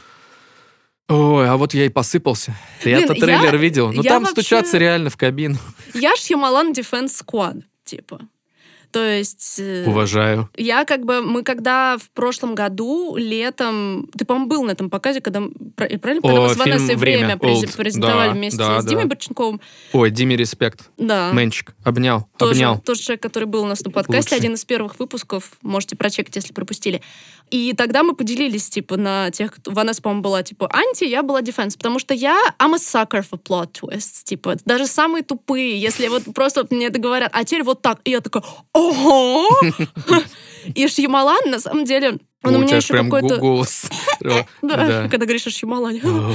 Ой, 1.10 1.50
а 1.50 1.58
вот 1.58 1.74
я 1.74 1.86
и 1.86 1.90
посыпался. 1.90 2.56
Я-то 2.84 3.14
Блин, 3.14 3.22
трейлер 3.26 3.54
я- 3.56 3.60
видел. 3.60 3.92
Ну 3.92 4.02
я 4.02 4.10
там 4.12 4.24
вообще- 4.24 4.42
стучаться 4.42 4.78
реально 4.78 5.10
в 5.10 5.18
кабину. 5.18 5.58
Я 5.94 6.16
Шьямалан 6.16 6.72
Defense 6.72 7.12
Squad, 7.26 7.64
типа. 7.84 8.22
То 8.94 9.04
есть... 9.04 9.56
э, 9.58 9.86
Уважаю. 9.88 10.50
Я 10.56 10.86
как 10.86 11.04
бы, 11.04 11.22
мы 11.22 11.42
когда 11.42 11.98
в 11.98 12.12
прошлом 12.12 12.54
году 12.54 13.16
летом, 13.16 14.08
ты, 14.16 14.24
по-моему, 14.24 14.48
был 14.48 14.64
на 14.66 14.72
этом 14.72 14.92
показе, 14.92 15.20
когда, 15.20 15.42
правильно, 15.76 16.22
когда 16.22 16.40
О, 16.42 16.48
мы 16.48 16.54
с 16.54 16.58
Ванессой 16.58 16.96
время, 16.96 17.38
презентовали 17.38 18.30
Да, 18.30 18.34
вместе 18.36 18.58
да, 18.60 18.82
с 18.82 18.86
Димой 18.86 19.06
да. 19.06 19.10
Борченковым. 19.10 19.62
Ой, 19.94 20.12
Диме 20.12 20.36
респект. 20.38 20.92
Да. 20.98 21.32
Мэнчик. 21.34 21.74
Обнял. 21.84 22.28
Тоже, 22.38 22.52
Обнял. 22.66 22.80
тоже 22.82 23.02
человек, 23.02 23.24
который 23.24 23.46
был 23.46 23.64
у 23.64 23.68
нас 23.68 23.84
на 23.84 23.90
подкасте, 23.90 24.36
Лучший. 24.36 24.38
один 24.38 24.54
из 24.54 24.64
первых 24.64 25.00
выпусков, 25.00 25.54
можете 25.64 25.96
прочекать, 25.96 26.36
если 26.36 26.54
пропустили. 26.54 27.02
И 27.50 27.74
тогда 27.74 28.04
мы 28.04 28.16
поделились, 28.16 28.70
типа, 28.70 28.98
на 28.98 29.30
тех, 29.32 29.54
кто... 29.54 29.72
Ванесса, 29.72 30.02
по-моему, 30.02 30.24
была, 30.24 30.44
типа, 30.44 30.70
анти, 30.74 31.04
я 31.04 31.22
была 31.24 31.42
дефенс, 31.42 31.76
потому 31.76 32.00
что 32.00 32.14
я 32.14 32.38
I'm 32.60 32.74
a 32.74 32.78
sucker 32.78 33.24
for 33.24 33.40
plot 33.40 33.74
twists, 33.74 34.24
типа, 34.24 34.58
даже 34.66 34.88
самые 34.88 35.24
тупые, 35.24 35.80
если 35.80 36.08
вот 36.08 36.24
просто 36.34 36.66
мне 36.70 36.88
это 36.88 37.00
говорят, 37.00 37.30
а 37.34 37.44
теперь 37.44 37.64
вот 37.64 37.82
так, 37.82 38.00
и 38.06 38.12
я 38.12 38.22
такая, 38.22 38.44
ого! 38.74 39.48
И 40.76 40.88
Шьямалан, 40.88 41.52
на 41.52 41.60
самом 41.60 41.84
деле, 41.84 42.20
он 42.44 42.56
у 42.56 42.60
у 42.60 42.62
меня 42.62 42.78
еще 42.78 42.94
какой-то... 42.94 43.38
голос. 43.38 43.86
Да, 44.62 44.78
Да. 44.78 45.08
когда 45.10 45.26
говоришь 45.26 45.48
о 45.48 45.50
Шьямалане. 45.50 46.02
О, 46.04 46.34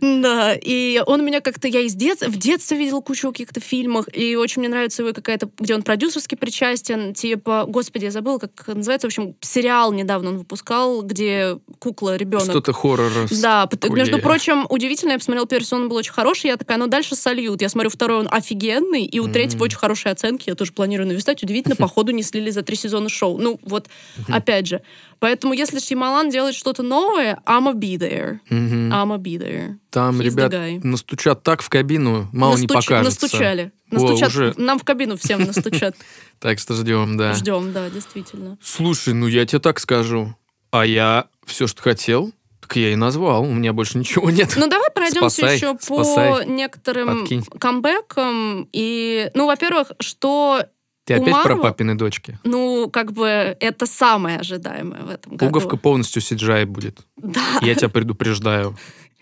Да, 0.00 0.54
и 0.54 1.02
он 1.06 1.24
меня 1.24 1.40
как-то, 1.40 1.68
я 1.68 1.80
из 1.80 1.94
детства, 1.94 2.26
в 2.26 2.36
детстве 2.36 2.78
видел 2.78 3.02
кучу 3.02 3.28
каких-то 3.28 3.60
фильмов, 3.60 4.06
и 4.12 4.36
очень 4.36 4.60
мне 4.60 4.68
нравится 4.68 5.02
его 5.02 5.12
какая-то, 5.12 5.48
где 5.58 5.74
он 5.74 5.82
продюсерски 5.82 6.34
причастен, 6.34 7.14
типа, 7.14 7.64
господи, 7.66 8.04
я 8.04 8.10
забыла, 8.10 8.38
как 8.38 8.68
называется, 8.68 9.06
в 9.06 9.10
общем, 9.10 9.34
сериал 9.40 9.92
недавно 9.92 10.30
он 10.30 10.38
выпускал, 10.38 11.02
где 11.02 11.58
кукла, 11.78 12.16
ребенок. 12.16 12.46
Что-то 12.50 12.72
хоррор. 12.72 13.12
Да, 13.30 13.68
между 13.90 14.18
прочим, 14.18 14.66
удивительно, 14.68 15.12
я 15.12 15.18
посмотрела 15.18 15.46
первый 15.46 15.64
сезон, 15.64 15.82
он 15.82 15.88
был 15.88 15.96
очень 15.96 16.12
хороший, 16.12 16.48
я 16.48 16.56
такая, 16.56 16.78
ну 16.78 16.86
дальше 16.86 17.16
сольют. 17.16 17.62
Я 17.62 17.68
смотрю 17.68 17.90
второй, 17.90 18.18
он 18.20 18.28
офигенный, 18.30 19.04
и 19.04 19.18
у 19.20 19.28
третьего 19.28 19.64
очень 19.64 19.78
хорошие 19.78 20.12
оценки, 20.12 20.48
я 20.48 20.54
тоже 20.54 20.72
планирую 20.72 21.08
навестать. 21.08 21.42
Удивительно, 21.42 21.76
походу 21.76 22.12
не 22.12 22.22
слили 22.22 22.50
за 22.50 22.62
три 22.62 22.76
сезона 22.76 23.08
шоу. 23.08 23.38
Ну, 23.38 23.58
вот, 23.62 23.88
опять 24.28 24.66
же. 24.66 24.82
Поэтому, 25.20 25.52
если 25.52 25.80
Шьямалан 25.80 26.30
делает 26.30 26.54
что-то 26.54 26.82
новое, 26.82 27.17
I'ma 27.46 27.72
be 27.74 27.96
there. 27.98 28.40
Мгм. 28.50 28.90
I'ma 28.92 29.18
be 29.18 29.38
there. 29.38 29.76
Там, 29.90 30.20
he's 30.20 30.24
ребят, 30.24 30.84
настучат 30.84 31.42
так 31.42 31.62
в 31.62 31.68
кабину, 31.68 32.28
мало 32.32 32.56
не 32.56 32.66
Настуч- 32.66 32.74
покажется. 32.86 33.22
Настучали. 33.22 33.72
О, 33.90 33.94
Настучат. 33.94 34.28
уже. 34.28 34.54
Нам 34.56 34.78
в 34.78 34.84
кабину 34.84 35.16
всем 35.16 35.42
настучат. 35.44 35.96
Так 36.40 36.58
что 36.60 36.74
ждем, 36.74 37.16
да. 37.16 37.32
Ждем, 37.34 37.72
да, 37.72 37.90
действительно. 37.90 38.58
Слушай, 38.62 39.12
ну 39.14 39.26
я 39.26 39.44
тебе 39.44 39.58
так 39.58 39.80
скажу. 39.80 40.34
А 40.70 40.86
я 40.86 41.26
все, 41.46 41.66
что 41.66 41.82
хотел, 41.82 42.32
так 42.60 42.76
я 42.76 42.92
и 42.92 42.96
назвал. 42.96 43.42
У 43.42 43.52
меня 43.52 43.72
больше 43.72 43.98
ничего 43.98 44.30
нет. 44.30 44.54
Ну, 44.56 44.68
давай 44.68 44.88
пройдемся 44.94 45.30
Спасай, 45.30 45.56
еще 45.56 45.74
по 45.74 46.04
спасай. 46.04 46.46
некоторым 46.46 47.20
Подкинь. 47.20 47.42
камбэкам. 47.58 48.68
И, 48.72 49.30
ну, 49.34 49.46
во-первых, 49.46 49.92
что 50.00 50.62
Ты 51.08 51.22
опять 51.22 51.42
про 51.42 51.54
Марвел- 51.56 51.62
папины 51.62 51.94
дочки? 51.94 52.38
Ну, 52.44 52.88
как 52.90 53.12
бы 53.12 53.26
это 53.60 53.86
самое 53.86 54.38
ожидаемое 54.38 55.02
в 55.02 55.10
этом 55.10 55.36
году. 55.36 55.46
Пуговка 55.46 55.76
полностью 55.76 56.22
CGI 56.22 56.64
будет. 56.66 57.00
Да. 57.16 57.40
Я 57.62 57.74
тебя 57.74 57.88
предупреждаю. 57.88 58.76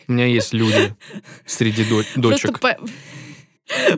У 0.08 0.12
меня 0.12 0.26
есть 0.26 0.52
люди 0.52 0.94
среди 1.46 1.84
до- 1.84 2.04
дочек. 2.16 2.60
по- 2.60 2.76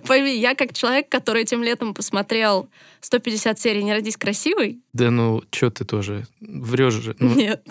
Пойми, 0.06 0.34
я 0.34 0.54
как 0.54 0.72
человек, 0.72 1.10
который 1.10 1.42
этим 1.42 1.62
летом 1.62 1.92
посмотрел 1.92 2.70
150 3.02 3.60
серий 3.60 3.82
«Не 3.84 3.92
родись 3.92 4.16
красивой», 4.16 4.80
Да 4.94 5.10
ну, 5.10 5.42
что 5.52 5.70
ты 5.70 5.84
тоже 5.84 6.26
врешь 6.40 6.94
же. 6.94 7.14
Ну, 7.18 7.34
нет. 7.34 7.62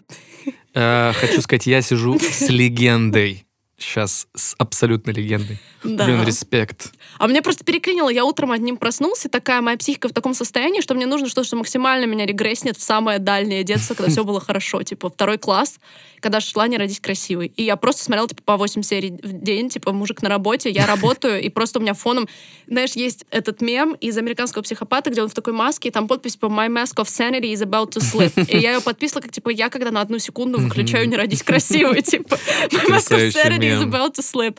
э, 0.75 1.11
хочу 1.15 1.41
сказать, 1.41 1.65
я 1.65 1.81
сижу 1.81 2.19
с 2.19 2.49
легендой. 2.49 3.46
Сейчас 3.79 4.27
с 4.33 4.55
абсолютно 4.57 5.11
легендой. 5.11 5.59
Да. 5.83 6.05
Блин, 6.05 6.23
респект. 6.23 6.93
А 7.19 7.27
мне 7.27 7.43
просто 7.43 7.63
переклинило. 7.63 8.09
Я 8.09 8.25
утром 8.25 8.51
одним 8.51 8.77
проснулся, 8.77 9.29
такая 9.29 9.61
моя 9.61 9.77
психика 9.77 10.09
в 10.09 10.13
таком 10.13 10.33
состоянии, 10.33 10.81
что 10.81 10.95
мне 10.95 11.05
нужно 11.05 11.27
что-то, 11.27 11.45
что 11.45 11.57
максимально 11.57 12.05
меня 12.05 12.25
регресснет 12.25 12.77
в 12.77 12.81
самое 12.81 13.19
дальнее 13.19 13.63
детство, 13.63 13.93
когда 13.93 14.11
все 14.11 14.23
было 14.23 14.39
хорошо. 14.39 14.81
Типа 14.81 15.09
второй 15.09 15.37
класс, 15.37 15.79
когда 16.19 16.39
шла 16.39 16.67
«Не 16.67 16.77
родись 16.77 16.99
красивой». 16.99 17.51
И 17.55 17.63
я 17.63 17.75
просто 17.75 18.03
смотрела 18.03 18.27
типа 18.27 18.41
по 18.43 18.57
8 18.57 18.81
серий 18.81 19.11
в 19.11 19.33
день, 19.33 19.69
типа 19.69 19.91
мужик 19.91 20.21
на 20.21 20.29
работе, 20.29 20.69
я 20.69 20.85
работаю, 20.85 21.41
и 21.41 21.49
просто 21.49 21.79
у 21.79 21.81
меня 21.81 21.93
фоном... 21.93 22.27
Знаешь, 22.67 22.93
есть 22.93 23.25
этот 23.31 23.61
мем 23.61 23.93
из 23.93 24.17
«Американского 24.17 24.61
психопата», 24.61 25.09
где 25.09 25.21
он 25.21 25.29
в 25.29 25.33
такой 25.33 25.53
маске, 25.53 25.89
и 25.89 25.91
там 25.91 26.07
подпись 26.07 26.35
по 26.35 26.47
«My 26.47 26.67
mask 26.67 26.95
of 26.95 27.05
sanity 27.05 27.53
is 27.53 27.63
about 27.63 27.91
to 27.91 28.01
slip». 28.01 28.49
И 28.49 28.57
я 28.57 28.73
ее 28.73 28.81
подписала, 28.81 29.21
как 29.21 29.31
типа 29.31 29.49
я 29.49 29.69
когда 29.69 29.91
на 29.91 30.01
одну 30.01 30.19
секунду 30.19 30.59
выключаю 30.59 31.07
«Не 31.07 31.15
родись 31.15 31.43
красивой», 31.43 32.01
типа 32.01 32.37
«My 32.71 32.87
mask 32.89 33.11
of 33.11 33.31
sanity 33.31 33.79
is 33.79 33.83
about 33.83 34.15
to 34.15 34.21
slip». 34.21 34.57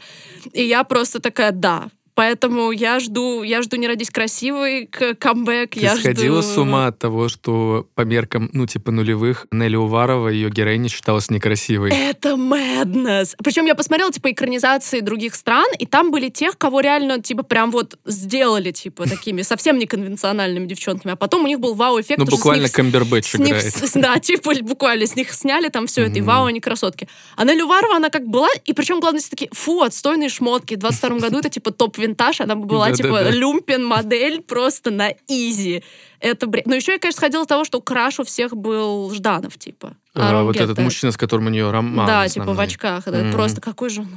И 0.52 0.64
я 0.64 0.84
просто 0.84 1.20
такая, 1.20 1.52
да. 1.52 1.88
Поэтому 2.18 2.72
я 2.72 2.98
жду, 2.98 3.44
я 3.44 3.62
жду 3.62 3.76
«Не 3.76 3.86
родись 3.86 4.10
красивой», 4.10 4.86
к 4.86 5.14
камбэк, 5.14 5.74
Ты 5.74 5.80
я 5.80 5.94
сходила 5.94 6.42
жду... 6.42 6.52
с 6.52 6.58
ума 6.58 6.88
от 6.88 6.98
того, 6.98 7.28
что 7.28 7.86
по 7.94 8.00
меркам, 8.00 8.50
ну, 8.52 8.66
типа 8.66 8.90
нулевых, 8.90 9.46
Нелли 9.52 9.76
Уварова, 9.76 10.28
ее 10.28 10.50
героиня 10.50 10.88
считалась 10.88 11.30
некрасивой. 11.30 11.92
Это 11.92 12.30
madness. 12.30 13.36
Причем 13.44 13.66
я 13.66 13.76
посмотрела, 13.76 14.10
типа, 14.10 14.32
экранизации 14.32 14.98
других 14.98 15.36
стран, 15.36 15.66
и 15.78 15.86
там 15.86 16.10
были 16.10 16.28
тех, 16.28 16.58
кого 16.58 16.80
реально, 16.80 17.22
типа, 17.22 17.44
прям 17.44 17.70
вот 17.70 17.96
сделали, 18.04 18.72
типа, 18.72 19.08
такими 19.08 19.42
совсем 19.42 19.78
неконвенциональными 19.78 20.66
девчонками. 20.66 21.12
А 21.12 21.16
потом 21.16 21.44
у 21.44 21.46
них 21.46 21.60
был 21.60 21.74
вау-эффект. 21.74 22.18
Ну, 22.18 22.24
буквально 22.26 22.62
них- 22.64 22.72
Камбербэтч 22.72 23.34
них 23.34 23.48
играет. 23.50 23.76
с- 23.76 23.92
да, 23.92 24.18
типа, 24.18 24.54
буквально, 24.62 25.06
с 25.06 25.14
них 25.14 25.32
сняли 25.32 25.68
там 25.68 25.86
все 25.86 26.06
это, 26.06 26.18
и 26.18 26.20
вау, 26.22 26.46
они 26.46 26.58
красотки. 26.58 27.06
А 27.36 27.44
Нелли 27.44 27.62
Уварова, 27.62 27.94
она 27.94 28.10
как 28.10 28.26
была, 28.26 28.48
и 28.64 28.72
причем, 28.72 28.98
главное, 28.98 29.20
все 29.20 29.30
такие, 29.30 29.50
фу, 29.52 29.82
отстойные 29.82 30.30
шмотки. 30.30 30.74
В 30.74 30.78
22 30.78 31.18
году 31.20 31.38
это, 31.38 31.48
типа, 31.48 31.70
топ-винтаж, 32.14 32.40
она 32.40 32.54
была, 32.56 32.92
типа, 32.92 33.08
Да-да-да. 33.10 33.36
люмпен-модель 33.36 34.42
просто 34.42 34.90
на 34.90 35.12
изи. 35.28 35.82
Это 36.20 36.46
бред. 36.46 36.66
Но 36.66 36.74
еще 36.74 36.92
я, 36.92 36.98
конечно, 36.98 37.20
ходила 37.20 37.44
с 37.44 37.46
того, 37.46 37.64
что 37.64 37.80
краш 37.80 38.18
у 38.20 38.24
всех 38.24 38.56
был 38.56 39.10
Жданов, 39.14 39.58
типа. 39.58 39.96
А, 40.14 40.32
don't 40.32 40.44
вот 40.44 40.56
этот 40.56 40.78
мужчина, 40.78 41.12
с 41.12 41.16
которым 41.16 41.46
у 41.46 41.50
нее 41.50 41.70
роман 41.70 42.06
Да, 42.06 42.26
типа 42.28 42.40
в 42.46 42.48
основной. 42.50 42.64
очках. 42.66 43.04
да, 43.06 43.18
Мгм. 43.18 43.32
Просто 43.32 43.60
какой 43.60 43.90
же 43.90 44.00
он. 44.02 44.08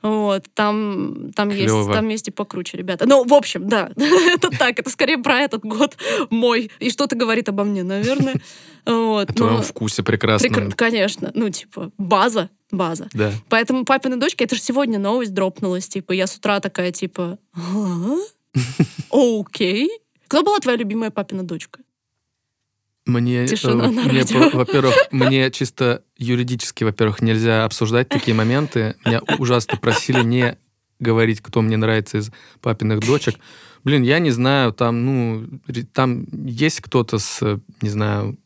Вот, 0.00 0.44
там, 0.54 1.32
там, 1.34 1.48
есть, 1.48 1.74
там 1.92 2.08
есть 2.08 2.28
и 2.28 2.30
покруче, 2.30 2.76
ребята. 2.76 3.04
Ну, 3.04 3.24
в 3.24 3.34
общем, 3.34 3.68
да, 3.68 3.90
это 3.96 4.48
так, 4.50 4.78
это 4.78 4.90
скорее 4.90 5.18
про 5.18 5.40
этот 5.40 5.62
год 5.64 5.96
мой. 6.30 6.70
И 6.78 6.90
что-то 6.90 7.16
говорит 7.16 7.48
обо 7.48 7.64
мне, 7.64 7.82
наверное. 7.82 8.34
Вот, 8.86 9.28
О 9.28 9.34
твоем 9.34 9.60
вкусе 9.62 10.02
прекрасном. 10.02 10.50
Прекра- 10.50 10.74
Конечно, 10.74 11.30
ну, 11.34 11.50
типа, 11.50 11.90
база, 11.98 12.48
база. 12.70 13.08
Да. 13.12 13.32
Поэтому 13.48 13.84
папины 13.84 14.16
дочки, 14.16 14.44
это 14.44 14.54
же 14.54 14.62
сегодня 14.62 14.98
новость 14.98 15.34
дропнулась, 15.34 15.88
типа, 15.88 16.12
я 16.12 16.26
с 16.26 16.36
утра 16.36 16.60
такая, 16.60 16.92
типа, 16.92 17.38
«А? 17.54 18.16
окей. 19.10 19.90
Кто 20.26 20.42
была 20.42 20.58
твоя 20.58 20.76
любимая 20.76 21.10
папина 21.10 21.42
дочка? 21.42 21.80
Мне, 23.06 23.46
Тишина 23.46 23.86
э, 23.86 23.90
на 23.90 24.02
мне, 24.02 24.22
во-первых, 24.52 24.94
мне 25.10 25.50
чисто 25.50 26.02
юридически, 26.18 26.84
во-первых, 26.84 27.22
нельзя 27.22 27.64
обсуждать 27.64 28.10
такие 28.10 28.34
моменты. 28.34 28.96
Меня 29.06 29.22
ужасно 29.38 29.78
просили 29.78 30.22
не 30.22 30.58
говорить, 31.00 31.40
кто 31.40 31.62
мне 31.62 31.78
нравится 31.78 32.18
из 32.18 32.30
папиных 32.60 33.00
дочек. 33.00 33.36
Блин, 33.82 34.02
я 34.02 34.18
не 34.18 34.30
знаю, 34.30 34.72
там, 34.72 35.06
ну, 35.06 35.46
там 35.94 36.26
есть 36.44 36.82
кто-то 36.82 37.18
с, 37.18 37.60
не 37.80 37.88
знаю, 37.88 38.36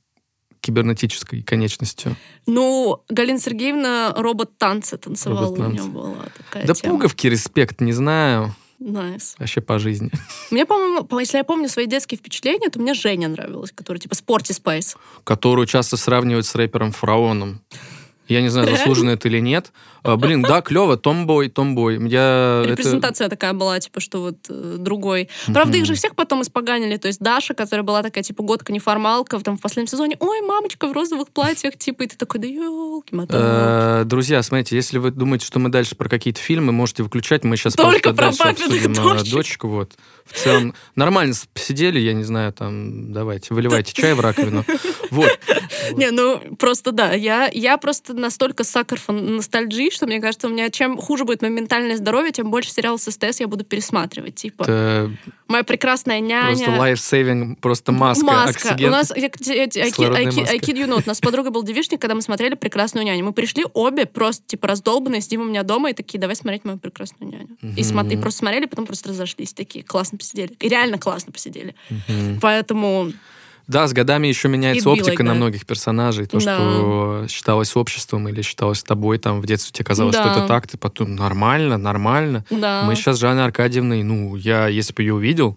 кибернетической 0.62 1.42
конечностью. 1.42 2.16
Ну, 2.46 3.02
Галина 3.10 3.38
Сергеевна 3.38 4.14
робот-танцы 4.16 4.96
танцевала, 4.96 5.40
у 5.40 5.56
Робот-танцы. 5.56 5.82
нее 5.82 5.90
была 5.92 6.14
такая 6.36 6.66
Да 6.66 6.72
тема. 6.72 6.94
пуговки, 6.94 7.26
респект, 7.26 7.80
не 7.82 7.92
знаю. 7.92 8.54
Nice. 8.78 9.34
Вообще 9.38 9.60
по 9.60 9.78
жизни. 9.78 10.10
Мне, 10.50 10.64
по-моему, 10.66 11.04
по- 11.04 11.20
если 11.20 11.36
я 11.38 11.44
помню 11.44 11.68
свои 11.68 11.86
детские 11.86 12.18
впечатления, 12.18 12.68
то 12.70 12.80
мне 12.80 12.94
Женя 12.94 13.28
нравилась, 13.28 13.70
которая 13.72 14.00
типа 14.00 14.14
Sporty 14.14 14.52
Spice. 14.52 14.96
Которую 15.24 15.66
часто 15.66 15.96
сравнивают 15.96 16.46
с 16.46 16.54
рэпером 16.56 16.90
Фараоном. 16.92 17.60
Я 18.28 18.40
не 18.40 18.48
знаю, 18.48 18.68
заслуженно 18.76 19.10
это 19.10 19.28
или 19.28 19.38
нет. 19.40 19.72
А, 20.02 20.16
блин, 20.16 20.42
да, 20.42 20.60
клево, 20.62 20.96
томбой, 20.96 21.48
томбой. 21.48 21.98
Я 22.08 22.62
это... 22.64 22.70
Репрезентация 22.72 23.28
такая 23.28 23.52
была, 23.52 23.78
типа, 23.78 24.00
что 24.00 24.20
вот 24.20 24.36
э, 24.48 24.76
другой. 24.78 25.28
Правда, 25.52 25.78
их 25.78 25.86
же 25.86 25.94
всех 25.94 26.16
потом 26.16 26.42
испоганили. 26.42 26.96
То 26.96 27.08
есть 27.08 27.20
Даша, 27.20 27.54
которая 27.54 27.84
была 27.84 28.02
такая, 28.02 28.24
типа, 28.24 28.42
годка 28.42 28.72
неформалка, 28.72 29.38
там 29.40 29.56
в 29.56 29.60
последнем 29.60 29.88
сезоне, 29.88 30.16
ой, 30.20 30.40
мамочка 30.42 30.88
в 30.88 30.92
розовых 30.92 31.28
платьях, 31.28 31.76
типа, 31.76 32.02
и 32.02 32.06
ты 32.08 32.16
такой, 32.16 32.40
да 32.40 32.46
елки 32.46 33.14
Э, 33.28 34.02
Друзья, 34.06 34.42
смотрите, 34.42 34.76
если 34.76 34.98
вы 34.98 35.10
думаете, 35.10 35.46
что 35.46 35.58
мы 35.58 35.68
дальше 35.68 35.94
про 35.94 36.08
какие-то 36.08 36.40
фильмы, 36.40 36.72
можете 36.72 37.02
выключать, 37.02 37.44
мы 37.44 37.56
сейчас 37.56 37.74
Только 37.74 38.12
про 38.12 38.28
обсудим 38.28 38.92
э, 38.92 38.94
дочек. 38.94 39.32
дочку. 39.32 39.68
Вот. 39.68 39.92
В 40.24 40.38
целом, 40.38 40.74
нормально 40.96 41.34
с- 41.34 41.46
посидели, 41.52 41.98
я 41.98 42.12
не 42.12 42.24
знаю, 42.24 42.52
там, 42.52 43.12
давайте, 43.12 43.54
выливайте 43.54 43.92
чай 43.92 44.14
в 44.14 44.20
раковину. 44.20 44.64
Вот. 45.10 45.38
Не, 45.92 46.10
ну, 46.10 46.40
просто 46.58 46.92
да. 46.92 47.12
Я, 47.12 47.50
я 47.52 47.76
просто 47.76 48.14
настолько 48.14 48.64
сакар 48.64 48.98
фан- 48.98 49.36
ностальджи, 49.92 49.96
что 49.96 50.06
мне 50.06 50.20
кажется, 50.20 50.48
у 50.48 50.50
меня 50.50 50.70
чем 50.70 50.96
хуже 50.96 51.24
будет 51.24 51.42
мое 51.42 51.50
ментальное 51.50 51.96
здоровье, 51.96 52.32
тем 52.32 52.50
больше 52.50 52.70
сериалов 52.70 53.00
с 53.00 53.10
СТС 53.10 53.40
я 53.40 53.48
буду 53.48 53.64
пересматривать. 53.64 54.34
Типа, 54.36 54.62
Это 54.62 55.10
«Моя 55.48 55.64
прекрасная 55.64 56.20
няня». 56.20 56.56
просто 56.56 56.70
life-saving, 56.70 57.56
просто 57.60 57.92
маска, 57.92 58.24
Маска. 58.24 58.68
оксиген. 58.70 58.88
У 58.88 58.92
нас, 58.92 59.12
я, 59.14 59.30
я, 59.40 59.54
я, 59.54 59.64
I 59.64 59.68
I 59.68 60.26
I 60.26 60.58
kid 60.58 60.76
you 60.76 60.86
not, 60.86 61.02
у 61.04 61.08
нас 61.08 61.18
с 61.18 61.20
подругой 61.20 61.50
был 61.50 61.62
девичник, 61.62 62.00
когда 62.00 62.14
мы 62.14 62.22
смотрели 62.22 62.54
«Прекрасную 62.54 63.04
няню». 63.04 63.24
Мы 63.24 63.32
пришли 63.32 63.64
обе 63.74 64.06
просто, 64.06 64.42
типа, 64.46 64.68
раздолбанные, 64.68 65.20
сидим 65.20 65.42
у 65.42 65.44
меня 65.44 65.62
дома 65.62 65.90
и 65.90 65.92
такие, 65.94 66.18
давай 66.18 66.36
смотреть 66.36 66.64
«Мою 66.64 66.78
прекрасную 66.78 67.30
няню». 67.30 67.48
И, 67.76 67.82
смо- 67.82 68.10
и 68.10 68.16
просто 68.16 68.38
смотрели, 68.40 68.66
потом 68.66 68.86
просто 68.86 69.10
разошлись 69.10 69.52
такие, 69.52 69.84
классно 69.84 70.18
посидели. 70.18 70.52
И 70.60 70.68
реально 70.68 70.98
классно 70.98 71.32
посидели. 71.32 71.74
Мгм. 71.90 72.40
Поэтому, 72.40 73.12
Да, 73.68 73.86
с 73.86 73.92
годами 73.92 74.26
еще 74.26 74.48
меняется 74.48 74.88
It 74.88 74.92
оптика 74.92 75.22
like 75.22 75.26
на 75.26 75.34
многих 75.34 75.66
персонажей. 75.66 76.26
То, 76.26 76.38
Да. 76.38 76.56
что 76.56 77.26
считалось 77.28 77.74
обществом 77.76 78.28
или 78.28 78.42
считалось 78.42 78.82
тобой, 78.82 79.18
там 79.18 79.40
в 79.40 79.46
детстве 79.46 79.72
тебе 79.72 79.84
казалось, 79.84 80.14
что 80.16 80.24
Да. 80.24 80.32
это 80.38 80.48
так, 80.48 80.66
ты 80.66 80.76
потом 80.78 81.14
нормально, 81.14 81.78
нормально. 81.78 82.44
да. 82.50 82.82
Мы 82.84 82.96
сейчас 82.96 83.16
с 83.16 83.20
Жанной 83.20 83.44
Аркадьевной, 83.44 84.02
ну, 84.02 84.36
я, 84.36 84.66
если 84.68 84.92
бы 84.92 85.02
ее 85.02 85.14
увидел, 85.14 85.56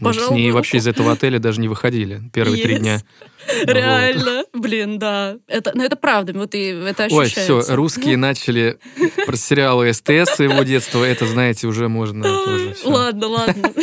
мы 0.00 0.14
с 0.14 0.30
ней 0.30 0.50
вообще 0.50 0.78
из 0.78 0.86
этого 0.86 1.12
отеля 1.12 1.38
даже 1.38 1.60
не 1.60 1.68
выходили 1.68 2.22
первые 2.32 2.62
три 2.62 2.74
Yes. 2.76 2.78
дня. 2.78 3.00
Реально. 3.64 4.44
Блин, 4.52 4.98
да. 4.98 5.36
Это, 5.46 5.72
ну, 5.74 5.82
это 5.82 5.96
правда, 5.96 6.32
вот 6.34 6.54
и 6.54 6.68
это 6.68 7.08
Ой, 7.10 7.24
ощущается. 7.26 7.60
все, 7.62 7.74
русские 7.74 8.16
начали 8.16 8.78
про 9.26 9.36
сериалы 9.36 9.92
СТС 9.92 10.34
своего 10.36 10.62
детства. 10.62 11.04
Это, 11.04 11.26
знаете, 11.26 11.66
уже 11.66 11.88
можно 11.88 12.22
тоже. 12.44 12.76
Ладно, 12.84 13.26
ладно. 13.28 13.72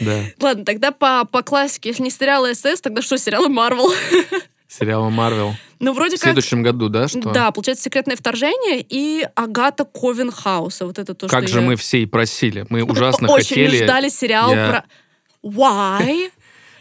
Да, 0.00 0.20
Ладно, 0.40 0.64
тогда 0.64 0.92
по, 0.92 1.24
по 1.24 1.42
классике, 1.42 1.88
если 1.88 2.04
не 2.04 2.10
сериалы 2.10 2.54
СС, 2.54 2.80
тогда 2.80 3.02
что, 3.02 3.18
сериалы 3.18 3.48
Марвел? 3.48 3.92
сериалы 4.68 5.10
Марвел. 5.10 5.54
Ну, 5.80 5.92
вроде 5.92 6.16
В 6.16 6.20
как... 6.20 6.28
следующем 6.32 6.62
году, 6.62 6.88
да, 6.88 7.08
что? 7.08 7.30
Да, 7.30 7.50
получается 7.50 7.84
«Секретное 7.84 8.16
вторжение» 8.16 8.84
и 8.88 9.26
«Агата 9.34 9.84
Ковенхауса». 9.84 10.86
Вот 10.86 10.98
это 10.98 11.14
то, 11.14 11.26
Как 11.28 11.48
же 11.48 11.58
я 11.60 11.64
мы 11.66 11.76
все 11.76 12.02
и 12.02 12.06
просили. 12.06 12.64
Мы 12.68 12.82
ужасно 12.84 13.28
очень 13.28 13.48
хотели. 13.66 13.84
ждали 13.84 14.08
сериал 14.08 14.52
Я- 14.54 14.68
про... 14.68 14.84
Why? 15.40 16.30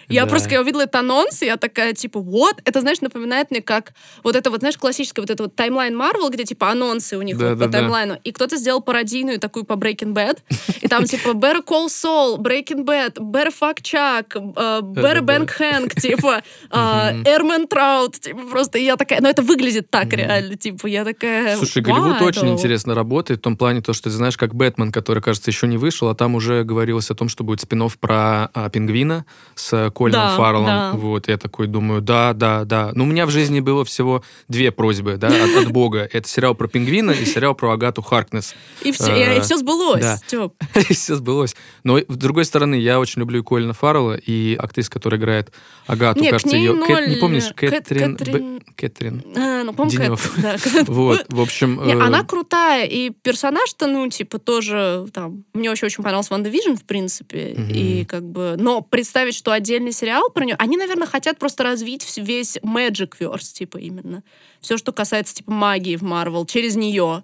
Я 0.09 0.23
Да. 0.23 0.29
просто, 0.29 0.49
когда 0.49 0.61
увидела 0.61 0.81
этот 0.81 0.95
анонс, 0.95 1.41
я 1.41 1.57
такая, 1.57 1.93
типа, 1.93 2.19
вот, 2.19 2.61
это, 2.65 2.81
знаешь, 2.81 3.01
напоминает 3.01 3.51
мне, 3.51 3.61
как 3.61 3.93
вот 4.23 4.35
это 4.35 4.49
вот, 4.49 4.59
знаешь, 4.59 4.77
классическое 4.77 5.23
вот 5.23 5.29
это 5.29 5.43
вот 5.43 5.55
таймлайн 5.55 5.95
Марвел, 5.95 6.29
где, 6.29 6.43
типа, 6.43 6.69
анонсы 6.71 7.17
у 7.17 7.21
них 7.21 7.37
Да, 7.37 7.49
вот 7.49 7.57
да, 7.59 7.65
по 7.65 7.71
да. 7.71 7.79
таймлайну, 7.79 8.17
и 8.23 8.31
кто-то 8.31 8.57
сделал 8.57 8.81
пародийную 8.81 9.39
такую 9.39 9.65
по 9.65 9.73
Breaking 9.73 10.13
Bad, 10.13 10.39
и 10.81 10.87
там, 10.87 11.05
типа, 11.05 11.29
Better 11.29 11.63
Call 11.65 11.87
Saul, 11.87 12.37
Breaking 12.37 12.83
Bad, 12.85 13.15
Better 13.15 13.53
Fuck 13.59 13.81
Chuck, 13.81 14.25
э, 14.35 14.81
Better. 14.81 15.21
Bank 15.21 15.49
Hank, 15.59 15.99
типа, 15.99 16.41
э, 16.71 16.77
Эрмен 17.25 17.67
Траут, 17.67 18.19
типа, 18.19 18.41
просто, 18.49 18.77
я 18.77 18.97
такая, 18.97 19.21
ну, 19.21 19.29
это 19.29 19.41
выглядит 19.41 19.89
так 19.89 20.13
реально, 20.13 20.55
типа, 20.57 20.87
я 20.87 21.03
такая, 21.05 21.55
Слушай, 21.57 21.81
Голливуд 21.81 22.21
очень 22.21 22.49
интересно 22.49 22.95
работает 22.95 23.39
в 23.39 23.43
том 23.43 23.57
плане, 23.57 23.81
то, 23.81 23.93
что 23.93 24.05
ты 24.05 24.09
знаешь, 24.11 24.37
как 24.37 24.53
Бэтмен, 24.55 24.91
который, 24.91 25.21
кажется, 25.23 25.49
еще 25.51 25.67
не 25.67 25.77
вышел, 25.77 26.09
а 26.09 26.15
там 26.15 26.35
уже 26.35 26.63
говорилось 26.63 27.09
о 27.11 27.15
том, 27.15 27.29
что 27.29 27.43
будет 27.43 27.61
спин 27.61 27.77
про 27.99 28.49
а, 28.55 28.69
пингвина 28.71 29.25
с 29.53 29.91
Колином 29.97 30.21
Да, 30.21 30.37
Фарреллом. 30.37 30.65
да. 30.65 30.91
Вот, 30.93 31.27
я 31.27 31.37
такой 31.37 31.65
думаю, 31.67 32.01
да, 32.01 32.33
да, 32.33 32.65
да. 32.65 32.91
Но 32.93 33.03
у 33.03 33.07
меня 33.07 33.25
в 33.25 33.31
жизни 33.31 33.59
было 33.61 33.83
всего 33.83 34.23
две 34.47 34.71
просьбы, 34.71 35.17
да, 35.17 35.27
от, 35.27 35.65
от 35.65 35.71
Бога. 35.71 36.07
Это 36.13 36.27
сериал 36.29 36.53
про 36.53 36.67
пингвина 36.67 37.11
и 37.11 37.25
сериал 37.25 37.55
про 37.55 37.71
Агату 37.71 38.01
Харкнес. 38.01 38.53
И 38.83 38.91
все, 38.91 39.11
Э, 39.11 39.37
и, 39.37 39.41
все 39.41 39.57
сбылось, 39.57 40.01
да. 40.01 40.17
Стёп. 40.17 40.53
И 40.89 40.93
все 40.93 41.15
сбылось. 41.15 41.55
Но, 41.83 41.97
с 41.99 42.03
другой 42.07 42.45
стороны, 42.45 42.75
я 42.75 42.99
очень 42.99 43.19
люблю 43.21 43.39
и 43.39 43.43
Колина 43.43 43.73
Фаррелла, 43.73 44.13
и 44.15 44.55
актрис, 44.59 44.89
которая 44.89 45.19
играет 45.19 45.51
Агату, 45.87 46.19
Не, 46.21 46.27
к 46.29 46.31
кажется, 46.33 46.55
ее... 46.55 46.73
Кэт- 46.73 47.07
не 47.07 47.15
помнишь? 47.15 47.51
Кэт- 47.55 47.69
Кэтрин... 47.71 48.15
Кэтрин- 48.17 48.61
Кэтрин. 48.75 49.23
А, 49.35 49.63
ну, 49.63 49.73
Денёв. 49.89 50.33
Кэт, 50.35 50.41
да. 50.43 50.83
Вот, 50.87 51.25
в 51.29 51.41
общем... 51.41 51.81
Не, 51.85 51.93
э, 51.93 51.99
она 51.99 52.23
крутая, 52.23 52.85
и 52.85 53.09
персонаж-то, 53.09 53.87
ну, 53.87 54.07
типа, 54.09 54.37
тоже, 54.37 55.07
там, 55.13 55.43
мне 55.53 55.69
вообще 55.69 55.87
очень 55.87 56.03
понравился 56.03 56.33
WandaVision, 56.33 56.73
в 56.75 56.83
принципе, 56.83 57.53
и 57.69 58.05
как 58.05 58.23
бы, 58.23 58.55
но 58.59 58.81
представить, 58.81 59.33
что 59.35 59.51
отдельный 59.87 59.93
сериал 59.93 60.29
про 60.33 60.45
нее, 60.45 60.55
они, 60.59 60.77
наверное, 60.77 61.07
хотят 61.07 61.39
просто 61.39 61.63
развить 61.63 62.05
весь 62.17 62.57
Magicverse, 62.57 63.53
типа, 63.53 63.77
именно. 63.77 64.23
Все, 64.59 64.77
что 64.77 64.91
касается, 64.91 65.35
типа, 65.35 65.51
магии 65.51 65.95
в 65.95 66.03
Марвел, 66.03 66.45
через 66.45 66.75
нее. 66.75 67.23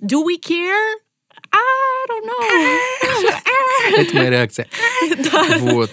Do 0.00 0.24
we 0.24 0.38
care? 0.40 0.96
I 1.52 2.06
don't 2.08 2.24
know. 2.26 3.98
Это 3.98 4.16
моя 4.16 4.30
реакция. 4.30 4.68
Вот. 5.60 5.90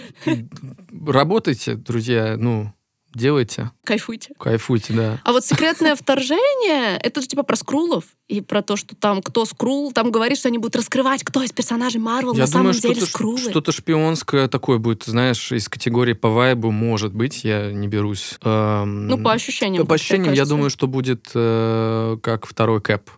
Работайте, 1.06 1.76
друзья, 1.76 2.36
ну, 2.38 2.74
делайте, 3.14 3.72
Кайфуйте. 3.86 4.34
кайфуйте, 4.40 4.94
да. 4.94 5.20
А 5.24 5.32
вот 5.32 5.46
секретное 5.46 5.96
вторжение, 5.96 6.98
это 6.98 7.22
же 7.22 7.28
типа 7.28 7.44
про 7.44 7.56
скрулов 7.56 8.06
и 8.28 8.42
про 8.42 8.62
то, 8.62 8.76
что 8.76 8.96
там 8.96 9.22
кто 9.22 9.46
скрул, 9.46 9.92
там 9.92 10.12
говорит, 10.12 10.38
что 10.38 10.48
они 10.50 10.58
будут 10.58 10.76
раскрывать, 10.76 11.24
кто 11.24 11.44
из 11.44 11.52
персонажей 11.52 12.00
Марвел 12.00 12.34
на 12.34 12.48
самом 12.48 12.68
думаю, 12.68 12.82
деле 12.82 12.96
что-то, 12.96 13.10
скрулы. 13.10 13.38
что-то 13.38 13.72
шпионское 13.72 14.48
такое 14.48 14.78
будет, 14.78 15.04
знаешь, 15.04 15.52
из 15.52 15.70
категории 15.70 16.14
по 16.14 16.30
вайбу, 16.30 16.72
может 16.72 17.14
быть, 17.14 17.44
я 17.44 17.72
не 17.72 17.88
берусь. 17.88 18.36
Эм, 18.44 19.08
Ну, 19.08 19.18
по 19.22 19.34
ощущениям. 19.34 19.86
По 19.86 19.96
ощущениям, 19.96 20.34
я 20.34 20.46
думаю, 20.46 20.70
что 20.70 20.88
будет 20.88 21.30
э, 21.34 22.18
как 22.22 22.46
второй 22.46 22.82
кэп. 22.82 23.10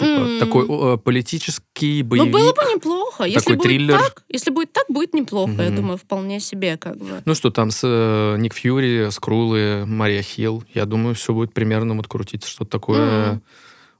Типа 0.00 0.20
М. 0.20 0.38
такой 0.40 0.66
э, 0.94 0.96
политический 0.98 2.02
Ну, 2.02 2.08
боевик. 2.08 2.32
было 2.32 2.52
бы 2.52 2.62
неплохо. 2.74 3.24
Если 3.24 3.40
такой 3.40 3.56
будет 3.56 3.68
триллер. 3.68 3.98
так, 3.98 4.24
если 4.28 4.50
будет 4.50 4.72
так, 4.72 4.84
будет 4.88 5.14
неплохо, 5.14 5.52
я 5.58 5.66
Мгм. 5.68 5.76
думаю, 5.76 5.98
вполне 5.98 6.40
себе, 6.40 6.76
как 6.78 6.96
бы. 6.96 7.22
Ну 7.24 7.34
что 7.34 7.50
там 7.50 7.70
с 7.70 7.80
э, 7.84 8.36
Ник 8.38 8.54
Фьюри, 8.54 9.10
Скрулы, 9.10 9.84
Мария 9.86 10.22
Хилл. 10.22 10.64
Я 10.74 10.86
думаю, 10.86 11.14
все 11.14 11.32
будет 11.34 11.52
примерно 11.52 11.94
вот 11.94 12.08
крутиться, 12.08 12.48
что-то 12.48 12.70
такое 12.70 13.32
Мгм. 13.32 13.42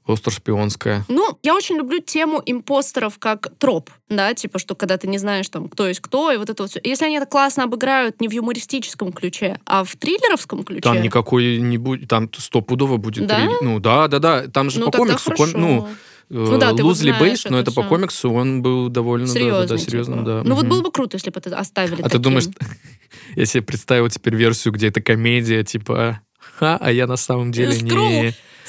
Остро-шпионское. 0.07 1.05
Ну, 1.07 1.37
я 1.43 1.55
очень 1.55 1.75
люблю 1.75 1.99
тему 1.99 2.41
импостеров 2.45 3.19
как 3.19 3.49
троп, 3.57 3.89
да, 4.09 4.33
типа, 4.33 4.59
что 4.59 4.75
когда 4.75 4.97
ты 4.97 5.07
не 5.07 5.17
знаешь, 5.17 5.47
там, 5.49 5.69
кто 5.69 5.87
есть 5.87 5.99
кто, 5.99 6.31
и 6.31 6.37
вот 6.37 6.49
это 6.49 6.63
вот 6.63 6.71
всё. 6.71 6.79
Если 6.83 7.05
они 7.05 7.17
это 7.17 7.25
классно 7.25 7.63
обыграют 7.63 8.19
не 8.21 8.27
в 8.27 8.31
юмористическом 8.31 9.13
ключе, 9.13 9.59
а 9.65 9.83
в 9.83 9.95
триллеровском 9.95 10.63
ключе... 10.63 10.81
Там 10.81 11.01
никакой 11.01 11.57
не 11.57 11.77
будет, 11.77 12.09
там 12.09 12.29
стопудово 12.35 12.97
будет 12.97 13.27
Да? 13.27 13.35
триллер. 13.37 13.57
Ну 13.61 13.79
да, 13.79 14.07
да, 14.07 14.19
да. 14.19 14.47
Там 14.47 14.69
же 14.69 14.79
ну, 14.79 14.87
по 14.91 14.97
комиксу, 14.97 15.31
ком- 15.31 15.51
ну, 15.53 15.87
Ну 16.29 16.57
да, 16.57 16.67
ты 16.69 16.83
вот 16.83 16.89
лузли 16.89 17.11
бейс, 17.11 17.43
но 17.45 17.59
это 17.59 17.71
это 17.71 17.81
по 17.81 17.87
комиксу 17.87 18.31
он 18.31 18.61
был 18.61 18.89
довольно 18.89 19.27
да, 19.27 19.33
да, 19.33 19.39
серьезно. 19.39 19.77
серьезным, 19.77 20.23
да. 20.25 20.41
Ну 20.43 20.55
вот 20.55 20.61
Мгм. 20.63 20.69
было 20.69 20.81
бы 20.81 20.91
круто, 20.91 21.17
если 21.17 21.29
бы 21.29 21.39
это 21.43 21.57
оставили 21.57 22.01
А 22.01 22.03
ты 22.05 22.09
таким. 22.09 22.21
думаешь, 22.23 22.45
я 23.35 23.45
себе 23.45 23.61
представил 23.63 24.07
теперь 24.09 24.35
версию, 24.35 24.73
где 24.73 24.87
это 24.87 25.01
комедия, 25.01 25.63
типа, 25.63 26.21
ха, 26.39 26.77
а 26.79 26.91
я 26.91 27.05
на 27.07 27.17
самом 27.17 27.51
деле 27.51 27.73
Скрул. 27.73 28.23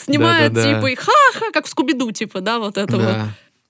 Не... 0.07 0.15
Снимают, 0.15 0.53
Да-да-да. 0.53 0.77
типа, 0.77 0.87
и 0.87 0.95
ха-ха, 0.95 1.51
как 1.53 1.67
в 1.67 1.69
Скуби-Ду, 1.69 2.11
типа, 2.13 2.41
да, 2.41 2.59
вот 2.59 2.79
это 2.79 2.97
вот. 2.97 3.05
Да. 3.05 3.29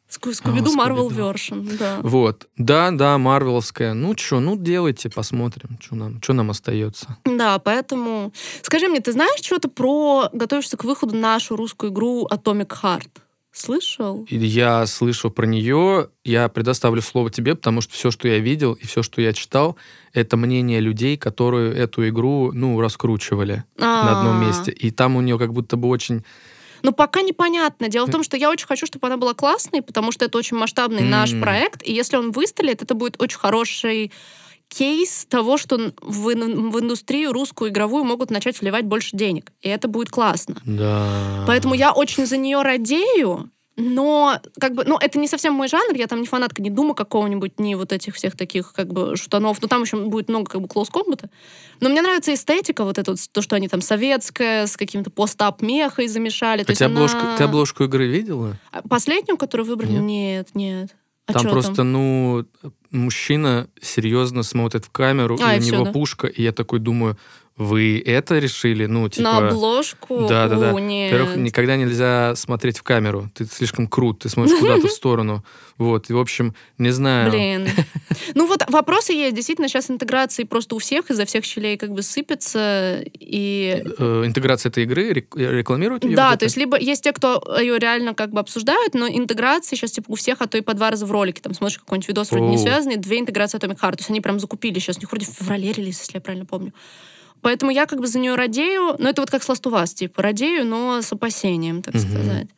Ску- 0.08 0.34
Скуби-Ду 0.34 0.72
О, 0.72 0.74
Марвел 0.74 1.10
Скуби-Ду. 1.10 1.32
Version, 1.32 1.76
да. 1.78 1.98
Вот. 2.02 2.48
Да, 2.58 2.90
да, 2.90 3.16
марвеловская. 3.16 3.94
Ну 3.94 4.14
что, 4.16 4.40
ну 4.40 4.56
делайте, 4.56 5.08
посмотрим, 5.08 5.78
что 5.80 5.94
нам, 5.94 6.20
что 6.22 6.34
нам 6.34 6.50
остается. 6.50 7.16
Да, 7.24 7.58
поэтому... 7.58 8.32
Скажи 8.60 8.88
мне, 8.88 9.00
ты 9.00 9.12
знаешь 9.12 9.40
что-то 9.40 9.68
про... 9.68 10.28
Готовишься 10.34 10.76
к 10.76 10.84
выходу 10.84 11.16
нашу 11.16 11.56
русскую 11.56 11.90
игру 11.90 12.28
Atomic 12.30 12.68
Heart? 12.82 13.08
Слышал? 13.52 14.26
Я 14.30 14.86
слышал 14.86 15.30
про 15.30 15.46
нее, 15.46 16.08
я 16.24 16.48
предоставлю 16.48 17.02
слово 17.02 17.30
тебе, 17.30 17.54
потому 17.54 17.82
что 17.82 17.92
все, 17.92 18.10
что 18.10 18.26
я 18.26 18.38
видел 18.38 18.72
и 18.72 18.86
все, 18.86 19.02
что 19.02 19.20
я 19.20 19.32
читал, 19.34 19.76
это 20.12 20.36
мнение 20.36 20.80
людей, 20.80 21.16
которые 21.16 21.74
эту 21.74 22.08
игру, 22.08 22.52
ну, 22.52 22.80
раскручивали 22.80 23.64
на 23.76 24.18
одном 24.20 24.40
А. 24.42 24.44
месте. 24.46 24.70
И 24.70 24.90
там 24.90 25.16
у 25.16 25.20
нее 25.20 25.38
как 25.38 25.52
будто 25.52 25.76
бы 25.76 25.88
очень... 25.88 26.24
Ну, 26.82 26.92
пока 26.92 27.22
непонятно. 27.22 27.88
Дело 27.88 28.06
в 28.06 28.10
том, 28.10 28.24
что 28.24 28.36
я 28.36 28.50
очень 28.50 28.66
хочу, 28.66 28.86
чтобы 28.86 29.06
она 29.06 29.16
была 29.16 29.34
классной, 29.34 29.82
потому 29.82 30.10
что 30.12 30.24
это 30.24 30.36
очень 30.36 30.56
масштабный 30.56 31.02
наш 31.02 31.32
М. 31.32 31.40
проект, 31.40 31.82
и 31.86 31.92
если 31.92 32.16
он 32.16 32.32
выстрелит, 32.32 32.82
это 32.82 32.94
будет 32.94 33.20
очень 33.22 33.38
хороший 33.38 34.10
кейс 34.68 35.26
того, 35.28 35.58
что 35.58 35.92
в, 36.00 36.30
ин- 36.32 36.70
в 36.70 36.80
индустрию 36.80 37.32
русскую 37.32 37.70
игровую 37.70 38.04
могут 38.04 38.30
начать 38.30 38.60
вливать 38.60 38.84
больше 38.86 39.16
денег. 39.16 39.52
И 39.60 39.68
это 39.68 39.86
будет 39.86 40.10
классно. 40.10 40.56
Да. 40.64 41.44
Поэтому 41.46 41.74
я 41.74 41.92
очень 41.92 42.26
за 42.26 42.36
нее 42.38 42.62
радею, 42.62 43.50
но, 43.76 44.38
как 44.60 44.74
бы, 44.74 44.84
ну, 44.84 44.98
это 44.98 45.18
не 45.18 45.26
совсем 45.26 45.54
мой 45.54 45.68
жанр, 45.68 45.94
я 45.94 46.06
там 46.06 46.20
не 46.20 46.26
фанатка, 46.26 46.60
не 46.60 46.68
думаю 46.68 46.94
какого-нибудь, 46.94 47.58
ни 47.58 47.74
вот 47.74 47.92
этих 47.92 48.14
всех 48.14 48.36
таких, 48.36 48.72
как 48.74 48.92
бы, 48.92 49.16
штанов, 49.16 49.62
но 49.62 49.68
там 49.68 49.82
еще 49.82 49.96
будет 49.96 50.28
много, 50.28 50.50
как 50.50 50.60
бы, 50.60 50.68
клоус 50.68 50.90
комбата. 50.90 51.30
Но 51.80 51.88
мне 51.88 52.02
нравится 52.02 52.34
эстетика, 52.34 52.84
вот 52.84 52.98
это 52.98 53.12
вот, 53.12 53.20
то, 53.32 53.40
что 53.40 53.56
они 53.56 53.68
там 53.68 53.80
советская, 53.80 54.66
с 54.66 54.76
каким-то 54.76 55.10
постап 55.10 55.62
мехой 55.62 56.08
замешали. 56.08 56.62
А 56.62 56.64
ты, 56.64 56.84
обложку, 56.84 57.20
она... 57.20 57.36
ты 57.36 57.44
обложку 57.44 57.84
игры 57.84 58.06
видела? 58.06 58.58
А 58.72 58.82
последнюю, 58.82 59.38
которую 59.38 59.66
выбрали? 59.66 59.92
Нет, 59.92 60.02
нет. 60.02 60.54
нет. 60.54 60.96
А 61.26 61.34
там 61.34 61.48
просто, 61.48 61.76
там? 61.76 61.92
ну, 61.92 62.44
мужчина 62.90 63.68
серьезно 63.80 64.42
смотрит 64.42 64.84
в 64.84 64.90
камеру, 64.90 65.38
а, 65.40 65.54
и, 65.54 65.60
и 65.60 65.62
у 65.62 65.64
него 65.64 65.84
да? 65.84 65.92
пушка, 65.92 66.26
и 66.26 66.42
я 66.42 66.52
такой 66.52 66.80
думаю, 66.80 67.16
вы 67.56 68.02
это 68.04 68.38
решили? 68.38 68.86
Ну, 68.86 69.08
типа... 69.08 69.22
На 69.22 69.48
обложку? 69.48 70.26
Да, 70.26 70.48
да, 70.48 70.56
да. 70.56 70.72
Во-первых, 70.72 71.36
никогда 71.36 71.76
нельзя 71.76 72.34
смотреть 72.34 72.78
в 72.78 72.82
камеру. 72.82 73.30
Ты 73.34 73.44
слишком 73.44 73.86
крут, 73.86 74.20
ты 74.20 74.30
смотришь 74.30 74.58
куда-то 74.58 74.88
в 74.88 74.90
сторону. 74.92 75.44
Вот, 75.76 76.08
и, 76.10 76.12
в 76.12 76.18
общем, 76.18 76.54
не 76.78 76.90
знаю. 76.90 77.30
Блин. 77.30 77.68
Ну 78.34 78.46
вот 78.46 78.62
вопросы 78.68 79.12
есть. 79.12 79.34
Действительно, 79.34 79.68
сейчас 79.68 79.90
интеграции 79.90 80.44
просто 80.44 80.74
у 80.76 80.78
всех 80.78 81.10
изо 81.10 81.24
всех 81.24 81.44
щелей 81.44 81.76
как 81.76 81.92
бы 81.92 82.02
сыпется. 82.02 83.02
И... 83.18 83.82
Э, 83.98 84.22
интеграция 84.24 84.70
этой 84.70 84.84
игры 84.84 85.26
рекламируют 85.34 86.04
ее? 86.04 86.16
Да, 86.16 86.36
то 86.36 86.44
есть 86.44 86.56
либо 86.56 86.78
есть 86.78 87.02
те, 87.02 87.12
кто 87.12 87.42
ее 87.58 87.78
реально 87.78 88.14
как 88.14 88.30
бы 88.30 88.40
обсуждают, 88.40 88.94
но 88.94 89.08
интеграции 89.08 89.76
сейчас 89.76 89.92
типа 89.92 90.06
у 90.08 90.14
всех, 90.14 90.40
а 90.40 90.46
то 90.46 90.56
и 90.56 90.60
по 90.60 90.74
два 90.74 90.90
раза 90.90 91.04
в 91.04 91.10
ролике. 91.12 91.42
Там 91.42 91.52
смотришь 91.52 91.78
какой-нибудь 91.78 92.08
видос 92.08 92.30
вроде 92.30 92.46
не 92.46 92.58
связанный, 92.58 92.96
две 92.96 93.18
интеграции 93.18 93.58
Atomic 93.58 93.80
Heart. 93.80 93.92
То 93.92 94.00
есть 94.00 94.10
они 94.10 94.20
прям 94.20 94.38
закупили 94.40 94.78
сейчас. 94.78 94.96
У 94.96 95.00
них 95.00 95.10
вроде 95.10 95.26
в 95.26 95.30
феврале 95.30 95.72
релиз, 95.72 96.00
если 96.00 96.14
я 96.14 96.20
правильно 96.20 96.46
помню. 96.46 96.72
Поэтому 97.42 97.70
я 97.70 97.86
как 97.86 98.00
бы 98.00 98.06
за 98.06 98.18
нее 98.18 98.34
радею, 98.34 98.96
но 98.98 99.10
это 99.10 99.20
вот 99.20 99.30
как 99.30 99.42
с 99.42 99.48
Last 99.48 99.64
of 99.64 99.82
Us, 99.82 99.94
типа, 99.94 100.22
радею, 100.22 100.64
но 100.64 101.02
с 101.02 101.12
опасением, 101.12 101.82
так 101.82 101.94
mm-hmm. 101.94 102.10
сказать. 102.10 102.48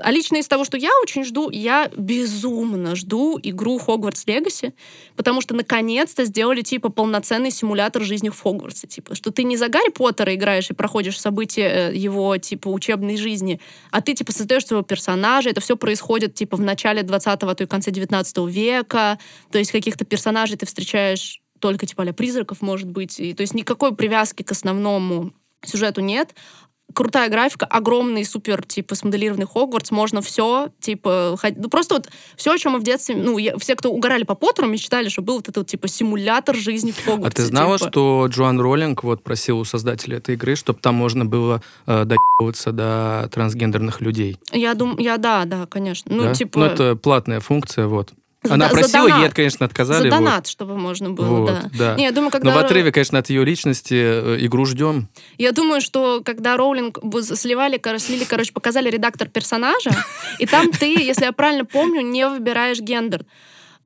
А 0.00 0.10
лично 0.10 0.36
из 0.36 0.46
того, 0.46 0.64
что 0.64 0.76
я 0.76 0.90
очень 1.02 1.24
жду, 1.24 1.48
я 1.50 1.90
безумно 1.96 2.94
жду 2.96 3.38
игру 3.42 3.78
Hogwarts 3.78 4.26
Legacy, 4.26 4.74
потому 5.16 5.40
что 5.40 5.54
наконец-то 5.54 6.24
сделали 6.26 6.60
типа 6.60 6.90
полноценный 6.90 7.50
симулятор 7.50 8.02
жизни 8.02 8.28
в 8.28 8.38
Хогвартсе. 8.38 8.86
Типа, 8.86 9.14
что 9.14 9.30
ты 9.30 9.44
не 9.44 9.56
за 9.56 9.68
Гарри 9.68 9.90
Поттера 9.90 10.34
играешь 10.34 10.70
и 10.70 10.74
проходишь 10.74 11.18
события 11.18 11.90
э, 11.90 11.96
его 11.96 12.36
типа 12.36 12.68
учебной 12.68 13.16
жизни, 13.16 13.58
а 13.90 14.02
ты 14.02 14.12
типа 14.14 14.32
создаешь 14.32 14.66
своего 14.66 14.84
персонажа. 14.84 15.48
Это 15.48 15.62
все 15.62 15.76
происходит 15.76 16.34
типа 16.34 16.58
в 16.58 16.60
начале 16.60 17.00
20-го, 17.00 17.48
а 17.48 17.54
то 17.54 17.64
и 17.64 17.66
конце 17.66 17.90
19 17.90 18.36
века. 18.48 19.18
То 19.50 19.58
есть 19.58 19.72
каких-то 19.72 20.04
персонажей 20.04 20.58
ты 20.58 20.66
встречаешь 20.66 21.40
только 21.58 21.86
типа 21.86 22.04
а 22.04 22.12
призраков, 22.12 22.62
может 22.62 22.88
быть. 22.88 23.18
И, 23.20 23.34
то 23.34 23.42
есть 23.42 23.54
никакой 23.54 23.94
привязки 23.94 24.42
к 24.42 24.52
основному 24.52 25.32
сюжету 25.64 26.00
нет. 26.00 26.34
Крутая 26.94 27.28
графика, 27.28 27.66
огромный 27.66 28.24
супер, 28.24 28.64
типа, 28.64 28.94
смоделированный 28.94 29.46
Хогвартс, 29.46 29.90
можно 29.90 30.22
все, 30.22 30.68
типа, 30.78 31.36
ходить. 31.36 31.58
ну 31.58 31.68
просто 31.68 31.96
вот 31.96 32.08
все, 32.36 32.52
о 32.52 32.58
чем 32.58 32.72
мы 32.72 32.78
в 32.78 32.84
детстве, 32.84 33.16
ну, 33.16 33.38
я, 33.38 33.58
все, 33.58 33.74
кто 33.74 33.90
угорали 33.90 34.22
по 34.22 34.36
Поттеру, 34.36 34.68
мечтали, 34.68 35.08
что 35.08 35.20
был 35.20 35.36
вот 35.36 35.48
этот, 35.48 35.66
типа, 35.66 35.88
симулятор 35.88 36.54
жизни 36.54 36.92
в 36.92 37.04
Хогвартсе. 37.04 37.26
А 37.26 37.30
ты 37.30 37.42
знала, 37.42 37.76
типа. 37.76 37.90
что 37.90 38.26
Джоан 38.28 38.60
Роллинг 38.60 39.02
вот 39.02 39.24
просил 39.24 39.58
у 39.58 39.64
создателя 39.64 40.18
этой 40.18 40.36
игры, 40.36 40.54
чтобы 40.54 40.78
там 40.78 40.94
можно 40.94 41.26
было 41.26 41.60
э, 41.86 42.04
доебываться 42.04 42.70
до 42.70 43.28
трансгендерных 43.32 44.00
людей? 44.00 44.38
Я 44.52 44.74
думаю, 44.74 45.00
я, 45.00 45.18
да, 45.18 45.44
да, 45.44 45.66
конечно. 45.66 46.14
Ну, 46.14 46.22
да? 46.22 46.34
типа... 46.34 46.60
Ну, 46.60 46.64
это 46.66 46.94
платная 46.94 47.40
функция, 47.40 47.88
вот. 47.88 48.12
Она 48.50 48.68
за, 48.68 48.74
просила, 48.74 49.08
за 49.08 49.16
ей, 49.16 49.30
конечно, 49.30 49.66
отказали. 49.66 50.10
За 50.10 50.16
донат, 50.16 50.36
вот. 50.38 50.46
чтобы 50.46 50.76
можно 50.76 51.10
было, 51.10 51.40
вот, 51.40 51.50
да. 51.50 51.70
да. 51.72 51.94
Не, 51.96 52.04
я 52.04 52.12
думаю, 52.12 52.30
когда... 52.30 52.50
Но 52.50 52.56
в 52.56 52.58
отрыве, 52.58 52.92
конечно, 52.92 53.18
от 53.18 53.30
ее 53.30 53.44
личности 53.44 53.94
э, 53.94 54.36
игру 54.40 54.66
ждем. 54.66 55.08
Я 55.38 55.52
думаю, 55.52 55.80
что 55.80 56.22
когда 56.24 56.56
Роулинг 56.56 56.98
сливали, 57.22 57.80
слили, 57.98 58.24
короче, 58.24 58.52
показали 58.52 58.90
редактор 58.90 59.28
персонажа, 59.28 59.90
и 60.38 60.46
там 60.46 60.70
ты, 60.70 60.86
если 61.00 61.24
я 61.24 61.32
правильно 61.32 61.64
помню, 61.64 62.00
не 62.00 62.28
выбираешь 62.28 62.80
гендер. 62.80 63.24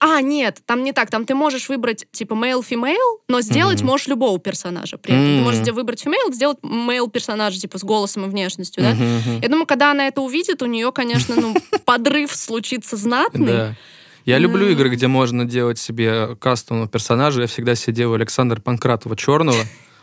А, 0.00 0.22
нет, 0.22 0.62
там 0.64 0.82
не 0.82 0.92
так. 0.92 1.10
Там 1.10 1.26
ты 1.26 1.34
можешь 1.34 1.68
выбрать, 1.68 2.06
типа, 2.10 2.32
male-female, 2.32 3.18
но 3.28 3.42
сделать 3.42 3.82
mm-hmm. 3.82 3.84
можешь 3.84 4.06
любого 4.06 4.38
персонажа. 4.38 4.96
При 4.96 5.12
этом 5.12 5.26
mm-hmm. 5.26 5.38
ты 5.38 5.44
можешь 5.44 5.74
выбрать 5.74 6.04
female, 6.04 6.32
сделать 6.32 6.58
male 6.62 7.10
персонажа, 7.10 7.60
типа, 7.60 7.78
с 7.78 7.84
голосом 7.84 8.24
и 8.24 8.28
внешностью, 8.30 8.82
да? 8.82 8.92
Mm-hmm. 8.92 9.42
Я 9.42 9.48
думаю, 9.48 9.66
когда 9.66 9.90
она 9.90 10.08
это 10.08 10.22
увидит, 10.22 10.62
у 10.62 10.66
нее, 10.66 10.90
конечно, 10.90 11.36
ну, 11.36 11.54
подрыв 11.84 12.34
случится 12.34 12.96
знатный. 12.96 13.76
Я 14.24 14.36
mm. 14.36 14.40
люблю 14.40 14.68
игры, 14.68 14.90
где 14.90 15.06
можно 15.06 15.44
делать 15.44 15.78
себе 15.78 16.36
кастомного 16.36 16.88
персонажа. 16.88 17.42
Я 17.42 17.46
всегда 17.46 17.74
себе 17.74 17.94
делаю 17.94 18.16
Александра 18.16 18.60
Панкратова 18.60 19.16
черного. 19.16 19.62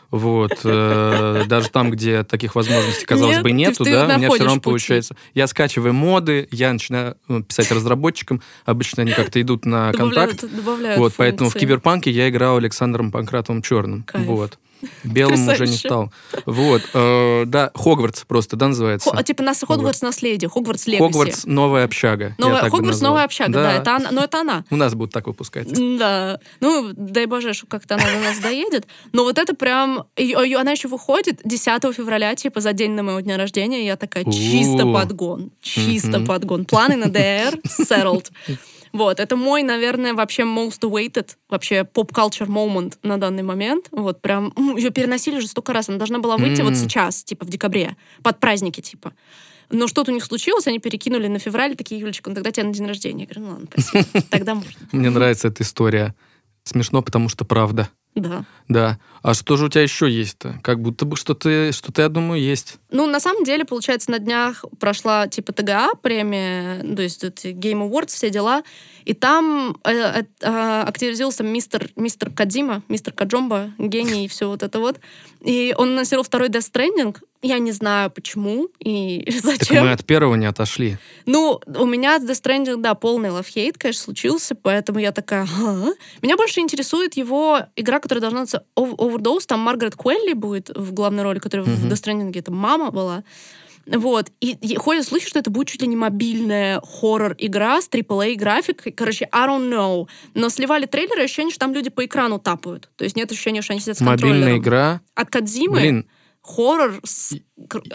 Вот. 0.09 0.59
Э, 0.63 1.43
даже 1.47 1.69
там, 1.69 1.91
где 1.91 2.23
таких 2.23 2.55
возможностей, 2.55 3.05
казалось 3.05 3.35
Нет, 3.35 3.43
бы, 3.43 3.51
нету, 3.51 3.83
да, 3.83 4.05
у 4.05 4.17
меня 4.17 4.29
все 4.29 4.43
равно 4.43 4.55
пути. 4.55 4.63
получается. 4.63 5.15
Я 5.33 5.47
скачиваю 5.47 5.93
моды, 5.93 6.47
я 6.51 6.71
начинаю 6.71 7.17
ну, 7.27 7.43
писать 7.43 7.71
разработчикам. 7.71 8.41
Обычно 8.65 9.03
они 9.03 9.11
как-то 9.11 9.41
идут 9.41 9.65
на 9.65 9.91
добавляют, 9.91 10.31
контакт. 10.31 10.55
Добавляют 10.55 10.99
вот, 10.99 11.13
поэтому 11.17 11.49
в 11.49 11.53
Киберпанке 11.53 12.11
я 12.11 12.29
играл 12.29 12.57
Александром 12.57 13.11
Панкратовым 13.11 13.61
черным. 13.61 14.03
Кайф. 14.03 14.25
Вот. 14.25 14.57
Белым 15.03 15.35
Красавище. 15.35 15.63
уже 15.63 15.71
не 15.71 15.77
стал. 15.77 16.11
Вот. 16.45 16.81
Э, 16.93 17.43
да, 17.45 17.71
Хогвартс 17.73 18.25
просто, 18.25 18.55
да, 18.55 18.67
называется? 18.67 19.09
Хо, 19.09 19.21
типа 19.21 19.43
нас 19.43 19.63
Хогвартс 19.67 20.01
наследие, 20.01 20.49
Хогвартс 20.49 20.87
Легаси. 20.87 21.03
Хогвартс 21.03 21.45
новая 21.45 21.85
общага. 21.85 22.35
Новая, 22.37 22.69
Хогвартс 22.69 23.01
новая 23.01 23.23
общага, 23.23 23.53
да. 23.53 23.63
да, 23.63 23.73
это 23.73 23.95
она, 23.95 24.11
но 24.11 24.23
это 24.23 24.41
она. 24.41 24.65
У 24.69 24.75
нас 24.75 24.93
будут 24.93 25.13
так 25.13 25.27
выпускать. 25.27 25.67
Да. 25.97 26.39
Ну, 26.59 26.91
дай 26.95 27.25
боже, 27.25 27.53
что 27.53 27.67
как-то 27.67 27.95
она 27.95 28.05
до 28.05 28.19
нас 28.19 28.39
доедет. 28.39 28.87
Но 29.13 29.23
вот 29.23 29.37
это 29.37 29.53
прям... 29.53 30.05
Ее, 30.17 30.57
она 30.57 30.71
еще 30.71 30.87
выходит 30.87 31.41
10 31.43 31.95
февраля, 31.95 32.35
типа 32.35 32.61
за 32.61 32.73
день 32.73 32.91
на 32.91 33.03
моего 33.03 33.19
дня 33.19 33.37
рождения. 33.37 33.85
Я 33.85 33.97
такая, 33.97 34.23
чисто 34.25 34.85
подгон. 34.85 35.51
Чисто 35.61 36.19
подгон. 36.21 36.65
Планы 36.65 36.95
на 36.95 37.05
DR 37.05 37.59
settled. 37.79 38.31
Вот, 38.97 39.19
это 39.19 39.35
мой, 39.35 39.61
наверное, 39.61 40.15
вообще 40.15 40.41
most 40.41 40.79
awaited, 40.81 41.35
вообще 41.49 41.83
поп-culture 41.83 42.47
moment 42.47 42.95
на 43.03 43.17
данный 43.17 43.43
момент. 43.43 43.89
Вот, 43.91 44.21
прям, 44.23 44.51
ее 44.75 44.89
переносили 44.89 45.37
уже 45.37 45.47
столько 45.47 45.71
раз. 45.71 45.87
Она 45.87 45.99
должна 45.99 46.17
была 46.17 46.35
выйти 46.35 46.61
mm-hmm. 46.61 46.63
вот 46.63 46.75
сейчас, 46.77 47.23
типа, 47.23 47.45
в 47.45 47.49
декабре, 47.49 47.95
под 48.23 48.39
праздники, 48.39 48.81
типа. 48.81 49.13
Но 49.69 49.85
что-то 49.87 50.09
у 50.09 50.15
них 50.15 50.25
случилось, 50.25 50.65
они 50.65 50.79
перекинули 50.79 51.27
на 51.27 51.37
февраль, 51.37 51.75
такие, 51.75 52.01
Юлечка, 52.01 52.31
ну 52.31 52.35
тогда 52.35 52.49
тебе 52.49 52.65
на 52.65 52.73
день 52.73 52.87
рождения. 52.87 53.27
Я 53.29 53.35
говорю, 53.35 53.41
ну 53.41 53.51
ладно, 53.51 53.67
спасибо, 53.71 54.21
тогда 54.31 54.55
можно. 54.55 54.71
Мне 54.91 55.11
нравится 55.11 55.49
эта 55.49 55.61
история. 55.61 56.15
Смешно, 56.63 57.03
потому 57.03 57.29
что 57.29 57.45
правда. 57.45 57.89
Да. 58.15 58.45
Да. 58.67 58.97
А 59.27 59.33
что 59.33 59.57
же 59.57 59.65
у 59.65 59.69
тебя 59.69 59.81
еще 59.81 60.09
есть-то? 60.09 60.57
Как 60.63 60.79
будто 60.79 61.03
бы 61.03 61.17
что-то, 61.17 61.73
что-то, 61.73 62.01
я 62.01 62.07
думаю, 62.07 62.41
есть. 62.41 62.77
Ну, 62.91 63.07
на 63.07 63.19
самом 63.19 63.43
деле, 63.43 63.65
получается, 63.65 64.09
на 64.09 64.19
днях 64.19 64.63
прошла 64.79 65.27
типа 65.27 65.51
ТГА 65.51 65.95
премия, 66.01 66.81
то 66.95 67.01
есть 67.01 67.25
это 67.25 67.49
Game 67.49 67.85
Awards, 67.85 68.15
все 68.15 68.29
дела. 68.29 68.63
И 69.03 69.13
там 69.13 69.77
э, 69.83 69.91
э, 69.91 70.23
э, 70.41 70.81
активизировался 70.81 71.43
мистер, 71.43 71.89
мистер 71.97 72.29
Кадзима, 72.29 72.83
мистер 72.87 73.11
Каджомба, 73.11 73.71
гений 73.77 74.25
и 74.25 74.27
все 74.29 74.47
вот 74.47 74.63
это 74.63 74.79
вот. 74.79 74.99
И 75.41 75.73
он 75.77 75.91
анонсировал 75.91 76.23
второй 76.23 76.47
Death 76.49 76.71
Stranding. 76.71 77.17
Я 77.41 77.59
не 77.59 77.71
знаю, 77.71 78.09
почему 78.09 78.67
и 78.79 79.25
зачем. 79.43 79.77
Так 79.77 79.83
мы 79.83 79.91
от 79.91 80.05
первого 80.05 80.35
не 80.35 80.45
отошли. 80.45 80.97
Ну, 81.25 81.61
у 81.65 81.85
меня 81.85 82.19
с 82.19 82.23
Death 82.23 82.41
Stranding, 82.41 82.81
да, 82.81 82.95
полный 82.95 83.29
лавхейт, 83.29 83.77
конечно, 83.77 84.03
случился, 84.03 84.55
поэтому 84.55 84.99
я 84.99 85.11
такая, 85.11 85.43
ага. 85.43 85.93
Меня 86.21 86.35
больше 86.35 86.59
интересует 86.59 87.15
его 87.15 87.61
игра, 87.75 87.99
которая 87.99 88.21
должна 88.21 88.41
называться 88.41 88.67
Overdose. 89.17 89.45
Там 89.47 89.59
Маргарет 89.59 89.95
Куэлли 89.95 90.33
будет 90.33 90.69
в 90.75 90.93
главной 90.93 91.23
роли, 91.23 91.39
которая 91.39 91.65
mm-hmm. 91.65 91.89
в 91.89 91.93
Stranding, 91.93 92.37
это 92.37 92.51
мама 92.51 92.91
была. 92.91 93.23
Вот. 93.87 94.31
И, 94.41 94.51
и 94.51 94.75
ходят 94.75 95.05
слухи, 95.05 95.27
что 95.27 95.39
это 95.39 95.49
будет 95.49 95.67
чуть 95.67 95.81
ли 95.81 95.87
не 95.87 95.95
мобильная 95.95 96.81
хоррор-игра 96.81 97.81
с 97.81 97.89
AAA 97.89 98.35
графикой. 98.35 98.91
Короче, 98.91 99.29
I 99.31 99.47
don't 99.47 99.69
know. 99.69 100.07
Но 100.33 100.49
сливали 100.49 100.85
трейлеры, 100.85 101.23
ощущение, 101.23 101.51
что 101.51 101.61
там 101.61 101.73
люди 101.73 101.89
по 101.89 102.05
экрану 102.05 102.39
тапают. 102.39 102.89
То 102.95 103.03
есть 103.03 103.15
нет 103.15 103.31
ощущения, 103.31 103.61
что 103.61 103.73
они 103.73 103.79
сидят 103.79 103.97
с 103.97 104.01
Мобильная 104.01 104.57
игра? 104.57 105.01
От 105.15 105.29
Кадзимы. 105.29 105.79
Блин, 105.79 106.05
хоррор 106.41 106.99
с... 107.03 107.35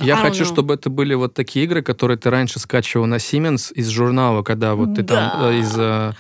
Я 0.01 0.17
хочу, 0.17 0.45
know. 0.45 0.53
чтобы 0.53 0.75
это 0.75 0.91
были 0.91 1.15
вот 1.15 1.35
такие 1.35 1.65
игры, 1.65 1.83
которые 1.83 2.19
ты 2.19 2.31
раньше 2.31 2.59
скачивал 2.59 3.07
на 3.07 3.17
Siemens 3.17 3.73
из 3.75 3.89
журнала, 3.89 4.43
когда 4.43 4.75
вот 4.75 4.95
ты 4.95 5.03
да. 5.03 5.31
там 5.31 5.45
э, 5.45 5.59
из 5.61 5.75
э, 5.77 6.13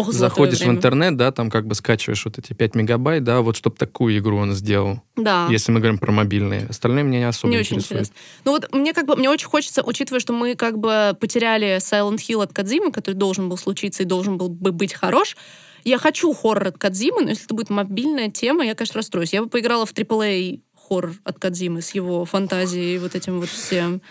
Ох, 0.00 0.12
заходишь 0.12 0.60
в 0.60 0.70
интернет, 0.70 1.16
да, 1.16 1.30
там 1.32 1.50
как 1.50 1.66
бы 1.66 1.74
скачиваешь 1.74 2.24
вот 2.24 2.38
эти 2.38 2.52
5 2.52 2.74
мегабайт, 2.74 3.24
да, 3.24 3.40
вот 3.40 3.56
чтобы 3.56 3.76
такую 3.76 4.16
игру 4.18 4.38
он 4.38 4.52
сделал. 4.54 5.02
Да. 5.16 5.46
Если 5.50 5.72
мы 5.72 5.80
говорим 5.80 5.98
про 5.98 6.10
мобильные. 6.12 6.66
Остальные 6.68 7.04
меня 7.04 7.18
не 7.18 7.28
особо 7.28 7.52
не 7.52 7.60
интересуют. 7.60 7.84
Очень 7.84 7.96
интересно. 7.96 8.14
Ну 8.44 8.52
вот 8.52 8.74
мне 8.74 8.92
как 8.94 9.06
бы, 9.06 9.16
мне 9.16 9.28
очень 9.28 9.48
хочется, 9.48 9.82
учитывая, 9.82 10.20
что 10.20 10.32
мы 10.32 10.54
как 10.54 10.78
бы 10.78 11.16
потеряли 11.20 11.76
Silent 11.76 12.18
Hill 12.18 12.42
от 12.42 12.52
Кадзимы, 12.52 12.92
который 12.92 13.14
должен 13.14 13.48
был 13.48 13.58
случиться 13.58 14.02
и 14.02 14.06
должен 14.06 14.38
был 14.38 14.48
бы 14.48 14.72
быть 14.72 14.94
хорош, 14.94 15.36
я 15.84 15.98
хочу 15.98 16.32
хоррор 16.32 16.68
от 16.68 16.78
Кадзимы, 16.78 17.22
но 17.22 17.30
если 17.30 17.44
это 17.44 17.54
будет 17.54 17.70
мобильная 17.70 18.30
тема, 18.30 18.64
я, 18.64 18.74
конечно, 18.74 18.98
расстроюсь. 18.98 19.32
Я 19.32 19.42
бы 19.42 19.48
поиграла 19.48 19.86
в 19.86 19.92
AAA 19.92 20.60
хоррор 20.88 21.14
от 21.24 21.38
Кадзимы 21.38 21.82
с 21.82 21.90
его 21.90 22.24
фантазией 22.24 22.96
и 22.96 22.98
вот 22.98 23.14
этим 23.14 23.40
вот 23.40 23.48
всем. 23.48 24.02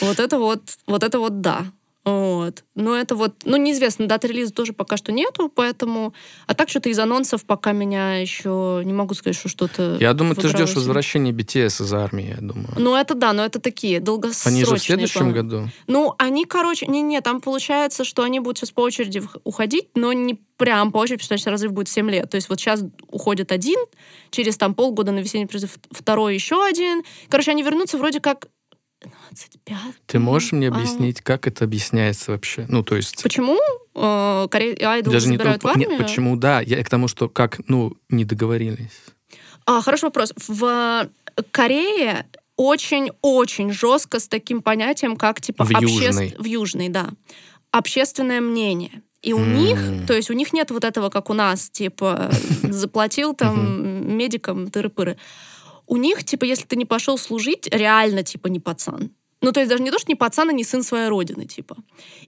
Вот 0.00 0.20
это 0.20 0.38
вот, 0.38 0.62
вот 0.86 1.02
это 1.02 1.18
вот 1.18 1.40
да. 1.40 1.66
Вот. 2.08 2.64
Но 2.74 2.96
это 2.96 3.14
вот, 3.14 3.42
ну, 3.44 3.56
неизвестно, 3.56 4.06
даты 4.06 4.28
релиза 4.28 4.52
тоже 4.52 4.72
пока 4.72 4.96
что 4.96 5.12
нету, 5.12 5.50
поэтому... 5.54 6.14
А 6.46 6.54
так 6.54 6.68
что-то 6.68 6.88
из 6.88 6.98
анонсов 6.98 7.44
пока 7.44 7.72
меня 7.72 8.16
еще... 8.16 8.82
Не 8.84 8.92
могу 8.92 9.14
сказать, 9.14 9.36
что 9.36 9.48
что-то... 9.48 9.96
Я 10.00 10.14
думаю, 10.14 10.36
ты 10.36 10.48
ждешь 10.48 10.74
возвращения 10.74 11.32
BTS 11.32 11.84
из 11.84 11.92
армии, 11.92 12.34
я 12.34 12.40
думаю. 12.40 12.74
Ну, 12.76 12.94
это 12.94 13.14
да, 13.14 13.32
но 13.32 13.44
это 13.44 13.60
такие 13.60 14.00
долгосрочные 14.00 14.62
Они 14.62 14.64
же 14.64 14.76
в 14.76 14.82
следующем 14.82 15.20
планы. 15.20 15.32
году? 15.34 15.68
Ну, 15.86 16.14
они, 16.18 16.44
короче... 16.44 16.86
Не-не, 16.86 17.20
там 17.20 17.40
получается, 17.40 18.04
что 18.04 18.22
они 18.22 18.40
будут 18.40 18.58
сейчас 18.58 18.70
по 18.70 18.80
очереди 18.80 19.22
уходить, 19.44 19.88
но 19.94 20.12
не 20.12 20.40
прям 20.56 20.92
по 20.92 20.98
очереди, 20.98 21.22
потому 21.22 21.38
что 21.38 21.50
разрыв 21.50 21.72
будет 21.72 21.88
7 21.88 22.10
лет. 22.10 22.30
То 22.30 22.36
есть 22.36 22.48
вот 22.48 22.60
сейчас 22.60 22.84
уходит 23.10 23.52
один, 23.52 23.78
через 24.30 24.56
там 24.56 24.74
полгода 24.74 25.12
на 25.12 25.20
весенний 25.20 25.46
призыв 25.46 25.78
второй 25.90 26.34
еще 26.34 26.64
один. 26.64 27.02
Короче, 27.28 27.52
они 27.52 27.62
вернутся 27.62 27.98
вроде 27.98 28.20
как 28.20 28.48
25. 29.00 29.76
Ты 30.06 30.18
можешь 30.18 30.52
мне 30.52 30.68
объяснить, 30.68 31.20
как 31.20 31.46
это 31.46 31.64
объясняется 31.64 32.32
вообще? 32.32 32.66
Ну, 32.68 32.82
то 32.82 32.96
есть... 32.96 33.22
Почему 33.22 33.58
э, 33.94 34.48
коре... 34.50 34.74
айдолы 34.74 35.14
Даже 35.14 35.28
не 35.28 35.38
в 35.38 35.46
армию? 35.46 35.90
Нет, 35.90 35.98
почему, 35.98 36.36
да. 36.36 36.60
Я 36.60 36.82
к 36.82 36.90
тому, 36.90 37.08
что 37.08 37.28
как, 37.28 37.60
ну, 37.68 37.96
не 38.08 38.24
договорились. 38.24 38.98
А, 39.66 39.80
хороший 39.82 40.04
вопрос. 40.04 40.32
В 40.36 41.08
Корее 41.50 42.26
очень-очень 42.56 43.70
жестко 43.72 44.18
с 44.18 44.26
таким 44.26 44.62
понятием, 44.62 45.16
как 45.16 45.40
типа 45.40 45.64
В 45.64 45.70
Южной. 45.70 46.34
в 46.38 46.44
Южной, 46.44 46.88
да, 46.88 47.10
общественное 47.70 48.40
мнение. 48.40 49.02
И 49.22 49.32
у 49.32 49.38
М. 49.38 49.54
них, 49.54 50.06
то 50.06 50.14
есть 50.14 50.30
у 50.30 50.32
них 50.32 50.52
нет 50.52 50.70
вот 50.70 50.84
этого, 50.84 51.08
как 51.10 51.28
у 51.30 51.34
нас, 51.34 51.70
типа, 51.70 52.30
заплатил 52.62 53.34
там 53.34 54.16
медикам 54.16 54.66
тыры-пыры. 54.66 55.16
У 55.88 55.96
них, 55.96 56.22
типа, 56.22 56.44
если 56.44 56.66
ты 56.66 56.76
не 56.76 56.84
пошел 56.84 57.18
служить, 57.18 57.66
реально, 57.72 58.22
типа, 58.22 58.46
не 58.48 58.60
пацан. 58.60 59.10
Ну, 59.40 59.52
то 59.52 59.60
есть 59.60 59.70
даже 59.70 59.82
не 59.82 59.90
то, 59.90 59.98
что 59.98 60.10
не 60.10 60.16
пацан, 60.16 60.50
а 60.50 60.52
не 60.52 60.64
сын 60.64 60.82
своей 60.82 61.08
родины, 61.08 61.46
типа. 61.46 61.76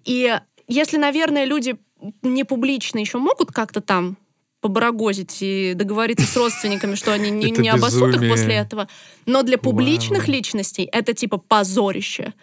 И 0.05 0.37
если, 0.67 0.97
наверное, 0.97 1.45
люди 1.45 1.77
не 2.23 2.45
публично 2.45 2.99
еще 2.99 3.19
могут 3.19 3.53
как-то 3.53 3.81
там 3.81 4.17
побарагозить 4.61 5.39
и 5.41 5.73
договориться 5.75 6.27
с 6.27 6.37
родственниками, 6.37 6.95
что 6.95 7.13
они 7.13 7.31
не, 7.31 7.51
не 7.51 7.69
обоссут 7.69 8.15
их 8.15 8.31
после 8.31 8.55
этого. 8.55 8.89
Но 9.27 9.43
для 9.43 9.59
публичных 9.59 10.27
Вау. 10.27 10.33
личностей 10.33 10.89
это 10.91 11.15
типа 11.15 11.39
позорище. 11.39 12.35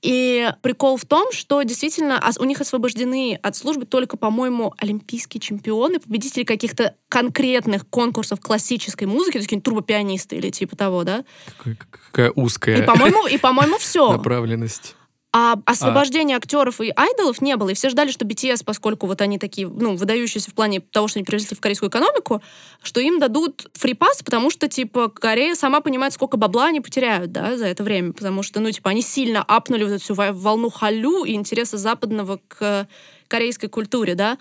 И 0.00 0.48
прикол 0.62 0.96
в 0.96 1.04
том, 1.04 1.32
что 1.32 1.62
действительно 1.62 2.22
у 2.38 2.44
них 2.44 2.60
освобождены 2.60 3.38
от 3.42 3.56
службы 3.56 3.84
только, 3.84 4.16
по-моему, 4.16 4.72
олимпийские 4.78 5.40
чемпионы, 5.40 5.98
победители 5.98 6.44
каких-то 6.44 6.94
конкретных 7.08 7.86
конкурсов 7.88 8.40
классической 8.40 9.04
музыки, 9.04 9.32
то 9.32 9.38
есть 9.38 9.48
какие-нибудь 9.48 9.64
турбопианисты 9.64 10.36
или 10.36 10.50
типа 10.50 10.76
того, 10.76 11.02
да. 11.04 11.24
Какая, 11.56 11.76
какая 11.90 12.32
узкая 12.32 12.82
И, 12.82 12.86
по-моему, 12.86 13.26
и, 13.26 13.38
по-моему, 13.38 13.78
все. 13.78 14.12
направленность. 14.12 14.94
А 15.30 15.56
освобождения 15.66 16.36
актеров 16.36 16.80
и 16.80 16.90
айдолов 16.96 17.42
не 17.42 17.54
было. 17.56 17.68
И 17.68 17.74
все 17.74 17.90
ждали, 17.90 18.10
что 18.10 18.24
BTS, 18.24 18.64
поскольку 18.64 19.06
вот 19.06 19.20
они 19.20 19.38
такие, 19.38 19.68
ну, 19.68 19.94
выдающиеся 19.94 20.50
в 20.50 20.54
плане 20.54 20.80
того, 20.80 21.06
что 21.06 21.18
они 21.18 21.24
привезли 21.24 21.54
в 21.54 21.60
корейскую 21.60 21.90
экономику, 21.90 22.42
что 22.82 23.00
им 23.00 23.18
дадут 23.18 23.66
фрипас, 23.74 24.22
потому 24.22 24.50
что, 24.50 24.68
типа, 24.68 25.10
Корея 25.10 25.54
сама 25.54 25.82
понимает, 25.82 26.14
сколько 26.14 26.38
бабла 26.38 26.66
они 26.66 26.80
потеряют, 26.80 27.30
да, 27.30 27.58
за 27.58 27.66
это 27.66 27.84
время. 27.84 28.14
Потому 28.14 28.42
что, 28.42 28.60
ну, 28.60 28.70
типа, 28.70 28.88
они 28.88 29.02
сильно 29.02 29.42
апнули 29.42 29.84
вот 29.84 29.92
эту 29.92 30.02
всю 30.02 30.14
во- 30.14 30.32
волну 30.32 30.70
халю 30.70 31.24
и 31.24 31.34
интереса 31.34 31.76
западного 31.76 32.40
к 32.48 32.88
корейской 33.28 33.68
культуре, 33.68 34.14
да. 34.14 34.38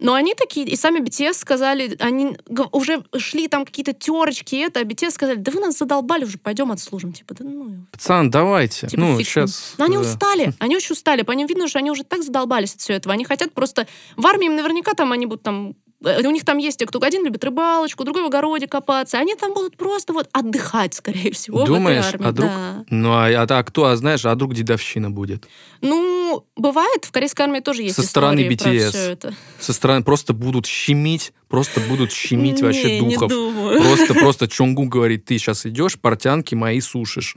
Но 0.00 0.14
они 0.14 0.34
такие, 0.34 0.66
и 0.66 0.76
сами 0.76 1.00
BTS 1.00 1.34
сказали, 1.34 1.96
они 2.00 2.36
уже 2.72 3.04
шли 3.18 3.48
там 3.48 3.66
какие-то 3.66 3.92
терочки, 3.92 4.56
это, 4.56 4.80
а 4.80 4.82
BTS 4.82 5.10
сказали, 5.10 5.36
да 5.36 5.52
вы 5.52 5.60
нас 5.60 5.76
задолбали, 5.76 6.24
уже 6.24 6.38
пойдем 6.38 6.72
отслужим. 6.72 7.12
Типа, 7.12 7.34
да 7.34 7.44
ну, 7.44 7.86
Пацан, 7.92 8.30
давайте. 8.30 8.88
Типа, 8.88 9.00
ну, 9.00 9.16
ним. 9.16 9.24
сейчас... 9.24 9.74
но 9.76 9.84
они 9.84 9.98
устали, 9.98 10.54
они 10.58 10.76
очень 10.76 10.94
устали. 10.94 11.22
По 11.22 11.32
ним 11.32 11.46
видно, 11.46 11.68
что 11.68 11.78
они 11.78 11.90
уже 11.90 12.02
так 12.04 12.22
задолбались 12.22 12.74
от 12.74 12.80
всего 12.80 12.96
этого. 12.96 13.12
Они 13.12 13.24
хотят 13.24 13.52
просто... 13.52 13.86
В 14.16 14.26
армии 14.26 14.46
им 14.46 14.56
наверняка 14.56 14.94
там 14.94 15.12
они 15.12 15.26
будут 15.26 15.42
там... 15.42 15.74
э, 16.04 16.26
У 16.26 16.30
них 16.30 16.44
там 16.44 16.58
есть 16.58 16.78
те, 16.78 16.86
кто 16.86 17.00
один 17.02 17.24
любит 17.24 17.44
рыбалочку, 17.44 18.04
другой 18.04 18.22
в 18.22 18.26
огороде 18.26 18.66
копаться. 18.66 19.18
Они 19.18 19.34
там 19.34 19.54
будут 19.54 19.76
просто 19.76 20.12
вот 20.12 20.28
отдыхать, 20.32 20.94
скорее 20.94 21.32
всего, 21.32 21.64
Думаешь, 21.64 22.04
в 22.04 22.08
этой 22.14 22.14
армии. 22.14 22.28
а 22.28 22.32
друг- 22.32 22.50
да. 22.50 22.84
Ну, 22.90 23.12
а, 23.12 23.26
а, 23.28 23.46
а 23.48 23.62
кто, 23.64 23.84
а 23.86 23.96
знаешь, 23.96 24.24
а 24.24 24.34
вдруг 24.34 24.54
дедовщина 24.54 25.10
будет? 25.10 25.46
Ну, 25.80 26.44
бывает, 26.56 27.04
в 27.04 27.10
корейской 27.12 27.42
армии 27.42 27.60
тоже 27.60 27.82
есть 27.82 27.96
Со 27.96 28.02
стороны 28.02 28.40
BTS. 28.48 29.34
Со 29.58 29.72
стороны 29.72 30.02
просто 30.04 30.32
будут 30.32 30.66
щемить, 30.66 31.32
просто 31.50 31.80
будут 31.80 32.12
щемить 32.12 32.62
вообще 32.62 33.00
духов. 33.00 33.30
Просто, 33.30 34.14
просто 34.14 34.48
Чонгу 34.48 34.84
говорит, 34.84 35.24
ты 35.26 35.36
сейчас 35.36 35.66
идешь, 35.66 35.98
портянки 35.98 36.54
мои 36.54 36.80
сушишь. 36.80 37.36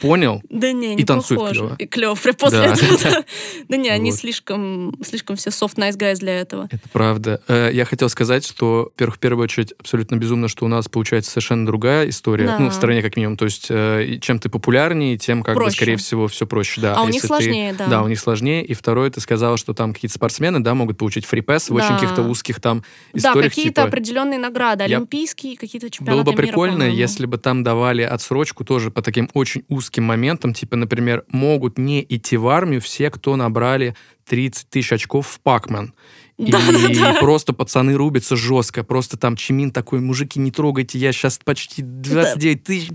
Понял? 0.00 0.42
Да 0.48 0.72
не, 0.72 0.94
не 0.94 1.02
И 1.02 1.04
танцует 1.04 1.52
клёво. 1.52 1.76
И 1.78 1.86
клево 1.86 2.14
после 2.14 2.58
Да. 2.58 2.72
этого. 2.72 3.24
да. 3.68 3.76
Не, 3.76 3.90
они 3.90 4.12
слишком, 4.12 4.94
слишком 5.04 5.36
все 5.36 5.50
soft 5.50 5.76
nice 5.76 5.96
guys 5.96 6.16
для 6.16 6.40
этого. 6.40 6.68
Это 6.70 6.88
правда. 6.90 7.42
Э, 7.48 7.70
Я 7.72 7.84
хотел 7.84 8.08
сказать, 8.08 8.46
что, 8.46 8.84
во-первых, 8.84 9.16
в 9.16 9.18
первую 9.18 9.44
очередь, 9.44 9.74
абсолютно 9.78 10.16
безумно, 10.16 10.48
что 10.48 10.64
у 10.64 10.68
нас 10.68 10.88
получается 10.88 11.30
совершенно 11.30 11.66
другая 11.66 12.08
история. 12.08 12.56
Ну, 12.58 12.70
в 12.70 12.74
стране 12.74 13.02
как 13.02 13.16
минимум. 13.16 13.36
То 13.36 13.44
есть, 13.44 13.66
э, 13.68 14.18
чем 14.22 14.38
ты 14.38 14.48
популярнее, 14.48 15.18
тем, 15.18 15.42
как 15.42 15.56
бы, 15.56 15.70
скорее 15.70 15.96
всего, 15.96 16.28
все 16.28 16.46
проще. 16.46 16.80
Да. 16.80 16.94
А 16.96 17.02
у 17.02 17.08
них 17.08 17.22
сложнее, 17.22 17.74
да. 17.74 17.86
Да, 17.86 18.02
у 18.02 18.08
них 18.08 18.18
сложнее. 18.18 18.64
И 18.64 18.72
второе, 18.72 19.10
ты 19.10 19.20
сказала, 19.20 19.58
что 19.58 19.74
там 19.74 19.92
какие-то 19.92 20.14
спортсмены, 20.14 20.60
да, 20.60 20.74
могут 20.74 20.96
получить 20.96 21.26
фрипэс 21.26 21.68
в 21.68 21.74
очень 21.74 21.94
каких-то 21.94 22.22
узких 22.22 22.60
там 22.60 22.84
историях. 23.12 23.49
Какие-то 23.50 23.82
типа, 23.82 23.88
определенные 23.88 24.38
награды, 24.38 24.84
Я- 24.88 24.96
олимпийские, 24.96 25.56
какие-то 25.56 25.86
Было 25.86 25.90
чемпионаты 25.92 26.24
бы 26.24 26.32
мира, 26.32 26.42
прикольно, 26.42 26.74
по-моему. 26.76 26.96
если 26.96 27.26
бы 27.26 27.38
там 27.38 27.62
давали 27.62 28.02
отсрочку 28.02 28.64
тоже 28.64 28.90
по 28.90 29.02
таким 29.02 29.28
очень 29.34 29.64
узким 29.68 30.04
моментам. 30.04 30.54
Типа, 30.54 30.76
например, 30.76 31.24
могут 31.28 31.78
не 31.78 32.04
идти 32.08 32.36
в 32.36 32.48
армию 32.48 32.80
все, 32.80 33.10
кто 33.10 33.36
набрали 33.36 33.94
30 34.28 34.68
тысяч 34.70 34.92
очков 34.92 35.26
в 35.28 35.40
Пакман. 35.40 35.92
И 36.38 36.50
Да-да-да. 36.50 37.14
просто 37.20 37.52
пацаны 37.52 37.94
рубятся 37.94 38.34
жестко. 38.34 38.82
Просто 38.82 39.18
там 39.18 39.36
Чимин 39.36 39.70
такой, 39.72 40.00
мужики, 40.00 40.40
не 40.40 40.50
трогайте, 40.50 40.98
я 40.98 41.12
сейчас 41.12 41.38
почти 41.44 41.82
29 41.82 42.62
тысяч. 42.64 42.90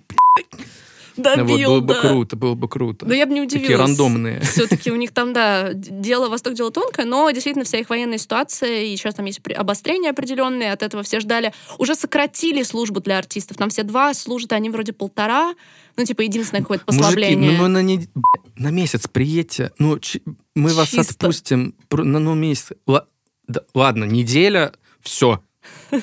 Добил, 1.17 1.45
вот, 1.47 1.57
было 1.57 1.79
бы 1.81 1.93
да. 1.93 2.01
круто, 2.01 2.35
было 2.35 2.55
бы 2.55 2.67
круто. 2.67 3.05
Да 3.05 3.15
я 3.15 3.25
бы 3.25 3.33
не 3.33 3.41
удивилась. 3.41 3.67
Такие 3.67 3.77
рандомные. 3.77 4.41
Все-таки 4.41 4.91
у 4.91 4.95
них 4.95 5.11
там, 5.11 5.33
да, 5.33 5.69
дело 5.73 6.29
Восток, 6.29 6.53
дело 6.53 6.71
тонкое, 6.71 7.05
но 7.05 7.29
действительно 7.31 7.65
вся 7.65 7.77
их 7.79 7.89
военная 7.89 8.17
ситуация, 8.17 8.83
и 8.83 8.95
сейчас 8.97 9.15
там 9.15 9.25
есть 9.25 9.39
обострения 9.55 10.09
определенные, 10.09 10.71
от 10.73 10.83
этого 10.83 11.03
все 11.03 11.19
ждали. 11.19 11.53
Уже 11.77 11.95
сократили 11.95 12.63
службу 12.63 12.99
для 12.99 13.17
артистов. 13.17 13.57
Там 13.57 13.69
все 13.69 13.83
два 13.83 14.13
служат, 14.13 14.53
а 14.53 14.55
они 14.55 14.69
вроде 14.69 14.93
полтора. 14.93 15.53
Ну, 15.97 16.03
типа, 16.03 16.21
единственное 16.21 16.61
какое-то 16.61 16.83
Мужики, 16.87 17.03
послабление. 17.03 17.51
ну, 17.51 17.63
ну, 17.63 17.67
на, 17.69 17.81
нед- 17.81 18.09
на 18.57 18.71
месяц 18.71 19.07
приедьте. 19.07 19.71
Ну, 19.79 19.97
чи- 19.99 20.21
мы 20.53 20.73
вас 20.73 20.89
Чисто. 20.89 21.13
отпустим 21.13 21.75
на 21.91 22.19
ну, 22.19 22.33
месяц. 22.33 22.73
Ла- 22.85 23.05
да, 23.47 23.61
ладно, 23.73 24.03
неделя, 24.03 24.73
все. 25.01 25.41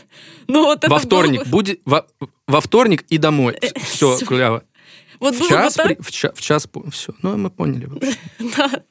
Ну, 0.49 0.65
вот 0.65 0.87
Во 0.89 0.99
вторник 0.99 1.47
будет 1.47 1.81
во, 1.85 2.07
во 2.47 2.61
вторник 2.61 3.05
и 3.09 3.19
домой. 3.19 3.59
Все, 3.77 4.17
всё. 4.17 4.27
кляво. 4.27 4.65
Вот 5.23 5.37
В 5.37 5.39
было 5.39 5.49
час, 5.49 5.75
бы 5.77 5.83
так, 5.83 5.87
при- 5.87 6.03
в, 6.03 6.11
ча- 6.11 6.33
в 6.35 6.41
час, 6.41 6.69
все. 6.91 7.13
Ну, 7.23 7.37
мы 7.37 7.49
поняли. 7.51 7.87
вообще. 7.87 8.17
да. 8.57 8.83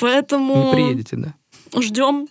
Поэтому 0.00 0.68
Вы 0.68 0.72
приедете, 0.72 1.16
да. 1.16 1.34
ждем. 1.80 2.28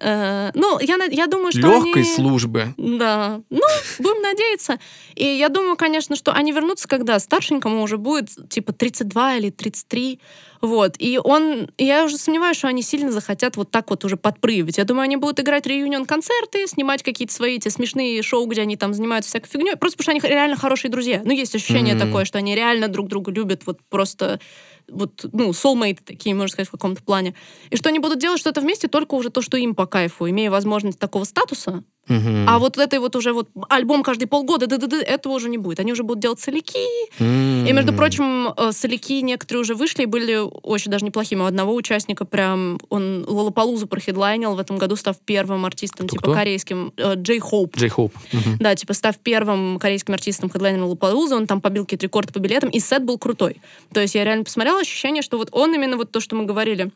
Э, 0.00 0.50
ну, 0.54 0.78
я, 0.80 0.96
я 1.10 1.26
думаю, 1.26 1.52
что 1.52 1.60
Легкой 1.60 2.02
они... 2.02 2.04
службы. 2.04 2.74
Да. 2.76 3.40
Ну, 3.50 3.60
будем 3.98 4.22
надеяться. 4.22 4.78
И 5.14 5.24
я 5.24 5.48
думаю, 5.48 5.76
конечно, 5.76 6.16
что 6.16 6.32
они 6.32 6.52
вернутся, 6.52 6.88
когда 6.88 7.18
старшенькому 7.18 7.82
уже 7.82 7.96
будет 7.98 8.30
типа 8.48 8.72
32 8.72 9.36
или 9.36 9.50
33. 9.50 10.20
Вот. 10.62 10.96
И 10.98 11.18
он... 11.22 11.68
Я 11.78 12.04
уже 12.04 12.18
сомневаюсь, 12.18 12.56
что 12.56 12.68
они 12.68 12.82
сильно 12.82 13.12
захотят 13.12 13.56
вот 13.56 13.70
так 13.70 13.90
вот 13.90 14.04
уже 14.04 14.16
подпрыгивать. 14.16 14.78
Я 14.78 14.84
думаю, 14.84 15.04
они 15.04 15.16
будут 15.16 15.40
играть 15.40 15.66
реюнион-концерты, 15.66 16.66
снимать 16.66 17.02
какие-то 17.02 17.32
свои 17.32 17.56
эти 17.56 17.68
смешные 17.68 18.22
шоу, 18.22 18.46
где 18.46 18.62
они 18.62 18.76
там 18.76 18.94
занимаются 18.94 19.30
всякой 19.30 19.48
фигней. 19.48 19.76
Просто 19.76 19.98
потому 19.98 20.18
что 20.20 20.26
они 20.28 20.34
реально 20.34 20.56
хорошие 20.56 20.90
друзья. 20.90 21.22
Ну, 21.24 21.32
есть 21.32 21.54
ощущение 21.54 21.94
Мгм. 21.94 22.06
такое, 22.06 22.24
что 22.24 22.38
они 22.38 22.54
реально 22.54 22.88
друг 22.88 23.08
друга 23.08 23.30
любят. 23.30 23.62
Вот 23.66 23.78
просто 23.88 24.40
вот, 24.88 25.24
ну, 25.32 25.50
soulmate 25.50 26.00
такие, 26.04 26.34
можно 26.34 26.52
сказать, 26.52 26.68
в 26.68 26.72
каком-то 26.72 27.02
плане. 27.02 27.34
И 27.70 27.76
что 27.76 27.88
они 27.88 27.98
будут 27.98 28.18
делать 28.18 28.40
что-то 28.40 28.60
вместе, 28.60 28.88
только 28.88 29.14
уже 29.14 29.30
то, 29.30 29.42
что 29.42 29.56
им 29.56 29.74
по 29.74 29.86
кайфу, 29.86 30.28
имея 30.28 30.50
возможность 30.50 30.98
такого 30.98 31.24
статуса, 31.24 31.84
А 32.08 32.58
вот 32.58 32.78
этой 32.78 32.98
вот 32.98 33.16
уже 33.16 33.32
вот 33.32 33.48
альбом 33.68 34.02
каждые 34.02 34.28
полгода, 34.28 34.66
да, 34.66 34.78
да, 34.78 34.86
да, 34.86 35.00
этого 35.02 35.34
уже 35.34 35.48
не 35.48 35.58
будет. 35.58 35.80
Они 35.80 35.92
уже 35.92 36.02
будут 36.02 36.22
делать 36.22 36.40
соляки. 36.40 36.78
И, 37.18 37.72
между 37.72 37.92
прочим, 37.92 38.48
э, 38.56 38.72
соляки 38.72 39.20
некоторые 39.22 39.62
уже 39.62 39.74
вышли 39.74 40.04
и 40.04 40.06
были 40.06 40.38
очень 40.62 40.90
даже 40.90 41.04
неплохими. 41.04 41.40
У 41.40 41.44
одного 41.44 41.74
участника 41.74 42.24
прям, 42.24 42.78
он 42.88 43.24
Лолопалузу 43.26 43.86
прохедлайнил 43.86 44.54
в 44.54 44.58
этом 44.58 44.78
году, 44.78 44.96
став 44.96 45.18
первым 45.24 45.64
артистом, 45.64 46.06
Кто, 46.06 46.16
типа 46.16 46.32
корейским, 46.34 46.92
э, 46.96 47.14
Джей 47.16 47.40
Хоуп. 47.40 47.76
Джей 47.76 47.88
Хоуп. 47.88 48.12
Да, 48.60 48.74
типа 48.74 48.94
став 48.94 49.18
первым 49.18 49.78
корейским 49.78 50.14
артистом 50.14 50.50
хедлайнером 50.50 50.84
Лолопалузы, 50.84 51.34
он 51.34 51.46
там 51.46 51.60
побил 51.60 51.84
какие-то 51.84 52.06
рекорды 52.06 52.32
по 52.32 52.38
билетам, 52.38 52.70
и 52.70 52.80
сет 52.80 53.04
был 53.04 53.18
крутой. 53.18 53.60
То 53.92 54.00
есть 54.00 54.14
я 54.14 54.24
реально 54.24 54.44
посмотрела, 54.44 54.80
ощущение, 54.80 55.22
что 55.22 55.38
вот 55.38 55.48
он 55.52 55.74
именно 55.74 55.96
вот 55.96 56.10
то, 56.12 56.20
что 56.20 56.36
мы 56.36 56.44
говорили, 56.44 56.90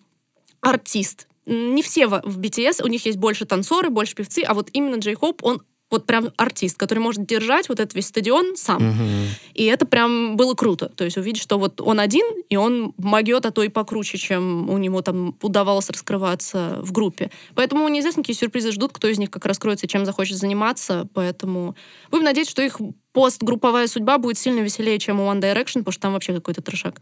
артист. 0.60 1.26
Не 1.50 1.82
все 1.82 2.06
в 2.06 2.22
в 2.24 2.38
BTS, 2.38 2.82
у 2.82 2.86
них 2.86 3.04
есть 3.06 3.18
больше 3.18 3.44
танцоры, 3.44 3.90
больше 3.90 4.14
певцы, 4.14 4.42
а 4.46 4.54
вот 4.54 4.70
именно 4.72 4.96
Джей 4.96 5.16
Хоуп, 5.16 5.42
он 5.44 5.62
вот 5.90 6.06
прям 6.06 6.30
артист, 6.36 6.78
который 6.78 7.00
может 7.00 7.26
держать 7.26 7.68
вот 7.68 7.80
этот 7.80 7.94
весь 7.94 8.06
стадион 8.06 8.56
сам. 8.56 8.90
Мгм. 8.90 9.26
И 9.54 9.64
это 9.64 9.86
прям 9.86 10.36
было 10.36 10.54
круто. 10.54 10.88
То 10.88 11.04
есть 11.04 11.16
увидеть, 11.16 11.42
что 11.42 11.58
вот 11.58 11.80
он 11.80 11.98
один, 11.98 12.24
и 12.48 12.56
он 12.56 12.94
могет, 12.96 13.44
а 13.44 13.50
то 13.50 13.62
и 13.62 13.68
покруче, 13.68 14.16
чем 14.16 14.70
у 14.70 14.78
него 14.78 15.02
там 15.02 15.36
удавалось 15.42 15.90
раскрываться 15.90 16.78
в 16.82 16.92
группе. 16.92 17.30
Поэтому 17.54 17.88
неизвестно, 17.88 18.22
какие 18.22 18.36
сюрпризы 18.36 18.70
ждут, 18.70 18.92
кто 18.92 19.08
из 19.08 19.18
них 19.18 19.30
как 19.30 19.44
раскроется, 19.46 19.88
чем 19.88 20.06
захочет 20.06 20.36
заниматься. 20.36 21.08
Поэтому 21.12 21.74
будем 22.10 22.24
надеяться, 22.24 22.52
что 22.52 22.62
их 22.62 22.78
постгрупповая 23.12 23.88
судьба 23.88 24.18
будет 24.18 24.38
сильно 24.38 24.60
веселее, 24.60 24.98
чем 25.00 25.20
у 25.20 25.24
One 25.24 25.40
Direction, 25.40 25.80
потому 25.80 25.92
что 25.92 26.02
там 26.02 26.12
вообще 26.12 26.32
какой-то 26.32 26.62
трешак. 26.62 27.00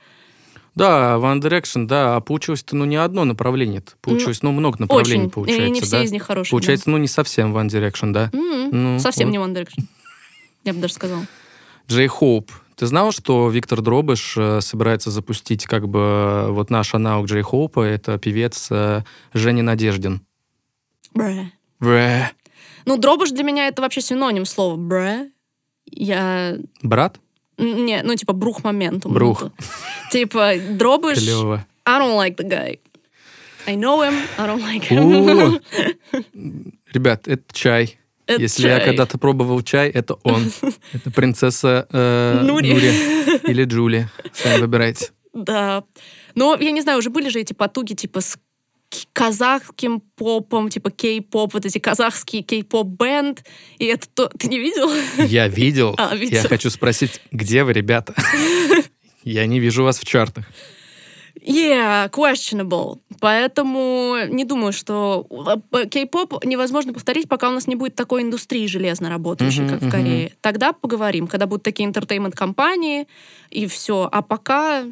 Да, 0.78 1.16
One 1.16 1.40
Direction, 1.40 1.86
да, 1.86 2.16
а 2.16 2.20
получилось-то, 2.20 2.76
ну, 2.76 2.84
не 2.84 2.96
одно 2.96 3.24
направление 3.24 3.82
Получилось, 4.00 4.42
ну, 4.42 4.52
много 4.52 4.78
направлений 4.78 5.22
Очень. 5.22 5.30
получается, 5.30 5.66
и 5.66 5.70
не 5.70 5.80
все 5.80 5.90
да? 5.90 6.02
из 6.04 6.12
них 6.12 6.22
хорошие. 6.22 6.50
Получается, 6.50 6.90
ну, 6.90 6.96
не 6.98 7.08
совсем 7.08 7.56
One 7.56 7.68
Direction, 7.68 8.12
да? 8.12 8.30
да. 8.32 8.38
М-м. 8.38 8.94
Ну, 8.94 8.98
Совсем 8.98 9.28
вот. 9.28 9.32
не 9.32 9.38
One 9.38 9.54
Direction. 9.54 9.84
Я 10.64 10.72
бы 10.72 10.80
даже 10.80 10.94
сказала. 10.94 11.26
Джей 11.88 12.06
Хоуп. 12.06 12.50
Ты 12.76 12.86
знал, 12.86 13.10
что 13.10 13.50
Виктор 13.50 13.80
Дробыш 13.80 14.34
э, 14.36 14.60
собирается 14.60 15.10
запустить 15.10 15.64
как 15.64 15.88
бы 15.88 15.98
э, 15.98 16.50
вот 16.50 16.70
наш 16.70 16.94
аналог 16.94 17.26
Джей 17.26 17.42
Хоупа? 17.42 17.80
Это 17.80 18.18
певец 18.18 18.68
э, 18.70 19.02
Женя 19.32 19.64
Надеждин. 19.64 20.20
Бре. 21.12 21.52
Бре. 21.80 22.30
Ну, 22.84 22.96
дробыш 22.96 23.30
для 23.30 23.42
меня 23.42 23.66
это 23.66 23.82
вообще 23.82 24.00
синоним 24.00 24.44
слова 24.44 24.76
бре. 24.76 25.30
Я... 25.86 26.56
Брат? 26.82 27.18
Не, 27.58 28.02
ну, 28.02 28.14
типа, 28.14 28.32
брух 28.32 28.64
моментум. 28.64 29.12
Брух. 29.12 29.42
Ну, 29.42 29.50
Типа, 30.10 30.54
дробыш... 30.70 31.18
Клево. 31.18 31.66
I 31.84 31.98
don't 31.98 32.16
like 32.16 32.36
the 32.36 32.48
guy. 32.48 32.78
I 33.66 33.74
know 33.76 34.00
him, 34.02 34.14
I 34.38 34.46
don't 34.46 34.62
like 34.62 34.84
him. 34.84 35.60
Ребят, 36.92 37.28
это 37.28 37.42
чай. 37.52 37.98
Это 38.26 38.42
Если 38.42 38.68
я 38.68 38.78
чай. 38.78 38.86
когда-то 38.86 39.18
пробовал 39.18 39.62
чай, 39.62 39.88
это 39.88 40.14
он. 40.22 40.52
Это 40.92 41.10
принцесса 41.10 41.86
э, 41.90 42.40
Нури. 42.42 42.72
Нури. 42.72 42.88
Или 43.50 43.64
Джули. 43.64 44.08
Сами 44.34 44.60
выбирайте. 44.60 45.10
Да. 45.32 45.84
Но, 46.34 46.56
я 46.60 46.70
не 46.70 46.82
знаю, 46.82 46.98
уже 46.98 47.10
были 47.10 47.28
же 47.30 47.40
эти 47.40 47.54
потуги, 47.54 47.94
типа, 47.94 48.20
с 48.20 48.38
казахским 49.12 50.00
попом, 50.16 50.68
типа 50.70 50.90
кей-поп, 50.90 51.54
вот 51.54 51.66
эти 51.66 51.78
казахские 51.78 52.42
кей-поп-бенд. 52.42 53.44
И 53.78 53.86
это 53.86 54.08
то... 54.08 54.28
Ты 54.28 54.48
не 54.48 54.58
видел? 54.58 54.90
Я 55.18 55.48
видел. 55.48 55.94
А, 55.98 56.14
видел. 56.14 56.42
Я 56.42 56.48
хочу 56.48 56.70
спросить, 56.70 57.20
где 57.32 57.64
вы, 57.64 57.72
ребята? 57.72 58.14
Я 59.24 59.46
не 59.46 59.60
вижу 59.60 59.82
вас 59.82 59.98
в 59.98 60.04
чартах. 60.04 60.46
Yeah, 61.40 62.10
questionable. 62.10 62.98
Поэтому 63.20 64.16
не 64.28 64.44
думаю, 64.44 64.72
что 64.72 65.26
э, 65.72 65.86
кей-поп 65.86 66.44
невозможно 66.44 66.92
повторить, 66.92 67.28
пока 67.28 67.48
у 67.48 67.52
нас 67.52 67.66
не 67.66 67.76
будет 67.76 67.94
такой 67.94 68.22
индустрии 68.22 68.66
железно 68.66 69.08
работающей, 69.08 69.62
Мгм, 69.62 69.70
как 69.70 69.82
в. 69.82 69.90
Корее. 69.90 70.32
Тогда 70.40 70.72
поговорим, 70.72 71.26
когда 71.26 71.46
будут 71.46 71.62
такие 71.62 71.86
entertainment-компании 71.86 73.06
и 73.50 73.66
все. 73.66 74.08
А 74.10 74.22
пока... 74.22 74.84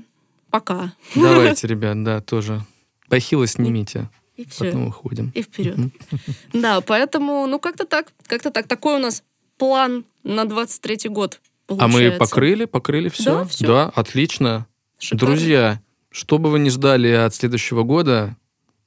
Пока. 0.51 0.93
Давайте, 1.15 1.67
ребят, 1.69 2.03
да, 2.03 2.21
тоже. 2.21 2.63
Бахилы 3.09 3.47
снимите, 3.47 4.09
И 4.37 4.45
все. 4.47 4.65
потом 4.67 4.89
уходим. 4.89 5.31
И 5.35 5.43
вперед. 5.43 5.77
Да, 6.53 6.81
поэтому, 6.81 7.47
ну, 7.47 7.59
как-то 7.59 7.85
так. 7.87 8.13
Как-то 8.27 8.51
так. 8.51 8.67
Такой 8.67 8.97
у 8.97 8.99
нас 8.99 9.23
план 9.59 10.05
на 10.23 10.45
23-й 10.45 11.09
год 11.09 11.41
А 11.69 11.73
мы 11.73 11.79
получается. 11.79 12.19
покрыли, 12.19 12.65
покрыли 12.65 13.09
все? 13.09 13.39
Да, 13.41 13.45
всё. 13.45 13.67
Да, 13.67 13.89
отлично. 13.95 14.67
Шикарно. 14.99 15.27
Друзья, 15.35 15.81
что 16.11 16.39
бы 16.39 16.51
вы 16.51 16.59
ни 16.59 16.69
ждали 16.69 17.09
от 17.11 17.35
следующего 17.35 17.83
года, 17.83 18.37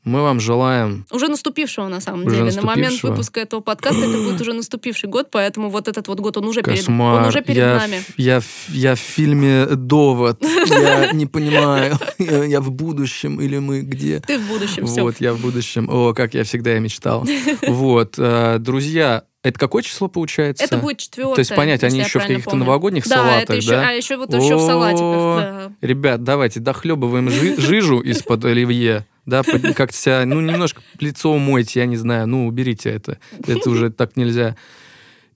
мы 0.09 0.21
вам 0.21 0.39
желаем 0.39 1.05
Уже 1.11 1.27
наступившего, 1.27 1.87
на 1.87 2.01
самом 2.01 2.25
Уже 2.25 2.35
деле. 2.37 2.51
На 2.51 2.61
момент 2.63 3.01
выпуска 3.03 3.39
этого 3.39 3.61
подкаста 3.61 4.01
это 4.01 4.17
будет 4.17 4.41
уже 4.41 4.53
наступивший 4.53 5.09
год, 5.09 5.29
поэтому 5.31 5.69
вот 5.69 5.87
этот 5.87 6.07
вот 6.07 6.19
год, 6.19 6.37
он 6.37 6.45
уже, 6.45 6.61
перед, 6.61 6.79
кошмар. 6.79 7.21
он 7.21 7.27
уже 7.27 7.41
перед 7.41 7.57
я, 7.57 7.75
нами. 7.77 8.03
Я, 8.17 8.39
в- 8.41 8.69
я 8.69 8.95
в 8.95 8.99
фильме 8.99 9.65
«Довод». 9.67 10.43
Я 10.69 11.11
не 11.13 11.25
понимаю, 11.25 11.97
я 12.17 12.59
в 12.61 12.71
будущем 12.71 13.39
или 13.39 13.57
мы 13.59 13.81
где? 13.81 14.19
Ты 14.19 14.37
в 14.39 14.47
будущем, 14.47 14.85
все. 14.85 15.01
Вот, 15.03 15.15
я 15.19 15.33
в 15.33 15.39
будущем. 15.39 15.89
О, 15.89 16.13
как 16.13 16.33
я 16.33 16.43
всегда 16.43 16.75
и 16.75 16.79
мечтал. 16.79 17.25
Вот, 17.67 18.15
э, 18.17 18.57
друзья, 18.59 19.23
это 19.43 19.57
какое 19.59 19.83
число 19.83 20.07
получается? 20.07 20.63
Это 20.63 20.77
будет 20.77 20.97
четвертое. 20.97 21.35
То 21.35 21.39
есть, 21.39 21.55
понять, 21.55 21.83
они 21.83 21.99
еще 21.99 22.19
в 22.19 22.21
каких-то 22.23 22.49
помню. 22.51 22.65
новогодних 22.65 23.07
да, 23.07 23.15
салатах, 23.15 23.43
это 23.43 23.55
еще, 23.55 23.69
да? 23.71 23.89
А 23.89 23.91
еще 23.91 24.17
вот 24.17 24.33
еще 24.33 24.55
в 24.57 24.61
салатиках, 24.61 25.37
да. 25.41 25.71
Ребят, 25.81 26.23
давайте 26.23 26.59
дохлебываем 26.59 27.29
жи- 27.29 27.55
жижу 27.61 27.99
из-под 28.01 28.45
оливье. 28.45 29.05
Да, 29.25 29.43
как-то 29.43 29.95
себя, 29.95 30.25
ну, 30.25 30.41
немножко 30.41 30.81
лицо 30.99 31.31
умойте, 31.31 31.81
я 31.81 31.85
не 31.85 31.97
знаю, 31.97 32.27
ну, 32.27 32.47
уберите 32.47 32.89
это. 32.89 33.19
Это 33.47 33.69
уже 33.69 33.91
так 33.91 34.17
нельзя. 34.17 34.55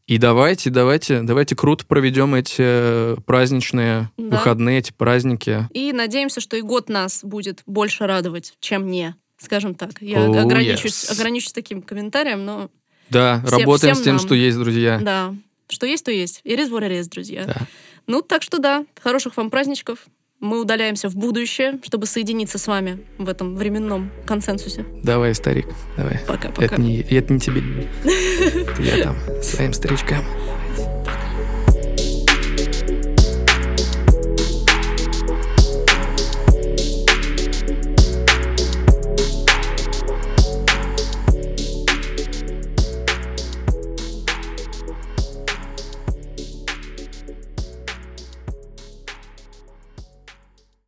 И 0.08 0.18
давайте, 0.18 0.70
давайте, 0.70 1.22
давайте 1.22 1.56
круто 1.56 1.86
проведем 1.86 2.36
эти 2.36 2.56
э, 2.60 3.16
праздничные 3.26 4.10
Да. 4.18 4.36
выходные, 4.38 4.80
эти 4.80 4.92
праздники. 4.92 5.68
И 5.74 5.94
надеемся, 5.94 6.42
что 6.42 6.58
и 6.58 6.62
год 6.62 6.90
нас 6.90 7.24
будет 7.24 7.62
больше 7.66 8.06
радовать, 8.06 8.54
чем 8.60 8.88
не. 8.88 9.16
Скажем 9.38 9.76
так. 9.76 9.92
Я 10.02 10.18
Oh, 10.20 10.38
ограничусь, 10.40 11.06
yes. 11.06 11.12
ограничусь 11.14 11.54
таким 11.54 11.82
комментарием, 11.82 12.44
но 12.46 12.70
Да, 13.10 13.42
Всем- 13.46 13.60
работаем 13.60 13.94
всем 13.94 14.02
с 14.02 14.06
тем, 14.06 14.16
нам. 14.16 14.26
что 14.26 14.36
есть, 14.36 14.58
друзья. 14.58 15.00
да. 15.02 15.36
Что 15.70 15.86
есть, 15.86 16.06
то 16.06 16.12
есть. 16.12 16.42
What 16.44 16.82
it 16.82 17.00
is, 17.00 17.10
друзья. 17.10 17.46
Да. 17.46 17.56
Ну, 18.06 18.22
так 18.22 18.42
что 18.44 18.60
да, 18.60 18.86
хороших 19.02 19.38
вам 19.38 19.50
праздничков. 19.50 20.00
Мы 20.40 20.60
удаляемся 20.60 21.08
в 21.08 21.16
будущее, 21.16 21.80
чтобы 21.84 22.06
соединиться 22.06 22.58
с 22.58 22.68
вами 22.68 23.00
в 23.18 23.30
этом 23.30 23.56
временном 23.56 24.12
консенсусе. 24.26 24.86
Давай, 25.02 25.34
старик, 25.34 25.68
давай. 25.96 26.20
Пока-пока. 26.28 26.66
Это 26.66 26.82
не, 26.82 27.00
это 27.00 27.32
не 27.34 27.40
тебе. 27.40 27.62
Это 28.04 28.82
я 28.82 29.04
там 29.04 29.16
своим 29.42 29.72
старичкам. 29.72 30.26